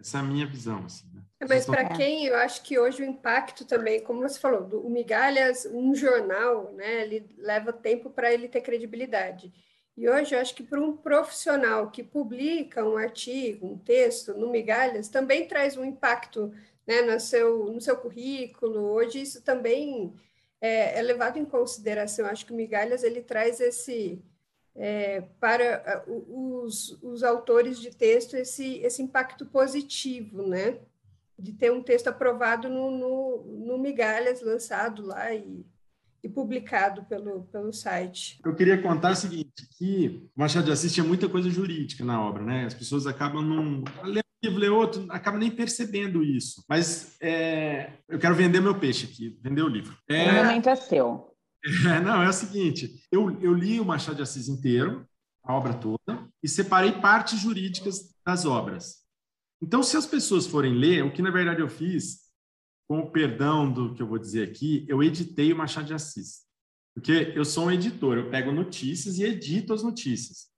Essa 0.00 0.18
é 0.18 0.20
a 0.20 0.24
minha 0.24 0.46
visão. 0.46 0.84
Assim, 0.84 1.08
né? 1.14 1.22
É, 1.40 1.46
mas 1.46 1.66
para 1.66 1.88
quem, 1.88 2.26
eu 2.26 2.36
acho 2.36 2.62
que 2.62 2.78
hoje 2.78 3.02
o 3.02 3.06
impacto 3.06 3.64
também, 3.64 4.02
como 4.02 4.20
você 4.20 4.38
falou, 4.38 4.64
do, 4.64 4.80
o 4.80 4.90
Migalhas, 4.90 5.66
um 5.66 5.94
jornal, 5.94 6.72
né, 6.72 7.02
ele 7.02 7.26
leva 7.38 7.72
tempo 7.72 8.10
para 8.10 8.32
ele 8.32 8.48
ter 8.48 8.60
credibilidade. 8.60 9.52
E 9.96 10.08
hoje 10.08 10.34
eu 10.34 10.40
acho 10.40 10.54
que 10.54 10.62
para 10.64 10.80
um 10.80 10.96
profissional 10.96 11.90
que 11.90 12.02
publica 12.02 12.84
um 12.84 12.96
artigo, 12.96 13.66
um 13.66 13.78
texto 13.78 14.34
no 14.34 14.50
Migalhas, 14.50 15.08
também 15.08 15.46
traz 15.46 15.76
um 15.76 15.84
impacto 15.84 16.52
né, 16.84 17.02
no, 17.02 17.20
seu, 17.20 17.66
no 17.72 17.80
seu 17.80 17.96
currículo. 17.96 18.80
Hoje 18.80 19.22
isso 19.22 19.42
também 19.42 20.12
é, 20.60 20.98
é 20.98 21.02
levado 21.02 21.38
em 21.38 21.44
consideração. 21.44 22.26
Acho 22.26 22.46
que 22.46 22.52
o 22.52 22.56
Migalhas 22.56 23.02
ele 23.02 23.22
traz 23.22 23.60
esse 23.60 24.22
é, 24.74 25.22
para 25.40 26.04
os, 26.06 26.98
os 27.02 27.22
autores 27.22 27.78
de 27.78 27.90
texto 27.90 28.34
esse, 28.34 28.78
esse 28.78 29.02
impacto 29.02 29.46
positivo, 29.46 30.46
né? 30.46 30.78
De 31.38 31.52
ter 31.52 31.72
um 31.72 31.82
texto 31.82 32.08
aprovado 32.08 32.68
no, 32.68 32.90
no, 32.90 33.44
no 33.66 33.78
Migalhas, 33.78 34.40
lançado 34.40 35.04
lá 35.04 35.34
e 35.34 35.64
e 36.24 36.28
publicado 36.28 37.04
pelo, 37.04 37.42
pelo 37.52 37.70
site. 37.70 38.40
Eu 38.42 38.54
queria 38.54 38.80
contar 38.80 39.12
o 39.12 39.14
seguinte, 39.14 39.68
que 39.76 40.26
Machado 40.34 40.64
de 40.64 40.72
Assis 40.72 40.90
tinha 40.90 41.04
muita 41.04 41.28
coisa 41.28 41.50
jurídica 41.50 42.02
na 42.02 42.18
obra, 42.18 42.42
né? 42.42 42.64
As 42.64 42.72
pessoas 42.72 43.06
acabam 43.06 43.42
não... 43.42 43.84
Livro, 44.44 44.60
lê 44.60 44.68
outro, 44.68 45.06
acabam 45.10 45.40
nem 45.40 45.50
percebendo 45.50 46.22
isso. 46.22 46.64
Mas 46.68 47.16
é... 47.20 47.92
eu 48.08 48.18
quero 48.18 48.34
vender 48.34 48.60
meu 48.60 48.78
peixe 48.78 49.06
aqui, 49.06 49.38
vender 49.42 49.62
o 49.62 49.68
livro. 49.68 49.96
É... 50.08 50.30
O 50.30 50.34
momento 50.44 50.68
é 50.68 50.76
seu. 50.76 51.30
É, 51.90 51.98
não, 51.98 52.22
é 52.22 52.28
o 52.28 52.32
seguinte, 52.32 53.02
eu, 53.10 53.40
eu 53.40 53.54
li 53.54 53.80
o 53.80 53.86
Machado 53.86 54.16
de 54.16 54.22
Assis 54.22 54.48
inteiro, 54.48 55.08
a 55.42 55.54
obra 55.54 55.72
toda, 55.72 56.28
e 56.42 56.46
separei 56.46 56.92
partes 56.92 57.40
jurídicas 57.40 58.14
das 58.22 58.44
obras. 58.44 58.96
Então, 59.62 59.82
se 59.82 59.96
as 59.96 60.04
pessoas 60.04 60.46
forem 60.46 60.74
ler, 60.74 61.02
o 61.02 61.10
que 61.10 61.22
na 61.22 61.30
verdade 61.30 61.62
eu 61.62 61.68
fiz, 61.70 62.24
com 62.86 62.98
o 63.00 63.10
perdão 63.10 63.72
do 63.72 63.94
que 63.94 64.02
eu 64.02 64.06
vou 64.06 64.18
dizer 64.18 64.46
aqui, 64.46 64.84
eu 64.88 65.02
editei 65.02 65.54
o 65.54 65.56
Machado 65.56 65.86
de 65.86 65.94
Assis. 65.94 66.42
Porque 66.94 67.32
eu 67.34 67.44
sou 67.44 67.66
um 67.66 67.70
editor, 67.70 68.18
eu 68.18 68.30
pego 68.30 68.52
notícias 68.52 69.18
e 69.18 69.24
edito 69.24 69.72
as 69.72 69.82
notícias. 69.82 70.48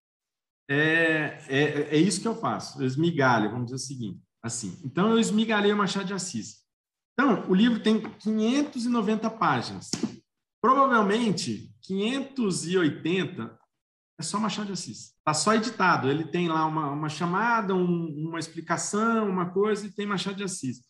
É, 0.69 1.39
é, 1.49 1.97
é 1.97 1.97
isso 1.97 2.21
que 2.21 2.29
eu 2.29 2.35
faço, 2.35 2.83
eu 2.83 2.87
esmigalho, 2.87 3.51
vamos 3.51 3.67
dizer 3.67 3.77
o 3.77 3.79
seguinte, 3.79 4.21
assim. 4.43 4.77
Então, 4.85 5.11
eu 5.11 5.19
esmigalhei 5.19 5.73
o 5.73 5.77
Machado 5.77 6.07
de 6.07 6.15
Assis. 6.15 6.67
Então, 7.13 7.49
o 7.49 7.55
livro 7.55 7.81
tem 7.81 8.01
590 8.01 9.31
páginas. 9.31 9.91
Provavelmente, 10.61 11.73
580 11.83 13.59
é 14.19 14.23
só 14.23 14.39
Machado 14.39 14.67
de 14.67 14.73
Assis. 14.73 15.15
Está 15.17 15.33
só 15.33 15.55
editado. 15.55 16.11
Ele 16.11 16.25
tem 16.25 16.49
lá 16.49 16.67
uma, 16.67 16.91
uma 16.91 17.09
chamada, 17.09 17.75
um, 17.75 18.29
uma 18.29 18.39
explicação, 18.39 19.29
uma 19.29 19.51
coisa, 19.51 19.87
e 19.87 19.93
tem 19.93 20.07
Machado 20.07 20.37
de 20.37 20.45
Assis. 20.45 20.81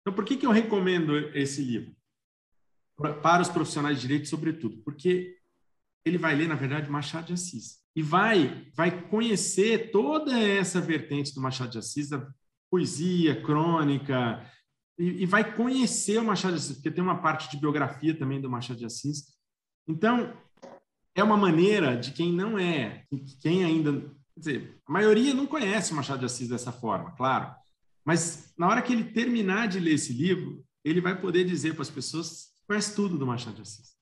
Então, 0.00 0.14
por 0.14 0.24
que, 0.24 0.36
que 0.36 0.46
eu 0.46 0.50
recomendo 0.50 1.16
esse 1.36 1.62
livro? 1.62 1.94
Para 2.96 3.42
os 3.42 3.48
profissionais 3.48 3.96
de 3.96 4.02
direito, 4.02 4.28
sobretudo. 4.28 4.78
Porque 4.78 5.36
ele 6.04 6.16
vai 6.16 6.34
ler, 6.34 6.48
na 6.48 6.54
verdade, 6.54 6.90
Machado 6.90 7.26
de 7.26 7.34
Assis. 7.34 7.85
E 7.96 8.02
vai, 8.02 8.70
vai 8.74 9.08
conhecer 9.08 9.90
toda 9.90 10.38
essa 10.38 10.82
vertente 10.82 11.34
do 11.34 11.40
Machado 11.40 11.70
de 11.70 11.78
Assis, 11.78 12.10
da 12.10 12.28
poesia, 12.70 13.40
crônica, 13.42 14.46
e, 14.98 15.22
e 15.22 15.26
vai 15.26 15.54
conhecer 15.56 16.18
o 16.18 16.24
Machado 16.24 16.54
de 16.54 16.60
Assis, 16.60 16.76
porque 16.76 16.90
tem 16.90 17.02
uma 17.02 17.22
parte 17.22 17.50
de 17.50 17.56
biografia 17.56 18.16
também 18.16 18.38
do 18.38 18.50
Machado 18.50 18.78
de 18.78 18.84
Assis. 18.84 19.34
Então, 19.88 20.36
é 21.14 21.24
uma 21.24 21.38
maneira 21.38 21.96
de 21.96 22.12
quem 22.12 22.30
não 22.30 22.58
é, 22.58 23.04
quem 23.40 23.64
ainda. 23.64 23.92
Quer 24.34 24.40
dizer, 24.40 24.80
a 24.86 24.92
maioria 24.92 25.32
não 25.32 25.46
conhece 25.46 25.92
o 25.92 25.96
Machado 25.96 26.18
de 26.18 26.26
Assis 26.26 26.48
dessa 26.48 26.70
forma, 26.70 27.12
claro. 27.12 27.54
Mas 28.04 28.52
na 28.58 28.68
hora 28.68 28.82
que 28.82 28.92
ele 28.92 29.04
terminar 29.04 29.68
de 29.68 29.80
ler 29.80 29.94
esse 29.94 30.12
livro, 30.12 30.62
ele 30.84 31.00
vai 31.00 31.18
poder 31.18 31.44
dizer 31.44 31.72
para 31.72 31.82
as 31.82 31.90
pessoas 31.90 32.54
conhece 32.66 32.94
tudo 32.94 33.16
do 33.16 33.26
Machado 33.26 33.56
de 33.56 33.62
Assis. 33.62 33.96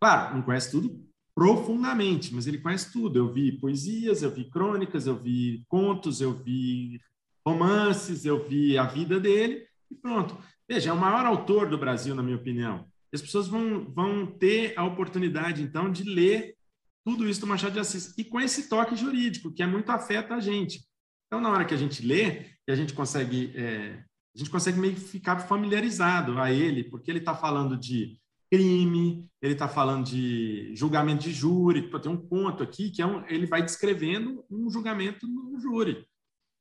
Claro, 0.00 0.36
não 0.36 0.42
conhece 0.42 0.70
tudo 0.70 1.11
profundamente, 1.34 2.34
mas 2.34 2.46
ele 2.46 2.58
conhece 2.58 2.92
tudo. 2.92 3.18
Eu 3.18 3.32
vi 3.32 3.52
poesias, 3.52 4.22
eu 4.22 4.30
vi 4.30 4.50
crônicas, 4.50 5.06
eu 5.06 5.16
vi 5.16 5.64
contos, 5.68 6.20
eu 6.20 6.32
vi 6.32 7.00
romances, 7.46 8.24
eu 8.24 8.46
vi 8.46 8.78
a 8.78 8.84
vida 8.84 9.18
dele 9.18 9.66
e 9.90 9.94
pronto. 9.94 10.36
Veja, 10.68 10.90
é 10.90 10.92
o 10.92 11.00
maior 11.00 11.26
autor 11.26 11.68
do 11.68 11.78
Brasil, 11.78 12.14
na 12.14 12.22
minha 12.22 12.36
opinião 12.36 12.90
as 13.12 13.20
pessoas 13.20 13.46
vão, 13.46 13.84
vão 13.92 14.26
ter 14.26 14.72
a 14.76 14.84
oportunidade, 14.84 15.62
então, 15.62 15.92
de 15.92 16.02
ler 16.02 16.56
tudo 17.04 17.28
isso 17.28 17.40
do 17.40 17.46
Machado 17.46 17.72
de 17.72 17.80
Assis, 17.80 18.14
e 18.16 18.24
com 18.24 18.40
esse 18.40 18.68
toque 18.68 18.96
jurídico, 18.96 19.52
que 19.52 19.62
é 19.62 19.66
muito 19.66 19.90
afeta 19.90 20.34
a 20.34 20.40
gente. 20.40 20.84
Então, 21.26 21.40
na 21.40 21.50
hora 21.50 21.64
que 21.64 21.74
a 21.74 21.76
gente 21.76 22.04
lê, 22.04 22.46
a 22.68 22.74
gente 22.74 22.94
consegue, 22.94 23.52
é, 23.54 24.02
a 24.34 24.38
gente 24.38 24.50
consegue 24.50 24.78
meio 24.78 24.94
que 24.94 25.00
ficar 25.00 25.40
familiarizado 25.40 26.40
a 26.40 26.50
ele, 26.50 26.84
porque 26.84 27.10
ele 27.10 27.18
está 27.18 27.34
falando 27.34 27.76
de 27.76 28.18
crime, 28.52 29.26
ele 29.40 29.54
está 29.54 29.66
falando 29.66 30.04
de 30.04 30.76
julgamento 30.76 31.22
de 31.22 31.32
júri, 31.32 31.90
tem 32.02 32.12
um 32.12 32.18
ponto 32.18 32.62
aqui 32.62 32.90
que 32.90 33.00
é 33.00 33.06
um, 33.06 33.24
ele 33.26 33.46
vai 33.46 33.62
descrevendo 33.62 34.44
um 34.50 34.68
julgamento 34.68 35.26
no 35.26 35.58
júri. 35.58 36.06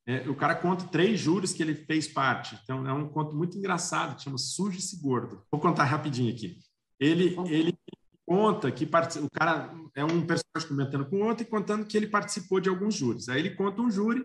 É, 0.07 0.27
o 0.29 0.33
cara 0.33 0.55
conta 0.55 0.87
três 0.87 1.19
júris 1.19 1.51
que 1.51 1.61
ele 1.61 1.75
fez 1.75 2.07
parte. 2.07 2.57
Então, 2.63 2.87
é 2.87 2.93
um 2.93 3.09
conto 3.09 3.35
muito 3.35 3.57
engraçado, 3.57 4.15
que 4.15 4.23
chama 4.23 4.37
Surge-se 4.37 5.01
Gordo. 5.01 5.43
Vou 5.51 5.59
contar 5.59 5.83
rapidinho 5.83 6.33
aqui. 6.33 6.57
Ele, 6.97 7.35
ele 7.49 7.77
conta 8.25 8.71
que 8.71 8.85
part... 8.85 9.19
o 9.19 9.29
cara 9.29 9.69
é 9.93 10.05
um 10.05 10.25
personagem 10.25 10.69
comentando 10.69 11.05
com 11.05 11.21
outro 11.23 11.43
e 11.43 11.49
contando 11.49 11.85
que 11.85 11.97
ele 11.97 12.07
participou 12.07 12.61
de 12.61 12.69
alguns 12.69 12.95
júris. 12.95 13.27
Aí 13.27 13.39
ele 13.39 13.53
conta 13.53 13.81
um 13.81 13.91
júri 13.91 14.23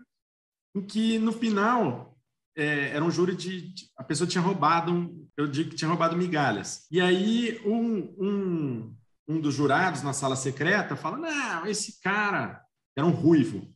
em 0.73 0.81
que, 0.81 1.19
no 1.19 1.33
final, 1.33 2.17
é, 2.55 2.91
era 2.95 3.03
um 3.03 3.11
júri 3.11 3.35
de, 3.35 3.73
de, 3.73 3.89
pessoa 4.07 4.27
tinha 4.27 4.41
roubado, 4.41 4.91
um, 4.91 5.27
eu 5.35 5.47
digo 5.47 5.69
que 5.69 5.75
tinha 5.75 5.89
roubado 5.89 6.17
migalhas. 6.17 6.87
E 6.91 6.99
aí 6.99 7.61
um, 7.65 8.15
um, 8.17 8.95
um 9.27 9.39
dos 9.39 9.53
jurados 9.53 10.03
na 10.03 10.13
sala 10.13 10.35
secreta 10.35 10.95
fala: 10.95 11.17
Não, 11.17 11.65
esse 11.65 12.01
cara 12.01 12.61
era 12.95 13.05
um 13.05 13.11
ruivo 13.11 13.67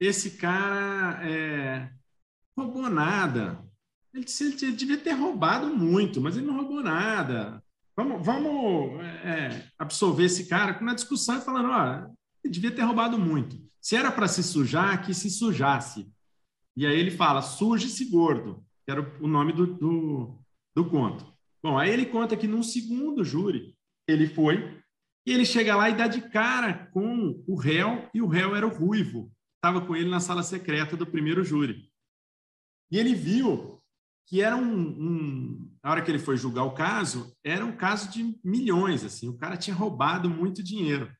esse 0.00 0.32
cara 0.32 1.26
é, 1.26 1.90
roubou 2.56 2.88
nada. 2.90 3.64
Ele, 4.12 4.26
ele, 4.40 4.72
devia 4.72 4.98
ter 4.98 5.12
roubado 5.12 5.66
muito, 5.68 6.20
mas 6.20 6.36
ele 6.36 6.46
não 6.46 6.56
roubou 6.56 6.82
nada. 6.82 7.62
Vamos, 7.96 8.24
vamos 8.24 9.00
é, 9.24 9.68
absolver 9.78 10.24
esse 10.24 10.46
cara 10.46 10.74
com 10.74 10.82
uma 10.82 10.94
discussão 10.94 11.38
e 11.38 11.42
falando, 11.42 11.68
ó, 11.70 12.10
ele 12.42 12.52
devia 12.52 12.72
ter 12.72 12.82
roubado 12.82 13.18
muito. 13.18 13.56
Se 13.80 13.96
era 13.96 14.10
para 14.10 14.28
se 14.28 14.42
sujar, 14.42 15.04
que 15.04 15.14
se 15.14 15.30
sujasse. 15.30 16.10
E 16.76 16.86
aí 16.86 16.98
ele 16.98 17.10
fala, 17.10 17.42
suje-se 17.42 18.06
gordo, 18.06 18.64
que 18.84 18.90
era 18.90 19.00
o 19.20 19.26
nome 19.26 19.52
do, 19.52 19.66
do, 19.66 20.38
do 20.74 20.84
conto. 20.90 21.26
Bom, 21.62 21.78
aí 21.78 21.90
ele 21.90 22.06
conta 22.06 22.36
que 22.36 22.46
num 22.46 22.62
segundo 22.62 23.24
júri, 23.24 23.74
ele 24.06 24.26
foi 24.26 24.82
e 25.26 25.32
ele 25.32 25.46
chega 25.46 25.74
lá 25.74 25.88
e 25.88 25.96
dá 25.96 26.06
de 26.06 26.20
cara 26.20 26.86
com 26.92 27.42
o 27.46 27.54
réu, 27.54 28.08
e 28.12 28.20
o 28.20 28.26
réu 28.26 28.54
era 28.54 28.66
o 28.66 28.70
ruivo 28.70 29.32
estava 29.64 29.80
com 29.80 29.96
ele 29.96 30.10
na 30.10 30.20
sala 30.20 30.42
secreta 30.42 30.94
do 30.94 31.06
primeiro 31.06 31.42
júri. 31.42 31.90
E 32.90 32.98
ele 32.98 33.14
viu 33.14 33.82
que 34.26 34.42
era 34.42 34.54
um, 34.56 34.62
um, 34.62 35.78
na 35.82 35.90
hora 35.90 36.02
que 36.02 36.10
ele 36.10 36.18
foi 36.18 36.36
julgar 36.36 36.64
o 36.64 36.74
caso, 36.74 37.34
era 37.42 37.64
um 37.64 37.74
caso 37.74 38.10
de 38.10 38.38
milhões, 38.44 39.04
assim, 39.04 39.28
o 39.28 39.36
cara 39.36 39.56
tinha 39.56 39.74
roubado 39.74 40.28
muito 40.28 40.62
dinheiro. 40.62 41.10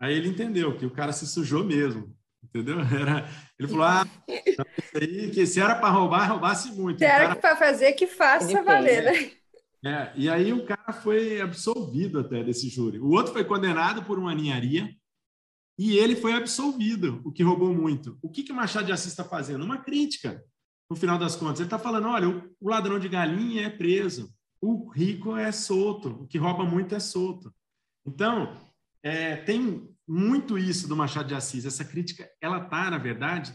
Aí 0.00 0.12
ele 0.12 0.28
entendeu 0.28 0.76
que 0.76 0.84
o 0.84 0.90
cara 0.90 1.12
se 1.12 1.26
sujou 1.26 1.64
mesmo, 1.64 2.16
entendeu? 2.44 2.78
Era, 3.00 3.28
ele 3.58 3.68
falou, 3.68 3.84
ah, 3.84 4.06
aí, 4.94 5.30
que 5.30 5.46
se 5.46 5.60
era 5.60 5.74
para 5.74 5.90
roubar, 5.90 6.30
roubasse 6.30 6.72
muito. 6.72 6.98
Se 6.98 7.04
era 7.04 7.34
para 7.34 7.56
fazer, 7.56 7.92
que 7.92 8.06
faça 8.06 8.62
valer, 8.62 9.04
né? 9.04 9.30
É, 9.86 10.12
e 10.16 10.30
aí 10.30 10.52
o 10.52 10.64
cara 10.64 10.92
foi 10.92 11.40
absolvido 11.40 12.20
até 12.20 12.42
desse 12.42 12.68
júri. 12.68 12.98
O 12.98 13.10
outro 13.10 13.32
foi 13.32 13.44
condenado 13.44 14.02
por 14.04 14.18
uma 14.18 14.34
ninharia, 14.34 14.88
e 15.78 15.98
ele 15.98 16.16
foi 16.16 16.32
absolvido, 16.32 17.20
o 17.24 17.32
que 17.32 17.42
roubou 17.42 17.74
muito. 17.74 18.16
O 18.22 18.30
que, 18.30 18.42
que 18.42 18.52
Machado 18.52 18.86
de 18.86 18.92
Assis 18.92 19.08
está 19.08 19.24
fazendo? 19.24 19.64
Uma 19.64 19.78
crítica, 19.78 20.42
no 20.88 20.96
final 20.96 21.18
das 21.18 21.36
contas. 21.36 21.60
Ele 21.60 21.66
está 21.66 21.78
falando: 21.78 22.08
olha, 22.08 22.28
o 22.60 22.68
ladrão 22.68 22.98
de 22.98 23.08
galinha 23.08 23.66
é 23.66 23.70
preso, 23.70 24.32
o 24.60 24.88
rico 24.88 25.36
é 25.36 25.50
solto, 25.52 26.22
o 26.22 26.26
que 26.26 26.38
rouba 26.38 26.64
muito 26.64 26.94
é 26.94 27.00
solto. 27.00 27.52
Então, 28.06 28.56
é, 29.02 29.36
tem 29.36 29.93
muito 30.06 30.58
isso 30.58 30.88
do 30.88 30.96
Machado 30.96 31.28
de 31.28 31.34
Assis. 31.34 31.64
Essa 31.64 31.84
crítica, 31.84 32.30
ela 32.40 32.62
está, 32.64 32.90
na 32.90 32.98
verdade, 32.98 33.54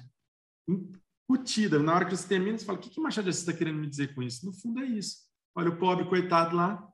incutida. 0.68 1.80
Na 1.80 1.96
hora 1.96 2.06
que 2.06 2.16
você 2.16 2.28
termina, 2.28 2.58
você 2.58 2.66
fala: 2.66 2.78
o 2.78 2.82
que, 2.82 2.90
que 2.90 3.00
Machado 3.00 3.26
de 3.26 3.30
Assis 3.30 3.42
está 3.42 3.54
querendo 3.54 3.80
me 3.80 3.88
dizer 3.88 4.14
com 4.14 4.22
isso? 4.22 4.46
No 4.46 4.54
fundo, 4.54 4.80
é 4.80 4.86
isso. 4.86 5.18
Olha, 5.56 5.70
o 5.70 5.78
pobre 5.78 6.06
coitado 6.08 6.56
lá 6.56 6.90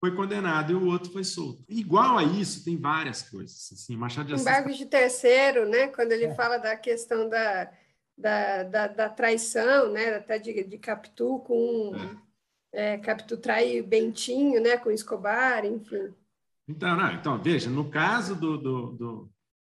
foi 0.00 0.14
condenado 0.14 0.72
e 0.72 0.74
o 0.74 0.86
outro 0.86 1.12
foi 1.12 1.24
solto. 1.24 1.64
Igual 1.68 2.18
a 2.18 2.22
isso, 2.22 2.64
tem 2.64 2.76
várias 2.76 3.22
coisas. 3.22 3.70
Assim, 3.72 3.96
Machado 3.96 4.28
de 4.28 4.34
Assis... 4.34 4.46
Embargo 4.46 4.72
de 4.72 4.86
terceiro, 4.86 5.68
né? 5.68 5.88
quando 5.88 6.12
ele 6.12 6.26
é. 6.26 6.34
fala 6.34 6.58
da 6.58 6.76
questão 6.76 7.28
da, 7.28 7.70
da, 8.16 8.62
da, 8.62 8.86
da 8.86 9.08
traição, 9.08 9.92
né? 9.92 10.16
até 10.16 10.38
de, 10.38 10.64
de 10.64 10.78
Capitu 10.78 11.40
com... 11.40 11.92
É. 11.94 12.28
É, 12.70 12.98
Capitu 12.98 13.38
trai 13.38 13.80
Bentinho, 13.80 14.60
né? 14.62 14.76
com 14.76 14.90
Escobar, 14.90 15.64
enfim. 15.64 16.14
Então, 16.68 16.96
não, 16.96 17.12
então 17.12 17.42
veja, 17.42 17.70
no 17.70 17.88
caso 17.90 18.36
do, 18.36 18.58
do, 18.58 18.92
do 18.92 19.30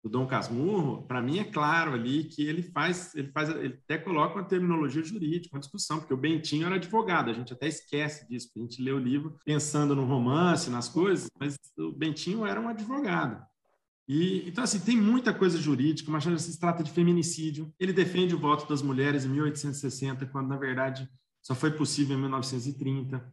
do 0.03 0.09
Dom 0.09 0.27
Casmurro, 0.27 1.03
para 1.07 1.21
mim 1.21 1.39
é 1.39 1.45
claro 1.45 1.93
ali 1.93 2.25
que 2.25 2.43
ele 2.43 2.63
faz, 2.63 3.15
ele 3.15 3.31
faz, 3.33 3.51
ele 3.51 3.79
até 3.85 3.99
coloca 3.99 4.35
uma 4.35 4.49
terminologia 4.49 5.05
jurídica, 5.05 5.55
uma 5.55 5.61
discussão, 5.61 5.99
porque 5.99 6.15
o 6.15 6.17
Bentinho 6.17 6.67
era 6.67 6.77
advogado, 6.77 7.31
a 7.31 7.35
gente 7.35 7.53
até 7.53 7.69
esquece 7.69 8.27
disso, 8.27 8.49
a 8.57 8.61
gente 8.61 8.83
lê 8.83 8.93
o 8.93 8.99
livro 8.99 9.39
pensando 9.45 9.95
no 9.95 10.07
romance, 10.07 10.71
nas 10.71 10.89
coisas, 10.89 11.29
mas 11.39 11.59
o 11.79 11.93
Bentinho 11.93 12.47
era 12.47 12.59
um 12.59 12.69
advogado. 12.69 13.45
E, 14.09 14.49
então, 14.49 14.65
assim, 14.65 14.81
tem 14.81 14.97
muita 14.97 15.35
coisa 15.35 15.59
jurídica, 15.59 16.11
mas 16.11 16.25
se 16.43 16.59
trata 16.59 16.83
de 16.83 16.91
feminicídio. 16.91 17.73
Ele 17.79 17.93
defende 17.93 18.35
o 18.35 18.41
voto 18.41 18.69
das 18.69 18.83
mulheres 18.83 19.25
em 19.25 19.29
1860, 19.29 20.27
quando, 20.27 20.49
na 20.49 20.57
verdade, 20.57 21.09
só 21.41 21.55
foi 21.55 21.71
possível 21.71 22.17
em 22.17 22.21
1930. 22.21 23.33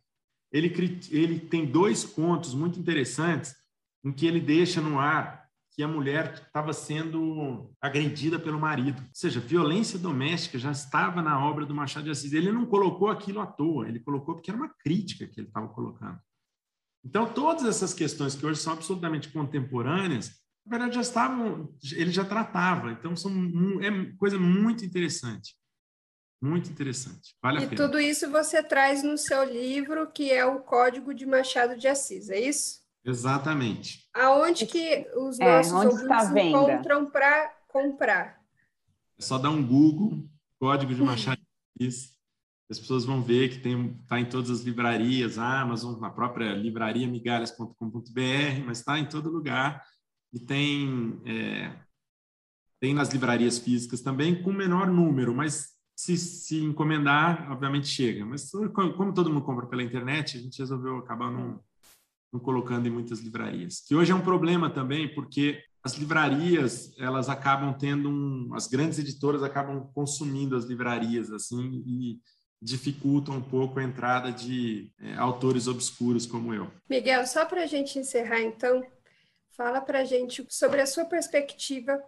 Ele, 0.52 1.00
ele 1.12 1.40
tem 1.40 1.66
dois 1.66 2.04
contos 2.04 2.54
muito 2.54 2.80
interessantes 2.80 3.56
em 4.04 4.12
que 4.12 4.26
ele 4.26 4.40
deixa 4.40 4.82
no 4.82 5.00
ar 5.00 5.48
que 5.78 5.84
a 5.84 5.88
mulher 5.88 6.34
estava 6.34 6.74
sendo 6.74 7.72
agredida 7.80 8.40
pelo 8.40 8.60
marido. 8.60 9.00
Ou 9.00 9.10
seja, 9.14 9.40
violência 9.40 10.00
doméstica 10.00 10.58
já 10.58 10.72
estava 10.72 11.22
na 11.22 11.40
obra 11.46 11.68
do 11.68 11.76
Machado 11.76 12.06
de 12.06 12.10
Assis. 12.10 12.34
Ele 12.34 12.52
não 12.52 12.66
colocou 12.66 13.10
aquilo 13.10 13.40
à 13.40 13.46
toa, 13.46 13.88
ele 13.88 14.00
colocou 14.00 14.34
porque 14.34 14.50
era 14.50 14.58
uma 14.58 14.74
crítica 14.80 15.28
que 15.28 15.40
ele 15.40 15.48
estava 15.48 15.68
colocando. 15.68 16.20
Então, 17.06 17.32
todas 17.32 17.64
essas 17.64 17.94
questões 17.94 18.34
que 18.34 18.44
hoje 18.44 18.60
são 18.60 18.74
absolutamente 18.74 19.30
contemporâneas, 19.30 20.32
na 20.66 20.72
verdade 20.72 20.96
já 20.96 21.02
estavam, 21.02 21.72
ele 21.92 22.10
já 22.10 22.26
tratava. 22.26 22.92
Então, 22.92 23.16
são, 23.16 23.32
é 23.80 24.12
coisa 24.18 24.40
muito 24.40 24.84
interessante. 24.84 25.56
Muito 26.42 26.70
interessante. 26.70 27.36
Vale 27.42 27.62
e 27.62 27.66
a 27.66 27.68
pena. 27.68 27.86
tudo 27.86 28.00
isso 28.00 28.30
você 28.30 28.62
traz 28.62 29.04
no 29.04 29.18
seu 29.18 29.44
livro, 29.44 30.12
que 30.12 30.32
é 30.32 30.46
o 30.46 30.60
Código 30.60 31.14
de 31.14 31.26
Machado 31.26 31.78
de 31.78 31.88
Assis, 31.88 32.30
é 32.30 32.40
isso? 32.40 32.80
Exatamente. 33.04 34.08
Aonde 34.14 34.66
que 34.66 35.08
os 35.16 35.40
é, 35.40 35.46
nossos 35.46 35.74
ouvintes 35.74 36.36
encontram 36.36 37.10
para 37.10 37.56
comprar? 37.68 38.40
É 39.18 39.22
só 39.22 39.38
dar 39.38 39.50
um 39.50 39.66
Google, 39.66 40.28
Código 40.60 40.94
de 40.94 41.02
Machado 41.02 41.42
de 41.76 41.88
Assis. 41.88 42.18
As 42.70 42.78
pessoas 42.78 43.06
vão 43.06 43.22
ver 43.24 43.50
que 43.50 43.68
está 43.68 44.20
em 44.20 44.26
todas 44.26 44.52
as 44.52 44.62
livrarias, 44.62 45.38
Amazon, 45.38 45.98
na 46.02 46.10
própria 46.10 46.54
livraria 46.54 47.08
migalhas.com.br, 47.08 48.66
mas 48.66 48.80
está 48.80 49.00
em 49.00 49.08
todo 49.08 49.30
lugar. 49.30 49.82
E 50.34 50.40
tem, 50.40 51.22
é, 51.26 51.74
tem 52.80 52.94
nas 52.94 53.10
livrarias 53.10 53.58
físicas 53.58 54.02
também, 54.02 54.44
com 54.44 54.52
menor 54.52 54.88
número, 54.88 55.34
mas 55.34 55.77
se, 55.98 56.16
se 56.16 56.64
encomendar, 56.64 57.52
obviamente 57.52 57.88
chega. 57.88 58.24
Mas 58.24 58.52
como 58.72 59.14
todo 59.14 59.32
mundo 59.32 59.44
compra 59.44 59.66
pela 59.66 59.82
internet, 59.82 60.38
a 60.38 60.42
gente 60.42 60.60
resolveu 60.60 60.98
acabar 60.98 61.32
não, 61.32 61.60
não 62.32 62.40
colocando 62.40 62.88
em 62.88 62.92
muitas 62.92 63.20
livrarias. 63.20 63.80
Que 63.80 63.96
hoje 63.96 64.12
é 64.12 64.16
um 64.16 64.22
problema 64.22 64.70
também, 64.70 65.12
porque 65.16 65.60
as 65.84 65.96
livrarias 65.96 66.94
elas 67.00 67.30
acabam 67.30 67.74
tendo 67.74 68.10
um, 68.10 68.54
as 68.54 68.68
grandes 68.68 69.00
editoras 69.00 69.42
acabam 69.42 69.90
consumindo 69.94 70.56
as 70.56 70.66
livrarias 70.66 71.32
assim 71.32 71.84
e 71.88 72.20
dificultam 72.62 73.36
um 73.36 73.42
pouco 73.42 73.80
a 73.80 73.84
entrada 73.84 74.32
de 74.32 74.92
é, 75.00 75.16
autores 75.16 75.68
obscuros 75.68 76.28
como 76.28 76.54
eu. 76.54 76.70
Miguel, 76.88 77.26
só 77.26 77.44
para 77.46 77.64
a 77.64 77.68
gente 77.68 77.98
encerrar 77.98 78.42
então, 78.42 78.84
fala 79.50 79.82
para 79.82 80.02
a 80.02 80.06
gente 80.06 80.46
sobre 80.50 80.80
a 80.80 80.86
sua 80.86 81.06
perspectiva 81.06 82.00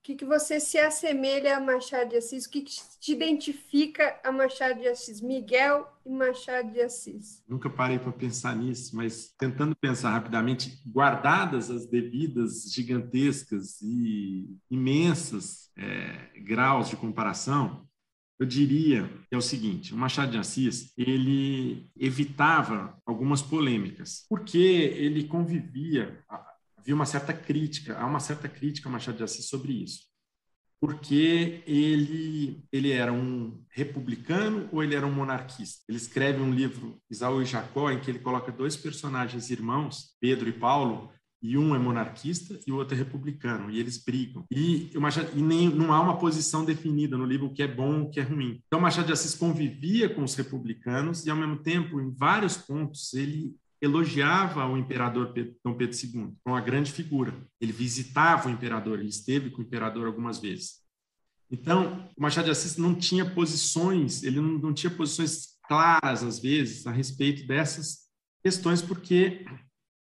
o 0.00 0.02
que, 0.02 0.14
que 0.14 0.24
você 0.24 0.58
se 0.58 0.78
assemelha 0.78 1.58
a 1.58 1.60
Machado 1.60 2.08
de 2.08 2.16
Assis? 2.16 2.46
O 2.46 2.50
que, 2.50 2.62
que 2.62 2.72
te 2.98 3.12
identifica 3.12 4.18
a 4.24 4.32
Machado 4.32 4.80
de 4.80 4.88
Assis? 4.88 5.20
Miguel 5.20 5.86
e 6.06 6.10
Machado 6.10 6.72
de 6.72 6.80
Assis. 6.80 7.44
Nunca 7.46 7.68
parei 7.68 7.98
para 7.98 8.10
pensar 8.10 8.56
nisso, 8.56 8.96
mas 8.96 9.34
tentando 9.38 9.76
pensar 9.76 10.12
rapidamente, 10.12 10.82
guardadas 10.86 11.70
as 11.70 11.84
devidas 11.86 12.72
gigantescas 12.72 13.78
e 13.82 14.56
imensas 14.70 15.70
é, 15.76 16.30
graus 16.40 16.88
de 16.88 16.96
comparação, 16.96 17.86
eu 18.38 18.46
diria 18.46 19.06
que 19.28 19.34
é 19.34 19.38
o 19.38 19.42
seguinte: 19.42 19.92
o 19.92 19.98
Machado 19.98 20.32
de 20.32 20.38
Assis 20.38 20.94
ele 20.96 21.90
evitava 21.94 22.98
algumas 23.04 23.42
polêmicas, 23.42 24.24
porque 24.30 24.56
ele 24.56 25.24
convivia 25.24 26.24
havia 26.80 26.94
uma 26.94 27.06
certa 27.06 27.32
crítica, 27.32 27.98
há 27.98 28.06
uma 28.06 28.20
certa 28.20 28.48
crítica 28.48 28.88
ao 28.88 28.92
Machado 28.92 29.18
de 29.18 29.24
Assis 29.24 29.46
sobre 29.46 29.72
isso. 29.72 30.08
Porque 30.80 31.62
ele, 31.66 32.64
ele 32.72 32.90
era 32.90 33.12
um 33.12 33.62
republicano 33.70 34.66
ou 34.72 34.82
ele 34.82 34.94
era 34.94 35.06
um 35.06 35.12
monarquista? 35.12 35.82
Ele 35.86 35.98
escreve 35.98 36.40
um 36.40 36.52
livro, 36.52 36.98
Isaú 37.10 37.42
e 37.42 37.44
Jacó, 37.44 37.90
em 37.90 38.00
que 38.00 38.10
ele 38.10 38.18
coloca 38.18 38.50
dois 38.50 38.78
personagens 38.78 39.50
irmãos, 39.50 40.16
Pedro 40.18 40.48
e 40.48 40.52
Paulo, 40.52 41.12
e 41.42 41.56
um 41.56 41.74
é 41.74 41.78
monarquista 41.78 42.58
e 42.66 42.72
o 42.72 42.76
outro 42.76 42.94
é 42.94 42.98
republicano, 42.98 43.70
e 43.70 43.78
eles 43.78 44.02
brigam. 44.02 44.44
E, 44.50 44.90
o 44.94 45.00
Machado, 45.00 45.30
e 45.34 45.42
nem, 45.42 45.68
não 45.68 45.92
há 45.92 46.00
uma 46.00 46.18
posição 46.18 46.64
definida 46.64 47.16
no 47.16 47.24
livro 47.24 47.46
o 47.46 47.52
que 47.54 47.62
é 47.62 47.68
bom 47.68 48.02
o 48.02 48.10
que 48.10 48.20
é 48.20 48.22
ruim. 48.22 48.62
Então, 48.66 48.80
Machado 48.80 49.06
de 49.06 49.12
Assis 49.12 49.34
convivia 49.34 50.08
com 50.08 50.22
os 50.22 50.34
republicanos 50.34 51.26
e, 51.26 51.30
ao 51.30 51.36
mesmo 51.36 51.58
tempo, 51.58 52.00
em 52.00 52.10
vários 52.10 52.56
pontos, 52.56 53.12
ele 53.12 53.54
elogiava 53.80 54.66
o 54.66 54.76
imperador 54.76 55.32
Dom 55.64 55.74
Pedro 55.74 55.96
II, 55.96 56.34
uma 56.44 56.60
grande 56.60 56.92
figura. 56.92 57.34
Ele 57.60 57.72
visitava 57.72 58.48
o 58.48 58.52
imperador, 58.52 58.98
ele 58.98 59.08
esteve 59.08 59.50
com 59.50 59.62
o 59.62 59.64
imperador 59.64 60.06
algumas 60.06 60.38
vezes. 60.38 60.80
Então, 61.50 62.08
o 62.16 62.22
Machado 62.22 62.44
de 62.44 62.50
Assis 62.50 62.76
não 62.76 62.94
tinha 62.94 63.28
posições, 63.28 64.22
ele 64.22 64.40
não, 64.40 64.58
não 64.58 64.74
tinha 64.74 64.90
posições 64.90 65.58
claras, 65.66 66.22
às 66.22 66.38
vezes, 66.38 66.86
a 66.86 66.92
respeito 66.92 67.46
dessas 67.46 68.10
questões, 68.42 68.80
porque 68.82 69.44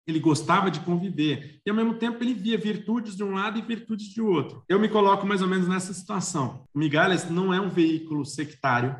ele 0.07 0.19
gostava 0.19 0.71
de 0.71 0.81
conviver. 0.81 1.61
E, 1.65 1.71
ao 1.71 1.77
mesmo 1.77 1.95
tempo, 1.95 2.23
ele 2.23 2.35
via 2.35 2.59
virtudes 2.59 3.17
de 3.17 3.23
um 3.23 3.33
lado 3.33 3.59
e 3.59 3.63
virtudes 3.63 4.09
de 4.09 4.21
outro. 4.21 4.63
Eu 4.69 4.79
me 4.79 4.89
coloco 4.89 5.27
mais 5.27 5.41
ou 5.41 5.49
menos 5.49 5.69
nessa 5.69 5.95
situação. 5.95 6.67
O 6.75 6.79
Migalhas 6.79 7.31
não 7.31 7.55
é 7.55 7.61
um 7.61 7.71
veículo 7.71 8.27
sectário, 8.27 8.97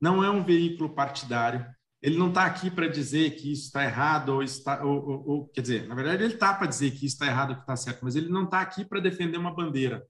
não 0.00 0.24
é 0.24 0.30
um 0.30 0.42
veículo 0.42 0.94
partidário, 0.94 1.66
ele 2.02 2.18
não 2.18 2.28
está 2.28 2.44
aqui 2.44 2.68
para 2.68 2.88
dizer 2.88 3.36
que 3.36 3.52
isso 3.52 3.66
está 3.66 3.84
errado 3.84 4.30
ou 4.30 4.42
está, 4.42 4.84
ou, 4.84 5.08
ou, 5.08 5.28
ou, 5.28 5.48
quer 5.48 5.60
dizer, 5.60 5.86
na 5.86 5.94
verdade 5.94 6.24
ele 6.24 6.34
está 6.34 6.52
para 6.52 6.66
dizer 6.66 6.90
que 6.90 7.06
isso 7.06 7.14
está 7.14 7.26
errado 7.26 7.50
ou 7.50 7.56
que 7.56 7.62
está 7.62 7.76
certo, 7.76 8.00
mas 8.02 8.16
ele 8.16 8.28
não 8.28 8.44
está 8.44 8.60
aqui 8.60 8.84
para 8.84 9.00
defender 9.00 9.38
uma 9.38 9.54
bandeira 9.54 10.04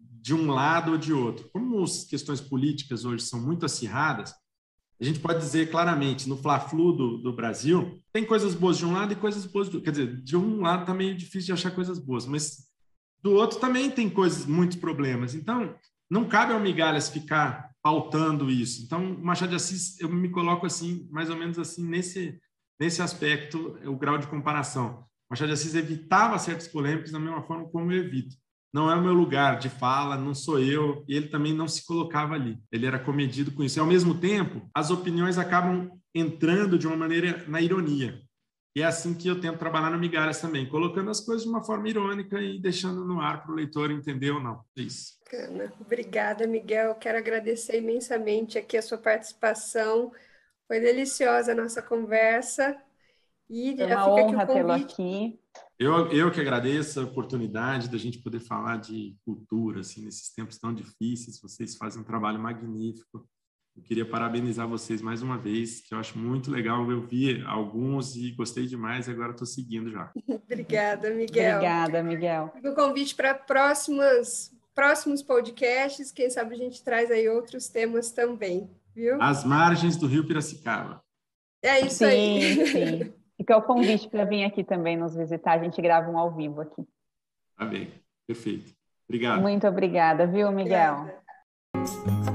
de 0.00 0.34
um 0.34 0.50
lado 0.50 0.92
ou 0.92 0.98
de 0.98 1.12
outro. 1.12 1.48
Como 1.52 1.82
as 1.82 2.04
questões 2.04 2.40
políticas 2.40 3.04
hoje 3.04 3.24
são 3.24 3.40
muito 3.40 3.66
acirradas, 3.66 4.32
a 5.00 5.04
gente 5.04 5.20
pode 5.20 5.38
dizer 5.38 5.70
claramente, 5.70 6.28
no 6.28 6.36
Fla-Flu 6.36 6.92
do, 6.92 7.18
do, 7.18 7.32
Brasil, 7.32 8.02
tem 8.12 8.24
coisas 8.24 8.54
boas 8.54 8.78
de 8.78 8.86
um 8.86 8.92
lado 8.92 9.12
e 9.12 9.16
coisas 9.16 9.46
boas 9.46 9.68
do 9.68 9.80
Quer 9.80 9.90
dizer, 9.92 10.22
de 10.22 10.36
um 10.36 10.62
lado 10.62 10.80
está 10.80 10.94
meio 10.94 11.16
difícil 11.16 11.46
de 11.46 11.52
achar 11.52 11.70
coisas 11.70 11.98
boas, 11.98 12.26
mas 12.26 12.68
do 13.22 13.32
outro 13.32 13.60
também 13.60 13.90
tem 13.90 14.08
coisas, 14.08 14.44
muitos 14.44 14.76
problemas. 14.76 15.34
Então, 15.34 15.74
não 16.10 16.24
cabe 16.24 16.52
ao 16.52 16.60
Migalhas 16.60 17.08
ficar 17.08 17.67
pautando 17.82 18.50
isso. 18.50 18.84
Então, 18.84 19.16
Machado 19.18 19.50
de 19.50 19.56
Assis, 19.56 19.98
eu 20.00 20.08
me 20.08 20.28
coloco 20.30 20.66
assim, 20.66 21.08
mais 21.10 21.30
ou 21.30 21.36
menos 21.36 21.58
assim, 21.58 21.86
nesse, 21.86 22.38
nesse 22.80 23.00
aspecto, 23.02 23.78
o 23.84 23.96
grau 23.96 24.18
de 24.18 24.26
comparação. 24.26 25.04
Machado 25.30 25.48
de 25.48 25.54
Assis 25.54 25.74
evitava 25.74 26.38
certas 26.38 26.68
polêmicas 26.68 27.12
da 27.12 27.18
mesma 27.18 27.42
forma 27.42 27.68
como 27.68 27.92
eu 27.92 28.04
evito. 28.04 28.36
Não 28.72 28.90
é 28.90 28.94
o 28.94 29.02
meu 29.02 29.14
lugar 29.14 29.58
de 29.58 29.70
fala, 29.70 30.16
não 30.16 30.34
sou 30.34 30.58
eu, 30.58 31.02
e 31.08 31.14
ele 31.14 31.28
também 31.28 31.54
não 31.54 31.66
se 31.66 31.86
colocava 31.86 32.34
ali. 32.34 32.58
Ele 32.70 32.86
era 32.86 32.98
comedido 32.98 33.50
com 33.50 33.64
isso. 33.64 33.78
E, 33.78 33.80
ao 33.80 33.86
mesmo 33.86 34.14
tempo, 34.14 34.68
as 34.74 34.90
opiniões 34.90 35.38
acabam 35.38 35.90
entrando 36.14 36.78
de 36.78 36.86
uma 36.86 36.96
maneira 36.96 37.44
na 37.48 37.60
ironia. 37.60 38.20
E 38.76 38.82
é 38.82 38.84
assim 38.84 39.14
que 39.14 39.26
eu 39.26 39.40
tento 39.40 39.58
trabalhar 39.58 39.90
no 39.90 39.98
Migalhas 39.98 40.40
também, 40.40 40.68
colocando 40.68 41.10
as 41.10 41.20
coisas 41.20 41.44
de 41.44 41.48
uma 41.48 41.64
forma 41.64 41.88
irônica 41.88 42.40
e 42.40 42.60
deixando 42.60 43.04
no 43.04 43.20
ar 43.20 43.42
para 43.42 43.52
o 43.52 43.54
leitor 43.54 43.90
entender 43.90 44.30
ou 44.30 44.40
não. 44.40 44.62
É 44.76 44.82
isso. 44.82 45.18
Bacana. 45.24 45.72
Obrigada, 45.80 46.46
Miguel. 46.46 46.94
Quero 46.94 47.18
agradecer 47.18 47.78
imensamente 47.78 48.56
aqui 48.56 48.76
a 48.76 48.82
sua 48.82 48.98
participação. 48.98 50.12
Foi 50.66 50.80
deliciosa 50.80 51.52
a 51.52 51.54
nossa 51.54 51.82
conversa. 51.82 52.76
E 53.50 53.80
é 53.80 53.86
uma 53.86 54.10
honra 54.10 54.46
tê-lo 54.46 54.72
aqui. 54.72 55.40
Eu, 55.78 56.10
eu 56.12 56.30
que 56.30 56.40
agradeço 56.40 57.00
a 57.00 57.04
oportunidade 57.04 57.88
da 57.88 57.96
gente 57.96 58.18
poder 58.18 58.40
falar 58.40 58.76
de 58.76 59.16
cultura 59.24 59.80
assim, 59.80 60.04
nesses 60.04 60.32
tempos 60.34 60.58
tão 60.58 60.74
difíceis. 60.74 61.40
Vocês 61.40 61.76
fazem 61.76 62.02
um 62.02 62.04
trabalho 62.04 62.38
magnífico. 62.38 63.26
Eu 63.78 63.84
queria 63.84 64.04
parabenizar 64.04 64.66
vocês 64.66 65.00
mais 65.00 65.22
uma 65.22 65.38
vez, 65.38 65.80
que 65.80 65.94
eu 65.94 65.98
acho 65.98 66.18
muito 66.18 66.50
legal. 66.50 66.90
Eu 66.90 67.00
vi 67.00 67.42
alguns 67.46 68.16
e 68.16 68.32
gostei 68.32 68.66
demais, 68.66 69.06
e 69.06 69.12
agora 69.12 69.30
estou 69.30 69.46
seguindo 69.46 69.88
já. 69.88 70.10
Obrigada, 70.28 71.10
Miguel. 71.10 71.56
Obrigada, 71.56 72.02
Miguel. 72.02 72.52
O 72.64 72.74
convite 72.74 73.14
para 73.14 73.34
próximas, 73.34 74.50
próximos 74.74 75.22
podcasts, 75.22 76.10
quem 76.10 76.28
sabe 76.28 76.54
a 76.54 76.58
gente 76.58 76.82
traz 76.82 77.08
aí 77.08 77.28
outros 77.28 77.68
temas 77.68 78.10
também, 78.10 78.68
viu? 78.92 79.22
As 79.22 79.44
margens 79.44 79.96
do 79.96 80.08
Rio 80.08 80.26
Piracicaba. 80.26 81.00
É 81.62 81.80
isso 81.80 81.98
sim, 81.98 82.04
aí. 82.04 82.66
Sim, 82.66 83.12
Fica 83.36 83.56
o 83.56 83.62
convite 83.62 84.08
para 84.08 84.24
vir 84.24 84.44
aqui 84.44 84.64
também 84.64 84.96
nos 84.96 85.14
visitar. 85.14 85.52
A 85.52 85.62
gente 85.62 85.80
grava 85.80 86.10
um 86.10 86.18
ao 86.18 86.34
vivo 86.34 86.62
aqui. 86.62 86.84
Tá 87.56 87.64
bem, 87.64 87.92
perfeito. 88.26 88.72
Obrigado. 89.08 89.40
Muito 89.40 89.68
obrigada, 89.68 90.26
viu, 90.26 90.50
Miguel? 90.50 90.94
Obrigada. 91.74 92.27